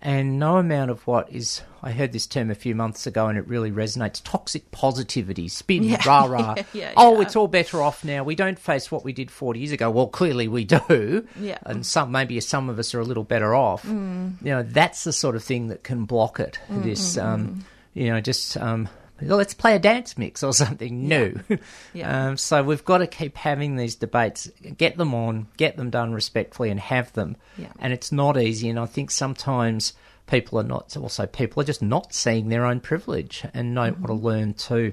And 0.00 0.38
no 0.38 0.58
amount 0.58 0.90
of 0.92 1.04
what 1.08 1.30
is, 1.32 1.60
I 1.82 1.90
heard 1.90 2.12
this 2.12 2.26
term 2.26 2.50
a 2.50 2.54
few 2.54 2.74
months 2.74 3.06
ago 3.06 3.26
and 3.26 3.36
it 3.36 3.46
really 3.48 3.72
resonates 3.72 4.22
toxic 4.22 4.70
positivity, 4.70 5.48
spin, 5.48 5.82
Yeah. 5.82 6.00
rah 6.06 6.24
rah. 6.28 6.54
Yeah, 6.56 6.62
yeah, 6.72 6.92
oh, 6.96 7.20
it's 7.20 7.34
all 7.34 7.48
better 7.48 7.82
off 7.82 8.04
now. 8.04 8.22
We 8.22 8.36
don't 8.36 8.58
face 8.58 8.92
what 8.92 9.04
we 9.04 9.12
did 9.12 9.30
40 9.30 9.58
years 9.58 9.72
ago. 9.72 9.90
Well, 9.90 10.06
clearly 10.06 10.46
we 10.46 10.64
do. 10.64 11.26
Yeah. 11.40 11.58
And 11.66 11.84
some, 11.84 12.12
maybe 12.12 12.38
some 12.40 12.68
of 12.70 12.78
us 12.78 12.94
are 12.94 13.00
a 13.00 13.04
little 13.04 13.24
better 13.24 13.54
off. 13.56 13.82
Mm. 13.82 14.34
You 14.40 14.50
know, 14.50 14.62
that's 14.62 15.02
the 15.04 15.12
sort 15.12 15.34
of 15.34 15.42
thing 15.42 15.66
that 15.68 15.82
can 15.82 16.04
block 16.04 16.38
it. 16.38 16.60
Mm, 16.70 16.82
This, 16.84 17.18
um, 17.18 17.64
you 17.94 18.08
know, 18.08 18.20
just, 18.20 18.56
um, 18.56 18.88
let's 19.20 19.54
play 19.54 19.74
a 19.74 19.78
dance 19.78 20.16
mix 20.16 20.42
or 20.42 20.52
something 20.52 21.08
new. 21.08 21.40
Yeah. 21.48 21.58
Um, 22.28 22.36
so 22.36 22.62
we've 22.62 22.84
got 22.84 22.98
to 22.98 23.06
keep 23.06 23.36
having 23.36 23.76
these 23.76 23.94
debates, 23.94 24.50
get 24.76 24.96
them 24.96 25.14
on, 25.14 25.46
get 25.56 25.76
them 25.76 25.90
done 25.90 26.12
respectfully, 26.12 26.70
and 26.70 26.80
have 26.80 27.12
them. 27.12 27.36
Yeah. 27.56 27.72
And 27.78 27.92
it's 27.92 28.10
not 28.10 28.40
easy. 28.40 28.68
And 28.68 28.78
I 28.78 28.86
think 28.86 29.10
sometimes 29.10 29.92
people 30.26 30.58
are 30.58 30.64
not, 30.64 30.96
also 30.96 31.26
people 31.26 31.62
are 31.62 31.66
just 31.66 31.82
not 31.82 32.14
seeing 32.14 32.48
their 32.48 32.64
own 32.64 32.80
privilege 32.80 33.44
and 33.52 33.74
don't 33.74 34.00
want 34.00 34.06
to 34.06 34.14
learn 34.14 34.54
too. 34.54 34.92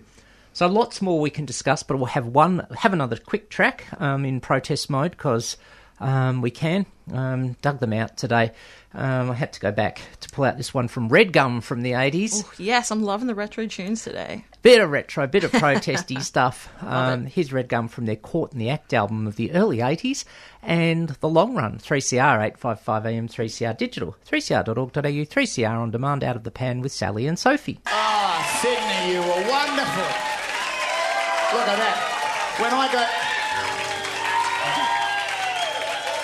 So 0.54 0.68
lots 0.68 1.02
more 1.02 1.20
we 1.20 1.30
can 1.30 1.46
discuss, 1.46 1.84
but 1.84 1.98
we'll 1.98 2.06
have 2.08 2.28
one, 2.28 2.66
have 2.78 2.94
another 2.94 3.18
quick 3.18 3.50
track 3.50 3.88
um, 4.00 4.24
in 4.26 4.40
protest 4.40 4.90
mode 4.90 5.12
because 5.12 5.58
um, 6.00 6.42
we 6.42 6.52
can. 6.52 6.86
Um, 7.14 7.54
dug 7.62 7.80
them 7.80 7.94
out 7.94 8.18
today. 8.18 8.52
Um, 8.94 9.30
I 9.30 9.34
had 9.36 9.54
to 9.54 9.60
go 9.60 9.72
back 9.72 10.02
to 10.22 10.30
pull 10.30 10.46
out 10.46 10.58
this 10.58 10.74
one 10.74 10.88
from 10.88 11.10
Red 11.10 11.34
Gum 11.34 11.62
from 11.62 11.82
the 11.82 11.92
80s. 11.92 12.44
Oh, 12.44 12.52
yes, 12.58 12.90
I'm 12.92 13.04
loving 13.04 13.28
the 13.28 13.36
retro 13.36 13.68
tunes 13.68 14.04
today. 14.04 14.46
Bit 14.64 14.82
of 14.82 14.90
retro, 14.90 15.28
bit 15.28 15.44
of 15.44 15.52
protesty 15.54 16.20
stuff. 16.22 16.70
Um, 16.82 17.26
here's 17.26 17.54
Red 17.54 17.68
Gum 17.70 17.90
from 17.90 18.06
their 18.06 18.16
Caught 18.16 18.54
in 18.54 18.60
the 18.60 18.70
Act 18.70 18.94
album 18.94 19.28
of 19.28 19.36
the 19.36 19.52
early 19.52 19.78
80s 19.80 20.24
and 20.64 21.10
The 21.10 21.30
Long 21.30 21.56
Run, 21.56 21.78
3CR 21.78 22.38
855 22.44 23.06
AM 23.06 23.28
3CR 23.28 23.78
Digital, 23.78 24.16
3cr.org.au, 24.28 25.02
3CR 25.02 25.78
on 25.78 25.92
demand 25.92 26.24
out 26.24 26.36
of 26.36 26.44
the 26.44 26.52
pan 26.52 26.82
with 26.82 26.92
Sally 26.92 27.28
and 27.28 27.38
Sophie. 27.38 27.80
Ah, 27.86 28.60
Sydney, 28.62 29.14
you 29.14 29.20
were 29.20 29.52
wonderful. 29.52 30.10
Look 31.54 31.68
at 31.68 31.78
that. 31.78 32.58
When 32.60 32.74
I 32.74 32.92
go. 32.92 33.25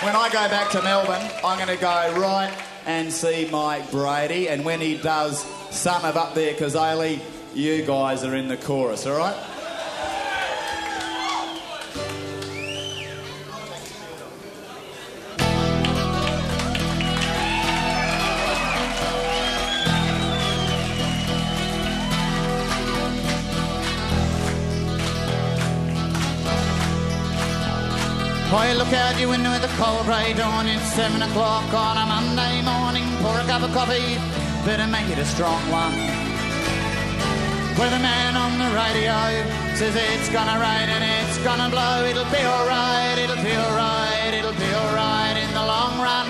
When 0.02 0.16
I 0.16 0.28
go 0.30 0.48
back 0.48 0.68
to 0.72 0.82
Melbourne, 0.82 1.30
I'm 1.44 1.64
going 1.64 1.68
to 1.68 1.80
go 1.80 2.20
right 2.20 2.52
and 2.86 3.12
see 3.12 3.48
Mike 3.52 3.88
Brady, 3.92 4.48
and 4.48 4.64
when 4.64 4.80
he 4.80 4.96
does 4.96 5.44
Sum 5.70 6.04
of 6.04 6.16
Up 6.16 6.34
There, 6.34 6.50
because 6.52 6.74
Cazaly, 6.74 7.20
you 7.54 7.84
guys 7.86 8.24
are 8.24 8.34
in 8.34 8.48
the 8.48 8.56
chorus, 8.56 9.06
all 9.06 9.16
right? 9.16 9.36
Boy, 28.52 28.74
look 28.74 28.92
out 28.92 29.18
your 29.18 29.30
window 29.30 29.48
at 29.48 29.62
the 29.62 29.72
cold 29.80 30.04
grey 30.04 30.34
dawn. 30.34 30.68
It's 30.68 30.84
seven 30.92 31.22
o'clock 31.22 31.72
on 31.72 31.96
a 31.96 32.04
Monday 32.04 32.60
morning. 32.60 33.08
Pour 33.24 33.32
a 33.40 33.44
cup 33.48 33.62
of 33.62 33.72
coffee, 33.72 34.20
better 34.68 34.86
make 34.86 35.08
it 35.08 35.16
a 35.16 35.24
strong 35.24 35.62
one. 35.72 35.96
Where 37.80 37.88
the 37.88 37.98
man 38.04 38.36
on 38.36 38.60
the 38.60 38.68
radio 38.76 39.16
says 39.72 39.96
it's 39.96 40.28
gonna 40.28 40.60
rain 40.60 40.92
and 40.92 41.00
it's 41.00 41.38
gonna 41.40 41.70
blow. 41.72 42.04
It'll 42.04 42.28
be 42.28 42.44
alright, 42.44 43.16
it'll 43.16 43.40
be 43.40 43.56
alright, 43.56 44.34
it'll 44.36 44.52
be 44.52 44.68
alright 44.84 45.36
in 45.40 45.48
the 45.56 45.64
long 45.64 45.96
run. 45.96 46.28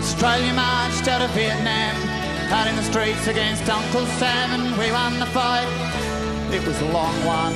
Australia 0.00 0.54
marched 0.54 1.06
out 1.06 1.20
of 1.20 1.30
Vietnam, 1.36 2.13
out 2.52 2.66
in 2.66 2.76
the 2.76 2.82
streets 2.82 3.26
against 3.26 3.68
Uncle 3.68 4.06
Sam, 4.18 4.50
and 4.52 4.78
we 4.78 4.90
won 4.90 5.18
the 5.18 5.26
fight. 5.26 5.68
It 6.52 6.66
was 6.66 6.80
a 6.80 6.88
long 6.90 7.14
one. 7.24 7.54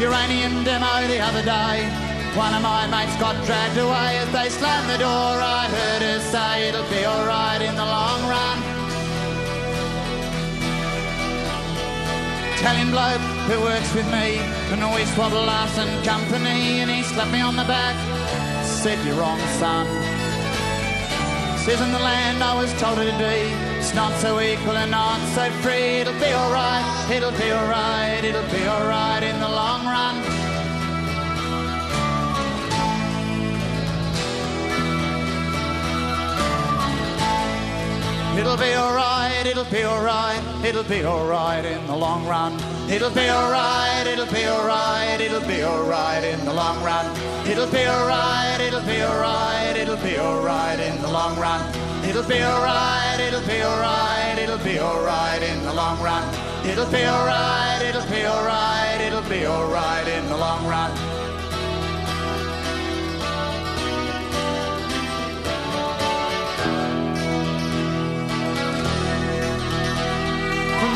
Uranium 0.00 0.64
demo 0.64 1.06
the 1.08 1.20
other 1.20 1.42
day. 1.42 1.88
One 2.36 2.54
of 2.54 2.62
my 2.62 2.86
mates 2.86 3.16
got 3.16 3.34
dragged 3.44 3.78
away 3.78 4.18
as 4.18 4.30
they 4.32 4.48
slammed 4.48 4.88
the 4.90 4.98
door. 4.98 5.42
I 5.42 5.66
heard 5.66 6.02
her 6.02 6.20
say 6.20 6.68
it'll 6.68 6.88
be 6.90 7.04
alright 7.04 7.62
in 7.62 7.74
the 7.74 7.84
long 7.84 8.20
run. 8.28 8.58
Italian 12.58 12.90
bloke 12.90 13.20
who 13.48 13.60
works 13.60 13.92
with 13.94 14.06
me 14.12 14.38
from 14.68 14.80
the 14.80 14.88
West 14.88 15.16
Wobble 15.16 15.44
Larson 15.44 16.02
Company, 16.04 16.80
and 16.80 16.90
he 16.90 17.02
slapped 17.02 17.32
me 17.32 17.40
on 17.40 17.56
the 17.56 17.64
back. 17.64 17.96
Said 18.64 19.04
you're 19.06 19.16
wrong, 19.16 19.40
son. 19.58 20.07
This 21.68 21.80
isn't 21.80 21.92
the 21.92 21.98
land 21.98 22.42
I 22.42 22.54
was 22.54 22.72
told 22.80 22.98
it 22.98 23.12
to 23.12 23.18
be. 23.18 23.76
It's 23.76 23.92
not 23.92 24.18
so 24.20 24.40
equal 24.40 24.74
and 24.78 24.90
not 24.90 25.20
so 25.34 25.50
free. 25.60 26.00
It'll 26.00 26.14
be 26.14 26.32
alright, 26.32 27.10
it'll 27.10 27.30
be 27.30 27.52
alright, 27.52 28.24
it'll 28.24 28.50
be 28.50 28.66
alright 28.66 29.22
in 29.22 29.38
the 29.38 29.48
long 29.50 29.84
run. 29.84 30.16
It'll 38.38 38.56
be 38.56 38.74
alright, 38.74 39.44
it'll 39.44 39.64
be 39.64 39.84
alright, 39.84 40.64
it'll 40.64 40.84
be 40.84 41.04
alright 41.04 41.66
in 41.66 41.86
the 41.86 41.96
long 41.96 42.26
run. 42.26 42.57
It'll 42.90 43.10
be 43.10 43.28
alright, 43.28 44.06
it'll 44.06 44.32
be 44.32 44.46
alright, 44.46 45.20
it'll 45.20 45.46
be 45.46 45.62
alright 45.62 46.24
in 46.24 46.42
the 46.46 46.54
long 46.54 46.82
run. 46.82 47.04
It'll 47.46 47.66
be 47.66 47.86
alright, 47.86 48.62
it'll 48.62 48.80
be 48.80 49.02
alright, 49.02 49.76
it'll 49.76 49.96
be 49.98 50.18
alright 50.18 50.80
in 50.80 51.02
the 51.02 51.08
long 51.08 51.38
run. 51.38 51.60
It'll 52.02 52.22
be 52.22 52.42
alright, 52.42 53.20
it'll 53.20 53.46
be 53.46 53.62
alright, 53.62 54.38
it'll 54.38 54.64
be 54.64 54.80
alright 54.80 55.42
in 55.42 55.62
the 55.64 55.74
long 55.74 56.00
run. 56.00 56.24
It'll 56.64 56.90
be 56.90 57.04
alright, 57.04 57.82
it'll 57.82 58.08
be 58.10 58.24
alright, 58.24 59.00
it'll 59.02 59.28
be 59.28 59.46
alright 59.46 60.08
in 60.08 60.26
the 60.30 60.36
long 60.38 60.66
run. 60.66 61.17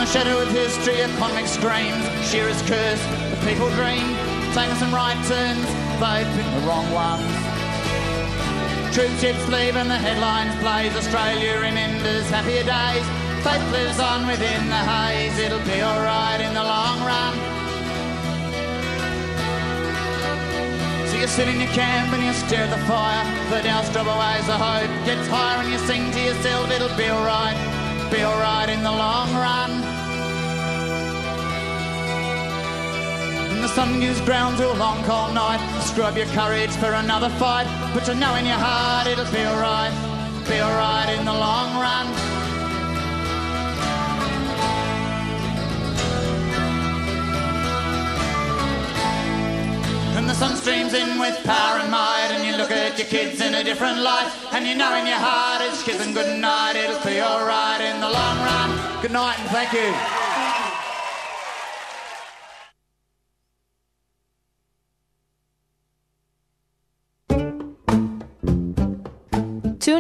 The 0.03 0.11
shadow 0.11 0.43
of 0.43 0.51
history, 0.51 0.99
a 0.99 1.07
convict 1.15 1.47
screams, 1.47 2.03
shearers 2.27 2.61
curse, 2.63 2.99
the 3.31 3.39
people 3.47 3.71
dream, 3.79 4.03
taking 4.51 4.75
some 4.75 4.91
right 4.91 5.15
turns, 5.31 5.63
they 6.03 6.27
pick 6.35 6.49
the 6.59 6.63
wrong 6.67 6.91
ones. 6.91 7.23
Troop 8.91 9.15
ships 9.23 9.47
leave 9.47 9.79
and 9.79 9.89
the 9.89 9.95
headlines 9.95 10.59
blaze, 10.59 10.91
Australia 10.99 11.55
remembers 11.55 12.27
happier 12.35 12.67
days, 12.67 13.07
faith 13.47 13.63
lives 13.71 14.01
on 14.01 14.27
within 14.27 14.67
the 14.67 14.83
haze, 14.91 15.39
it'll 15.39 15.63
be 15.71 15.79
alright 15.87 16.41
in 16.41 16.53
the 16.53 16.65
long 16.67 16.99
run. 17.07 17.35
So 21.07 21.15
you 21.15 21.29
sit 21.29 21.47
in 21.47 21.63
your 21.63 21.71
camp 21.79 22.13
and 22.13 22.27
you 22.27 22.33
stare 22.33 22.67
at 22.67 22.75
the 22.75 22.83
fire, 22.91 23.23
the 23.55 23.63
douse 23.63 23.87
drop 23.95 24.11
away 24.11 24.43
the 24.51 24.59
hope, 24.59 24.91
gets 25.07 25.29
higher 25.29 25.63
and 25.63 25.71
you 25.71 25.79
sing 25.87 26.11
to 26.11 26.21
yourself, 26.21 26.73
it'll 26.73 26.91
be 26.99 27.07
alright, 27.07 27.55
be 28.11 28.25
alright 28.25 28.69
in 28.69 28.83
the 28.83 28.91
long 28.91 29.31
run. 29.39 29.92
Sun 33.75 34.01
gives 34.01 34.21
ground 34.21 34.59
to 34.59 34.71
a 34.71 34.77
long 34.77 35.03
cold 35.05 35.33
night. 35.33 35.61
Scrub 35.81 36.15
your 36.15 36.27
courage 36.27 36.71
for 36.77 36.93
another 36.93 37.31
fight. 37.41 37.67
But 37.95 38.07
you 38.07 38.15
know 38.15 38.35
in 38.35 38.45
your 38.45 38.61
heart 38.61 39.07
it'll 39.07 39.33
be 39.33 39.47
alright. 39.47 39.93
Be 40.47 40.61
alright 40.61 41.09
in 41.19 41.25
the 41.25 41.33
long 41.33 41.81
run. 41.81 42.07
And 50.17 50.29
the 50.29 50.35
sun 50.35 50.55
streams 50.57 50.93
in 50.93 51.19
with 51.19 51.43
power 51.45 51.79
and 51.81 51.91
might, 51.91 52.29
and 52.31 52.45
you 52.47 52.57
look 52.59 52.71
at 52.71 52.99
your 52.99 53.09
kids 53.09 53.41
in 53.41 53.55
a 53.55 53.65
different 53.65 54.01
light, 54.01 54.31
and 54.53 54.67
you 54.67 54.75
know 54.75 54.95
in 54.97 55.07
your 55.07 55.17
heart 55.17 55.63
it's 55.63 55.83
kissing 55.83 56.13
good 56.13 56.39
night, 56.39 56.77
it'll 56.77 57.03
be 57.03 57.23
alright 57.23 57.81
in 57.81 58.01
the 58.01 58.11
long 58.11 58.39
run. 58.39 59.01
Good 59.01 59.13
night 59.13 59.39
and 59.41 59.49
thank 59.49 59.73
you. 59.73 60.22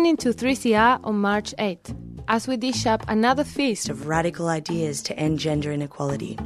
Tune 0.03 0.11
into 0.11 0.31
3CR 0.31 0.99
on 1.05 1.21
March 1.21 1.55
8th 1.61 1.95
as 2.27 2.49
we 2.49 2.57
dish 2.57 2.87
up 2.87 3.05
another 3.07 3.45
feast 3.45 3.89
of 3.89 4.09
radical 4.09 4.49
ideas 4.49 5.01
to 5.03 5.17
end 5.17 5.39
gender 5.39 5.71
inequality. 5.71 6.37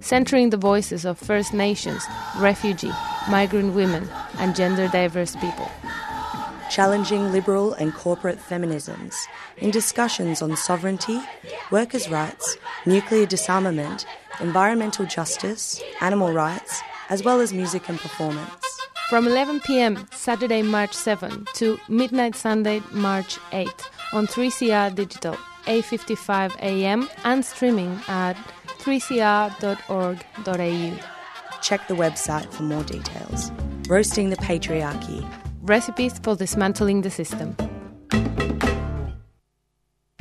centering 0.00 0.48
the 0.48 0.56
voices 0.56 1.04
of 1.04 1.18
First 1.18 1.52
Nations, 1.52 2.02
refugee, 2.38 2.90
migrant 3.28 3.74
women, 3.74 4.08
and 4.38 4.56
gender 4.56 4.88
diverse 4.88 5.36
people. 5.36 5.70
Challenging 6.70 7.32
liberal 7.32 7.74
and 7.74 7.92
corporate 7.92 8.38
feminisms 8.38 9.14
in 9.58 9.70
discussions 9.70 10.40
on 10.40 10.56
sovereignty, 10.56 11.20
workers' 11.70 12.08
rights, 12.08 12.56
nuclear 12.86 13.26
disarmament, 13.26 14.06
environmental 14.40 15.04
justice, 15.04 15.82
animal 16.00 16.32
rights, 16.32 16.80
as 17.10 17.22
well 17.22 17.42
as 17.42 17.52
music 17.52 17.90
and 17.90 17.98
performance. 17.98 18.74
From 19.10 19.28
11 19.28 19.60
pm 19.60 20.06
Saturday, 20.12 20.62
March 20.62 20.94
7 20.94 21.44
to 21.56 21.78
midnight 21.90 22.34
Sunday, 22.34 22.80
March 22.90 23.38
8 23.52 23.68
on 24.14 24.26
3CR 24.26 24.94
Digital, 24.94 25.36
8:55 25.66 26.56
a.m. 26.60 27.06
and 27.24 27.44
streaming 27.44 28.00
at 28.08 28.34
3cr.org.au. 28.78 30.98
Check 31.60 31.86
the 31.88 31.94
website 31.94 32.50
for 32.50 32.62
more 32.62 32.84
details. 32.84 33.50
Roasting 33.88 34.30
the 34.30 34.36
Patriarchy. 34.36 35.22
Recipes 35.60 36.18
for 36.18 36.34
dismantling 36.34 37.02
the 37.02 37.10
system. 37.10 37.54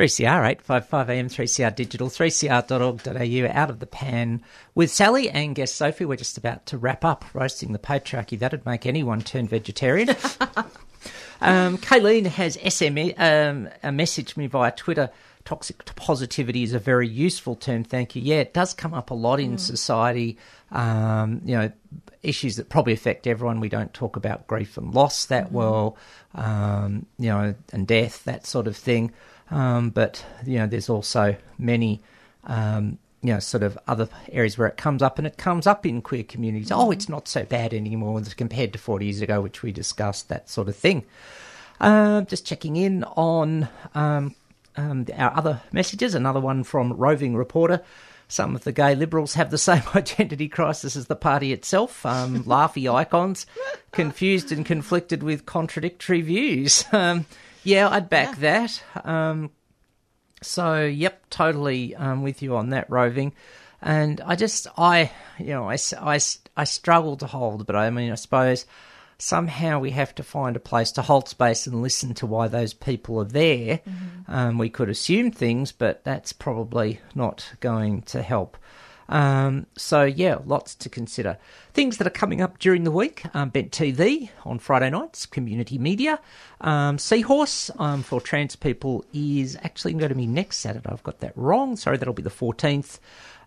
3CR 0.04 0.44
855 0.50 1.10
AM 1.12 1.28
3CR 1.28 1.76
digital 1.76 2.10
3cr.org.au 2.10 3.52
out 3.60 3.70
of 3.70 3.80
the 3.80 3.86
pan 3.86 4.42
with 4.74 4.90
Sally 4.90 5.30
and 5.30 5.54
guest 5.54 5.76
Sophie. 5.76 6.06
We're 6.06 6.16
just 6.16 6.36
about 6.36 6.66
to 6.68 6.80
wrap 6.80 7.06
up 7.06 7.24
roasting 7.36 7.74
the 7.74 7.80
patriarchy. 7.80 8.40
That'd 8.40 8.66
make 8.66 8.88
anyone 8.88 9.22
turn 9.22 9.48
vegetarian. 9.48 10.10
um, 11.42 11.78
Kayleen 11.78 12.26
has 12.26 12.58
SME 12.58 13.14
um, 13.20 13.70
uh, 13.84 13.90
messaged 13.90 14.36
me 14.36 14.48
via 14.48 14.72
Twitter. 14.72 15.12
Toxic 15.46 15.86
positivity 15.96 16.64
is 16.64 16.74
a 16.74 16.80
very 16.80 17.08
useful 17.08 17.56
term. 17.56 17.84
Thank 17.84 18.16
you. 18.16 18.24
Yeah, 18.24 18.38
it 18.38 18.52
does 18.56 18.74
come 18.74 18.96
up 18.96 19.12
a 19.12 19.14
lot 19.14 19.40
in 19.40 19.58
Mm. 19.58 19.60
society. 19.60 20.40
Um, 20.72 21.42
you 21.46 21.56
know, 21.56 21.72
issues 22.24 22.56
that 22.56 22.70
probably 22.70 22.94
affect 22.94 23.28
everyone. 23.28 23.60
We 23.60 23.70
don't 23.70 23.94
talk 23.94 24.16
about 24.16 24.48
grief 24.48 24.76
and 24.76 24.92
loss 24.96 25.26
that 25.26 25.50
Mhm. 25.50 25.52
well. 25.52 25.98
Um, 26.34 27.06
you 27.20 27.30
know, 27.30 27.54
and 27.72 27.86
death, 27.86 28.24
that 28.24 28.48
sort 28.48 28.66
of 28.66 28.76
thing. 28.76 29.12
Um, 29.52 29.90
but 29.90 30.26
you 30.46 30.60
know, 30.60 30.68
there's 30.68 30.90
also 30.90 31.36
many. 31.58 32.02
Um, 32.46 33.00
you 33.22 33.32
know, 33.32 33.40
sort 33.40 33.64
of 33.64 33.80
other 33.88 34.10
areas 34.34 34.58
where 34.58 34.68
it 34.68 34.76
comes 34.76 35.02
up, 35.02 35.18
and 35.18 35.26
it 35.26 35.38
comes 35.38 35.66
up 35.66 35.86
in 35.86 36.02
queer 36.02 36.24
communities. 36.24 36.74
Oh, 36.74 36.92
it's 36.92 37.08
not 37.08 37.30
so 37.30 37.46
bad 37.46 37.74
anymore 37.74 38.22
compared 38.36 38.74
to 38.74 38.80
40 38.80 39.06
years 39.06 39.22
ago, 39.22 39.40
which 39.40 39.64
we 39.64 39.72
discussed, 39.72 40.28
that 40.28 40.50
sort 40.50 40.68
of 40.68 40.76
thing. 40.76 41.06
Um, 41.80 42.26
just 42.26 42.46
checking 42.46 42.76
in 42.76 43.06
on 43.06 43.70
um, 43.96 44.36
um, 44.76 45.06
our 45.18 45.36
other 45.36 45.62
messages. 45.72 46.16
Another 46.16 46.40
one 46.40 46.64
from 46.64 46.94
Roving 46.94 47.36
Reporter. 47.36 47.82
Some 48.28 48.56
of 48.56 48.64
the 48.64 48.72
gay 48.72 48.96
liberals 48.96 49.36
have 49.36 49.52
the 49.52 49.58
same 49.58 49.84
identity 49.96 50.48
crisis 50.48 50.96
as 50.96 51.08
the 51.08 51.16
party 51.16 51.54
itself. 51.54 52.06
Um, 52.06 52.44
laughy 52.46 52.92
icons, 52.92 53.46
confused 53.92 54.52
and 54.52 54.66
conflicted 54.66 55.24
with 55.24 55.46
contradictory 55.46 56.22
views. 56.22 56.86
Um, 56.94 57.26
yeah, 57.64 57.90
I'd 57.90 58.10
back 58.10 58.38
that. 58.38 58.84
Um, 59.04 59.52
so, 60.42 60.84
yep, 60.84 61.30
totally 61.30 61.96
um, 61.96 62.24
with 62.24 62.42
you 62.42 62.56
on 62.56 62.70
that, 62.70 62.90
Roving. 62.90 63.34
And 63.82 64.22
I 64.22 64.36
just, 64.36 64.68
I, 64.78 65.12
you 65.38 65.48
know, 65.48 65.70
I, 65.70 65.78
I, 66.00 66.20
I 66.56 66.64
struggle 66.64 67.18
to 67.18 67.26
hold, 67.26 67.66
but 67.66 67.76
I 67.76 67.90
mean, 67.90 68.12
I 68.12 68.16
suppose 68.16 68.66
somehow 69.18 69.80
we 69.80 69.92
have 69.92 70.14
to 70.16 70.24
find 70.24 70.56
a 70.56 70.60
place 70.60 70.92
to 70.94 71.02
hold 71.02 71.30
space 71.30 71.68
and 71.68 71.82
listen 71.82 72.14
to 72.16 72.26
why 72.26 72.48
those 72.48 72.74
people 72.74 73.20
are 73.20 73.26
there. 73.26 73.80
Um, 74.28 74.58
we 74.58 74.70
could 74.70 74.90
assume 74.90 75.32
things, 75.32 75.72
but 75.72 76.04
that's 76.04 76.34
probably 76.34 77.00
not 77.16 77.54
going 77.60 78.02
to 78.04 78.22
help. 78.22 78.58
Um, 79.10 79.66
so 79.78 80.04
yeah, 80.04 80.38
lots 80.46 80.76
to 80.76 80.90
consider. 80.90 81.38
Things 81.74 81.98
that 81.98 82.08
are 82.08 82.12
coming 82.12 82.42
up 82.42 82.60
during 82.60 82.84
the 82.84 82.92
week: 82.92 83.24
um, 83.34 83.50
Bent 83.50 83.72
TV 83.72 84.30
on 84.46 84.60
Friday 84.60 84.90
nights, 84.90 85.26
community 85.26 85.78
media. 85.78 86.20
Um, 86.62 86.98
Seahorse 86.98 87.70
um, 87.78 88.04
for 88.04 88.22
trans 88.22 88.56
people 88.56 89.06
is 89.14 89.58
actually 89.62 89.94
going 89.94 90.10
to 90.10 90.16
be 90.16 90.28
next 90.28 90.58
Saturday. 90.58 90.90
I've 90.90 91.04
got 91.04 91.20
that 91.20 91.34
wrong. 91.36 91.76
Sorry, 91.76 91.98
that'll 91.98 92.14
be 92.14 92.24
the 92.24 92.30
fourteenth. 92.30 93.00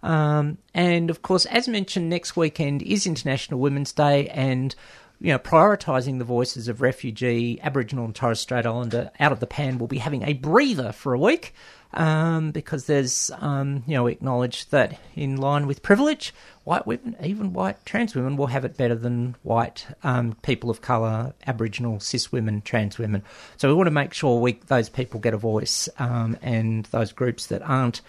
Um, 0.02 0.58
and 0.74 1.10
of 1.10 1.22
course, 1.22 1.46
as 1.46 1.68
mentioned, 1.68 2.08
next 2.08 2.36
weekend 2.36 2.82
is 2.82 3.06
International 3.06 3.58
Women's 3.60 3.92
Day, 3.92 4.28
and 4.28 4.74
you 5.20 5.32
know, 5.32 5.38
prioritising 5.38 6.18
the 6.18 6.24
voices 6.24 6.68
of 6.68 6.82
refugee, 6.82 7.58
Aboriginal 7.62 8.04
and 8.04 8.14
Torres 8.14 8.40
Strait 8.40 8.66
Islander 8.66 9.10
out 9.18 9.32
of 9.32 9.40
the 9.40 9.46
pan 9.46 9.78
will 9.78 9.86
be 9.86 9.98
having 9.98 10.22
a 10.22 10.34
breather 10.34 10.92
for 10.92 11.14
a 11.14 11.18
week 11.18 11.54
um, 11.94 12.50
because 12.50 12.86
there's, 12.86 13.30
um, 13.38 13.82
you 13.86 13.94
know, 13.94 14.04
we 14.04 14.12
acknowledge 14.12 14.68
that 14.70 14.98
in 15.14 15.36
line 15.36 15.66
with 15.66 15.82
privilege, 15.82 16.34
white 16.64 16.86
women, 16.86 17.16
even 17.22 17.52
white 17.52 17.84
trans 17.84 18.14
women, 18.14 18.36
will 18.36 18.48
have 18.48 18.64
it 18.64 18.76
better 18.76 18.94
than 18.94 19.36
white 19.42 19.86
um, 20.02 20.36
people 20.42 20.70
of 20.70 20.80
colour, 20.80 21.32
Aboriginal, 21.46 22.00
cis 22.00 22.30
women, 22.32 22.60
trans 22.62 22.98
women. 22.98 23.22
So 23.56 23.68
we 23.68 23.74
want 23.74 23.86
to 23.86 23.92
make 23.92 24.12
sure 24.12 24.40
we, 24.40 24.54
those 24.66 24.88
people 24.88 25.20
get 25.20 25.34
a 25.34 25.38
voice 25.38 25.88
um, 25.98 26.36
and 26.42 26.84
those 26.86 27.12
groups 27.12 27.46
that 27.46 27.62
aren't, 27.62 28.00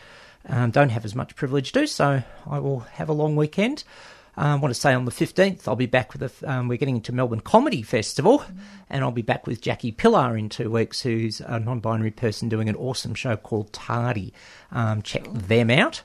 um, 0.50 0.72
don't 0.72 0.90
have 0.90 1.06
as 1.06 1.16
much 1.16 1.36
privilege 1.36 1.72
do. 1.72 1.88
So 1.88 2.24
I 2.50 2.60
will 2.60 2.80
have 2.80 3.10
a 3.10 3.14
long 3.14 3.36
weekend. 3.36 3.84
I 4.38 4.56
want 4.56 4.74
to 4.74 4.80
say 4.80 4.94
on 4.94 5.06
the 5.06 5.12
15th, 5.12 5.68
I'll 5.68 5.76
be 5.76 5.88
back 5.88 6.14
with 6.14 6.22
a, 6.44 6.52
um, 6.52 6.68
we're 6.68 6.78
getting 6.78 6.96
into 6.98 7.12
Melbourne 7.12 7.40
Comedy 7.40 7.82
Festival, 7.82 8.44
and 8.90 9.04
I'll 9.04 9.12
be 9.12 9.24
back 9.24 9.48
with 9.48 9.62
Jackie 9.62 9.92
Pillar 9.92 10.38
in 10.38 10.50
two 10.50 10.70
weeks, 10.70 11.02
who's 11.02 11.42
a 11.42 11.60
non 11.60 11.80
binary 11.80 12.12
person 12.12 12.48
doing 12.48 12.70
an 12.70 12.76
awesome 12.76 13.16
show 13.16 13.36
called 13.36 13.74
Tardy. 13.74 14.34
Um, 14.72 15.02
check 15.02 15.24
them 15.34 15.70
out. 15.72 16.04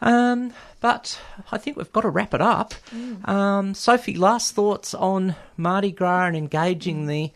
Um, 0.00 0.52
but 0.80 1.20
I 1.52 1.58
think 1.58 1.76
we've 1.76 1.92
got 1.92 2.00
to 2.02 2.08
wrap 2.10 2.34
it 2.34 2.40
up. 2.40 2.74
Um, 3.24 3.74
Sophie, 3.74 4.16
last 4.16 4.54
thoughts 4.54 4.94
on 4.94 5.34
Mardi 5.56 5.92
Gras 5.92 6.26
and 6.26 6.36
engaging 6.36 7.06
the, 7.06 7.30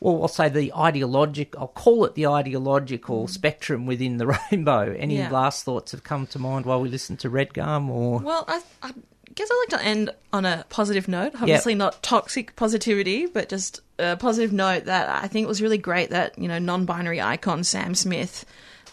well, 0.00 0.22
I'll 0.22 0.28
say 0.28 0.48
the 0.48 0.72
ideological, 0.74 1.60
I'll 1.60 1.68
call 1.68 2.04
it 2.06 2.14
the 2.14 2.26
ideological 2.26 3.28
spectrum 3.28 3.84
within 3.86 4.16
the 4.18 4.26
rainbow. 4.50 4.94
Any 4.98 5.16
Yeah. 5.18 5.30
last 5.30 5.64
thoughts 5.64 5.92
have 5.92 6.04
come 6.04 6.26
to 6.28 6.38
mind 6.38 6.64
while 6.66 6.80
we 6.80 6.88
listen 6.88 7.16
to 7.18 7.30
Red 7.30 7.52
Gum 7.54 7.90
or? 7.90 8.20
Well, 8.20 8.44
I, 8.48 8.62
I 8.82 8.92
guess 9.36 9.48
I'd 9.50 9.66
like 9.70 9.80
to 9.80 9.86
end 9.86 10.10
on 10.32 10.44
a 10.44 10.64
positive 10.68 11.06
note. 11.06 11.34
Obviously, 11.36 11.74
not 11.76 12.02
toxic 12.02 12.56
positivity, 12.56 13.26
but 13.26 13.48
just 13.48 13.80
a 13.98 14.16
positive 14.16 14.52
note 14.52 14.86
that 14.86 15.08
I 15.22 15.28
think 15.28 15.44
it 15.44 15.48
was 15.48 15.62
really 15.62 15.78
great 15.78 16.10
that, 16.10 16.36
you 16.38 16.48
know, 16.48 16.58
non 16.58 16.84
binary 16.86 17.20
icon 17.20 17.62
Sam 17.62 17.94
Smith 17.94 18.44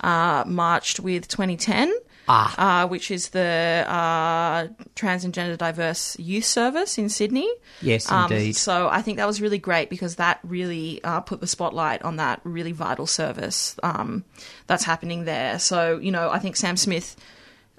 uh, 0.02 0.44
marched 0.46 1.00
with 1.00 1.28
Twenty10. 1.28 1.92
uh, 2.26 2.88
which 2.88 3.12
is 3.12 3.30
the 3.30 3.84
uh, 3.86 4.68
Trans 4.96 5.26
and 5.26 5.34
Gender 5.34 5.58
Diverse 5.58 6.18
Youth 6.18 6.46
Service 6.46 6.98
in 6.98 7.10
Sydney. 7.10 7.50
Yes, 7.82 8.10
Um, 8.10 8.32
indeed. 8.32 8.56
so 8.56 8.88
I 8.88 9.02
think 9.02 9.18
that 9.18 9.28
was 9.28 9.42
really 9.42 9.58
great 9.58 9.90
because 9.90 10.16
that 10.16 10.40
really 10.44 11.04
uh, 11.04 11.20
put 11.20 11.42
the 11.42 11.48
spotlight 11.48 12.02
on 12.02 12.16
that 12.16 12.40
really 12.46 12.72
vital 12.72 13.08
service 13.08 13.76
um, 13.84 14.24
that's 14.68 14.86
happening 14.86 15.26
there. 15.26 15.60
So, 15.60 15.98
you 15.98 16.12
know, 16.14 16.30
I 16.30 16.40
think 16.40 16.56
Sam 16.56 16.78
Smith, 16.78 17.18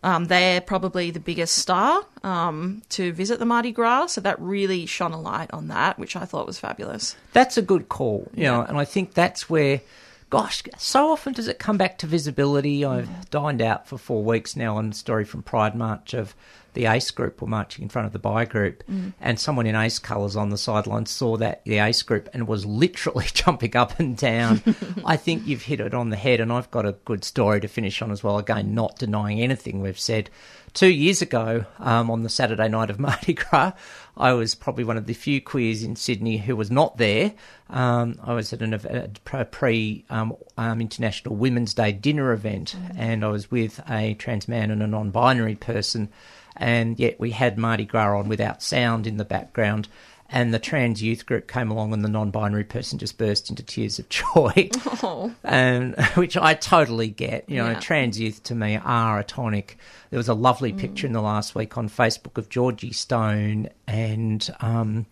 um, 0.04 0.26
they're 0.26 0.60
probably 0.60 1.10
the 1.10 1.18
biggest 1.18 1.56
star 1.56 2.04
um, 2.22 2.82
to 2.90 3.10
visit 3.12 3.38
the 3.38 3.46
Mardi 3.46 3.72
Gras. 3.72 4.08
So 4.08 4.20
that 4.20 4.38
really 4.38 4.84
shone 4.84 5.12
a 5.12 5.20
light 5.20 5.50
on 5.52 5.68
that, 5.68 5.98
which 5.98 6.14
I 6.14 6.26
thought 6.26 6.46
was 6.46 6.58
fabulous. 6.58 7.16
That's 7.32 7.56
a 7.56 7.62
good 7.62 7.88
call, 7.88 8.30
you 8.34 8.44
know, 8.44 8.60
and 8.60 8.76
I 8.76 8.84
think 8.84 9.14
that's 9.14 9.48
where, 9.48 9.80
gosh, 10.28 10.62
so 10.76 11.10
often 11.10 11.32
does 11.32 11.48
it 11.48 11.58
come 11.58 11.78
back 11.78 11.96
to 11.98 12.06
visibility. 12.06 12.84
I've 12.84 13.30
dined 13.30 13.62
out 13.62 13.88
for 13.88 13.96
four 13.96 14.22
weeks 14.22 14.54
now 14.56 14.76
on 14.76 14.90
a 14.90 14.94
story 14.94 15.24
from 15.24 15.42
Pride 15.42 15.74
March 15.74 16.12
of 16.12 16.34
the 16.74 16.86
ACE 16.86 17.10
group 17.10 17.40
were 17.40 17.48
marching 17.48 17.82
in 17.82 17.88
front 17.88 18.06
of 18.06 18.12
the 18.12 18.18
Bi 18.18 18.44
group, 18.44 18.82
Mm. 18.90 19.14
and 19.20 19.40
someone 19.40 19.66
in 19.66 19.74
ACE 19.74 19.98
colours 19.98 20.36
on 20.36 20.50
the 20.50 20.58
sidelines 20.58 21.10
saw 21.10 21.36
that 21.38 21.64
the 21.64 21.78
ACE 21.78 22.02
group 22.02 22.28
and 22.34 22.46
was 22.46 22.66
literally 22.66 23.26
jumping 23.32 23.76
up 23.76 23.98
and 23.98 24.16
down. 24.16 24.62
I 25.04 25.16
think 25.16 25.46
you've 25.46 25.62
hit 25.62 25.80
it 25.80 25.94
on 25.94 26.10
the 26.10 26.16
head, 26.16 26.40
and 26.40 26.52
I've 26.52 26.70
got 26.70 26.86
a 26.86 26.92
good 27.04 27.24
story 27.24 27.60
to 27.60 27.68
finish 27.68 28.02
on 28.02 28.10
as 28.10 28.22
well. 28.22 28.38
Again, 28.38 28.74
not 28.74 28.98
denying 28.98 29.40
anything 29.40 29.80
we've 29.80 29.98
said. 29.98 30.30
Two 30.74 30.88
years 30.90 31.22
ago, 31.22 31.64
um, 31.78 32.10
on 32.10 32.24
the 32.24 32.28
Saturday 32.28 32.66
night 32.68 32.90
of 32.90 32.98
Mardi 33.00 33.32
Gras, 33.34 33.72
I 34.16 34.32
was 34.32 34.56
probably 34.56 34.82
one 34.82 34.96
of 34.96 35.06
the 35.06 35.14
few 35.14 35.40
queers 35.40 35.84
in 35.84 35.94
Sydney 35.94 36.38
who 36.38 36.56
was 36.56 36.68
not 36.70 36.96
there. 36.98 37.32
Um, 37.70 38.18
I 38.22 38.34
was 38.34 38.52
at 38.52 38.60
an 38.60 38.74
a 38.74 39.44
pre 39.44 40.04
um, 40.10 40.34
um, 40.58 40.80
International 40.80 41.36
Women's 41.36 41.74
Day 41.74 41.92
dinner 41.92 42.32
event, 42.32 42.74
and 42.96 43.24
I 43.24 43.28
was 43.28 43.52
with 43.52 43.80
a 43.88 44.14
trans 44.14 44.48
man 44.48 44.70
and 44.72 44.82
a 44.82 44.86
non-binary 44.88 45.54
person, 45.56 46.08
and 46.56 46.98
yet 46.98 47.18
we 47.20 47.30
had 47.32 47.58
Mardi 47.58 47.84
Gras 47.84 48.18
on 48.18 48.28
without 48.28 48.62
sound 48.62 49.06
in 49.06 49.16
the 49.16 49.24
background. 49.24 49.88
And 50.30 50.54
the 50.54 50.58
trans 50.58 51.02
youth 51.02 51.26
group 51.26 51.46
came 51.46 51.70
along, 51.70 51.92
and 51.92 52.02
the 52.02 52.08
non-binary 52.08 52.64
person 52.64 52.98
just 52.98 53.18
burst 53.18 53.50
into 53.50 53.62
tears 53.62 53.98
of 53.98 54.08
joy, 54.08 54.70
Oh. 55.02 55.32
and 55.44 55.94
which 56.14 56.36
I 56.36 56.54
totally 56.54 57.08
get. 57.08 57.48
You 57.48 57.58
know, 57.58 57.70
Yeah. 57.72 57.78
trans 57.80 58.18
youth 58.18 58.42
to 58.44 58.54
me 58.54 58.76
are 58.82 59.18
a 59.20 59.24
tonic. 59.24 59.76
There 60.10 60.16
was 60.16 60.28
a 60.28 60.34
lovely 60.34 60.72
picture 60.72 61.06
in 61.06 61.12
the 61.12 61.20
last 61.20 61.54
week 61.54 61.76
on 61.76 61.88
Facebook 61.88 62.38
of 62.38 62.48
Georgie 62.48 62.92
Stone 62.92 63.68
and 63.86 64.48
um, 64.60 65.06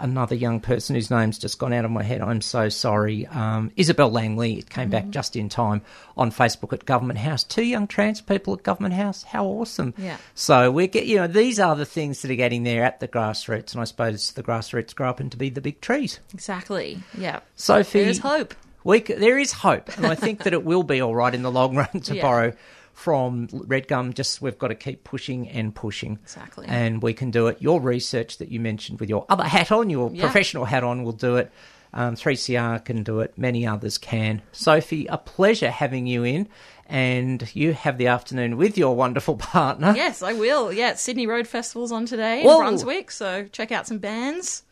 another 0.00 0.34
young 0.34 0.60
person 0.60 0.94
whose 0.94 1.10
name's 1.10 1.38
just 1.38 1.58
gone 1.58 1.72
out 1.72 1.84
of 1.84 1.90
my 1.90 2.02
head. 2.02 2.20
I'm 2.20 2.40
so 2.40 2.68
sorry. 2.68 3.26
Um, 3.26 3.70
Isabel 3.76 4.10
Langley. 4.10 4.54
It 4.58 4.70
came 4.70 4.90
back 4.90 5.08
just 5.10 5.36
in 5.36 5.48
time 5.48 5.82
on 6.16 6.30
Facebook 6.30 6.72
at 6.72 6.84
Government 6.84 7.18
House. 7.18 7.44
Two 7.44 7.64
young 7.64 7.86
trans 7.86 8.20
people 8.20 8.54
at 8.54 8.62
Government 8.62 8.94
House. 8.94 9.22
How 9.22 9.44
awesome! 9.46 9.94
Yeah. 9.98 10.16
So 10.34 10.70
we 10.70 10.86
get, 10.86 11.06
you 11.06 11.16
know, 11.16 11.26
these 11.26 11.58
are 11.60 11.76
the 11.76 11.86
things 11.86 12.22
that 12.22 12.30
are 12.30 12.34
getting 12.36 12.62
there 12.64 12.84
at 12.84 13.00
the 13.00 13.08
grassroots, 13.08 13.72
and 13.72 13.80
I 13.80 13.84
suppose 13.84 14.32
the 14.32 14.42
grassroots 14.42 14.94
grow 14.94 15.08
up 15.10 15.20
into 15.20 15.36
be 15.36 15.50
the 15.50 15.60
big 15.60 15.80
trees. 15.80 16.20
Exactly. 16.32 16.98
Yeah. 17.16 17.40
Sophie, 17.56 18.04
There's 18.04 18.18
hope. 18.18 18.54
We 18.84 19.00
there 19.00 19.38
is 19.38 19.52
hope, 19.52 19.96
and 19.98 20.06
I 20.06 20.14
think 20.14 20.44
that 20.44 20.52
it 20.52 20.64
will 20.64 20.82
be 20.84 21.00
all 21.00 21.14
right 21.14 21.34
in 21.34 21.42
the 21.42 21.50
long 21.50 21.76
run. 21.76 21.88
To 22.02 22.14
Yeah. 22.18 22.22
borrow 22.22 22.52
from 22.98 23.48
red 23.52 23.86
gum. 23.86 24.12
just 24.12 24.42
we've 24.42 24.58
got 24.58 24.68
to 24.68 24.74
keep 24.74 25.04
pushing 25.04 25.48
and 25.48 25.72
pushing. 25.74 26.18
Exactly. 26.24 26.66
And 26.68 27.00
we 27.00 27.14
can 27.14 27.30
do 27.30 27.46
it. 27.46 27.62
Your 27.62 27.80
research 27.80 28.38
that 28.38 28.50
you 28.50 28.58
mentioned 28.58 28.98
with 28.98 29.08
your 29.08 29.24
other 29.28 29.44
hat 29.44 29.70
on, 29.70 29.88
your 29.88 30.10
Yeah. 30.12 30.22
professional 30.24 30.64
hat 30.64 30.82
on, 30.82 31.04
will 31.04 31.12
do 31.12 31.36
it. 31.36 31.52
Um, 31.94 32.16
3CR 32.16 32.80
can 32.84 33.04
do 33.04 33.20
it. 33.20 33.32
Many 33.38 33.66
others 33.66 33.98
can. 33.98 34.42
Sophie, 34.52 35.06
a 35.06 35.16
pleasure 35.16 35.70
having 35.70 36.06
you 36.08 36.24
in. 36.24 36.48
And 36.86 37.48
you 37.54 37.72
have 37.72 37.98
the 37.98 38.08
afternoon 38.08 38.56
with 38.56 38.76
your 38.76 38.96
wonderful 38.96 39.36
partner. 39.54 39.92
Yes, 39.94 40.22
I 40.22 40.32
will. 40.32 40.72
Yeah, 40.72 40.94
Sydney 40.94 41.26
Road 41.26 41.46
Festival's 41.46 41.92
on 41.92 42.04
today 42.04 42.40
in 42.40 42.46
Whoa. 42.46 42.58
Brunswick, 42.58 43.10
so 43.12 43.44
check 43.52 43.70
out 43.70 43.86
some 43.86 43.98
bands. 43.98 44.64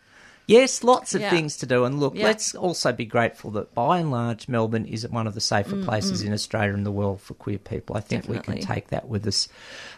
Yes, 0.47 0.85
lots 0.85 1.15
of 1.15 1.21
Yeah. 1.21 1.31
things 1.31 1.57
to 1.59 1.67
do. 1.67 1.85
And 1.85 1.99
look, 1.99 2.15
Yeah. 2.15 2.25
let's 2.27 2.55
also 2.55 2.93
be 2.93 3.05
grateful 3.05 3.51
that 3.53 3.75
by 3.75 3.99
and 3.99 4.11
large, 4.13 4.47
Melbourne 4.49 4.85
is 4.87 5.09
one 5.09 5.27
of 5.27 5.35
the 5.35 5.41
safer 5.41 5.75
Mm, 5.77 5.85
places 5.85 6.23
in 6.23 6.33
Australia 6.33 6.73
and 6.73 6.87
the 6.87 6.93
world 6.93 7.21
for 7.21 7.35
queer 7.35 7.59
people. 7.59 7.97
I 7.97 8.01
think 8.01 8.29
we 8.29 8.39
can 8.39 8.59
take 8.61 8.89
that 8.89 9.09
with 9.09 9.27
us. 9.27 9.49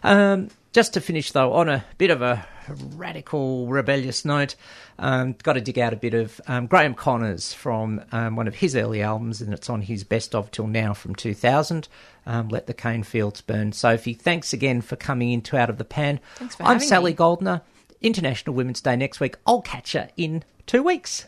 Um, 0.02 0.48
just 0.72 0.94
to 0.94 1.00
finish, 1.02 1.32
though, 1.32 1.52
on 1.52 1.68
a 1.68 1.84
bit 1.98 2.10
of 2.10 2.22
a 2.22 2.46
radical, 2.96 3.66
rebellious 3.66 4.24
note, 4.24 4.54
um, 4.98 5.34
got 5.42 5.54
to 5.54 5.60
dig 5.60 5.78
out 5.78 5.92
a 5.92 5.96
bit 5.96 6.14
of 6.14 6.40
um, 6.46 6.66
Graeme 6.66 6.94
Connors 6.94 7.52
from 7.52 8.02
um, 8.12 8.36
one 8.36 8.46
of 8.48 8.56
his 8.56 8.74
early 8.76 9.02
albums, 9.02 9.40
and 9.40 9.52
it's 9.52 9.68
on 9.70 9.82
his 9.82 10.04
best 10.04 10.34
of 10.34 10.50
till 10.50 10.66
now 10.66 10.94
from 10.94 11.14
2000. 11.14 11.88
Um, 12.26 12.48
Let 12.48 12.66
the 12.66 12.74
Cane 12.74 13.02
Fields 13.02 13.40
Burn. 13.40 13.72
Sophie, 13.72 14.12
thanks 14.14 14.52
again 14.52 14.80
for 14.82 14.96
coming 14.96 15.32
into 15.32 15.56
Out 15.56 15.70
of 15.70 15.78
the 15.78 15.84
Pan. 15.84 16.20
Thanks 16.36 16.54
for 16.56 16.62
I'm 16.64 16.80
Sally 16.80 17.12
me. 17.12 17.16
Goldner. 17.16 17.62
International 18.00 18.54
Women's 18.54 18.80
Day 18.80 18.96
next 18.96 19.20
week. 19.20 19.36
I'll 19.46 19.62
catch 19.62 19.94
you 19.94 20.04
in 20.16 20.44
two 20.66 20.82
weeks. 20.82 21.26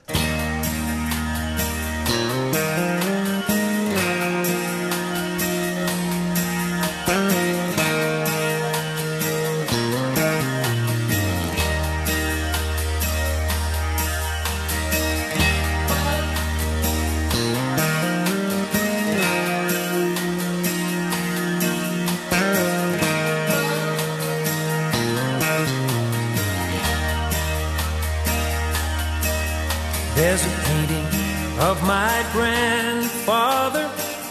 There's 30.30 30.46
a 30.46 30.54
painting 30.62 31.10
of 31.58 31.82
my 31.82 32.22
grandfather 32.30 33.90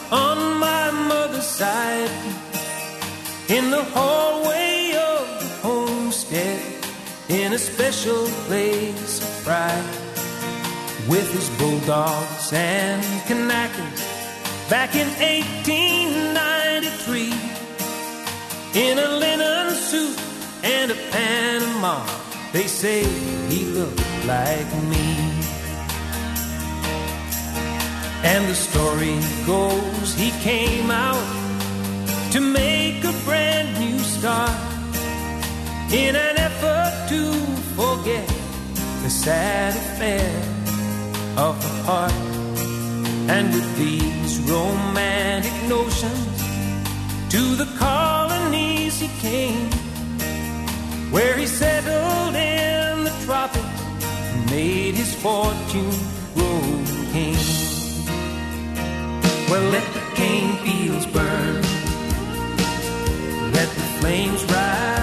on 0.10 0.58
my 0.58 0.91
mother's 0.91 1.45
side 1.45 2.10
in 3.50 3.70
the 3.70 3.84
hallway 3.84 4.93
of 4.95 5.28
the 5.41 5.50
homestead 5.68 6.62
in 7.28 7.52
a 7.52 7.58
special 7.58 8.30
place 8.47 9.22
of 9.22 9.43
pride 9.43 9.84
with 11.10 11.30
his 11.34 11.50
bulldogs 11.60 12.54
and 12.54 13.04
Kanakas 13.28 14.00
back 14.70 14.95
in 14.95 15.10
1893 15.20 17.34
in 18.74 19.00
a 19.00 19.08
linen 19.20 19.76
suit 19.76 20.18
and 20.64 20.91
a 20.91 20.95
Panama. 21.12 22.06
They 22.54 22.68
say 22.68 23.04
he 23.50 23.66
looked 23.66 24.02
like 24.26 24.74
me. 24.84 25.18
And 28.22 28.47
the 28.49 28.55
story 28.55 29.17
goes 29.45 30.13
he 30.13 30.32
came 30.41 30.91
out 30.91 31.24
to 32.34 32.41
make 32.41 33.03
a 33.05 33.13
brand 33.24 33.80
new 33.80 33.97
start 33.99 34.51
in 35.91 36.15
an 36.15 36.38
effort 36.38 36.93
to 37.09 37.32
forget 37.80 38.28
the 39.03 39.09
sad 39.09 39.74
affair 39.74 40.30
of 41.38 41.55
the 41.63 41.84
heart. 41.88 42.11
And 43.30 43.53
with 43.53 43.78
these 43.78 44.39
romantic 44.51 45.53
notions 45.70 46.39
to 47.30 47.55
the 47.55 47.70
colonies 47.78 48.99
he 48.99 49.07
came, 49.20 49.72
where 51.09 51.38
he 51.38 51.45
settled 51.45 52.36
in 52.36 53.05
the 53.05 53.15
tropics 53.26 53.82
and 54.34 54.45
made 54.51 54.95
his 54.95 55.13
fortune 55.15 55.95
grow. 56.34 57.68
Well, 59.50 59.72
let 59.72 59.93
the 59.93 60.02
cane 60.16 60.56
fields 60.58 61.08
burn, 61.08 61.56
let 63.52 63.68
the 63.68 63.88
flames 64.00 64.43
rise. 64.45 64.99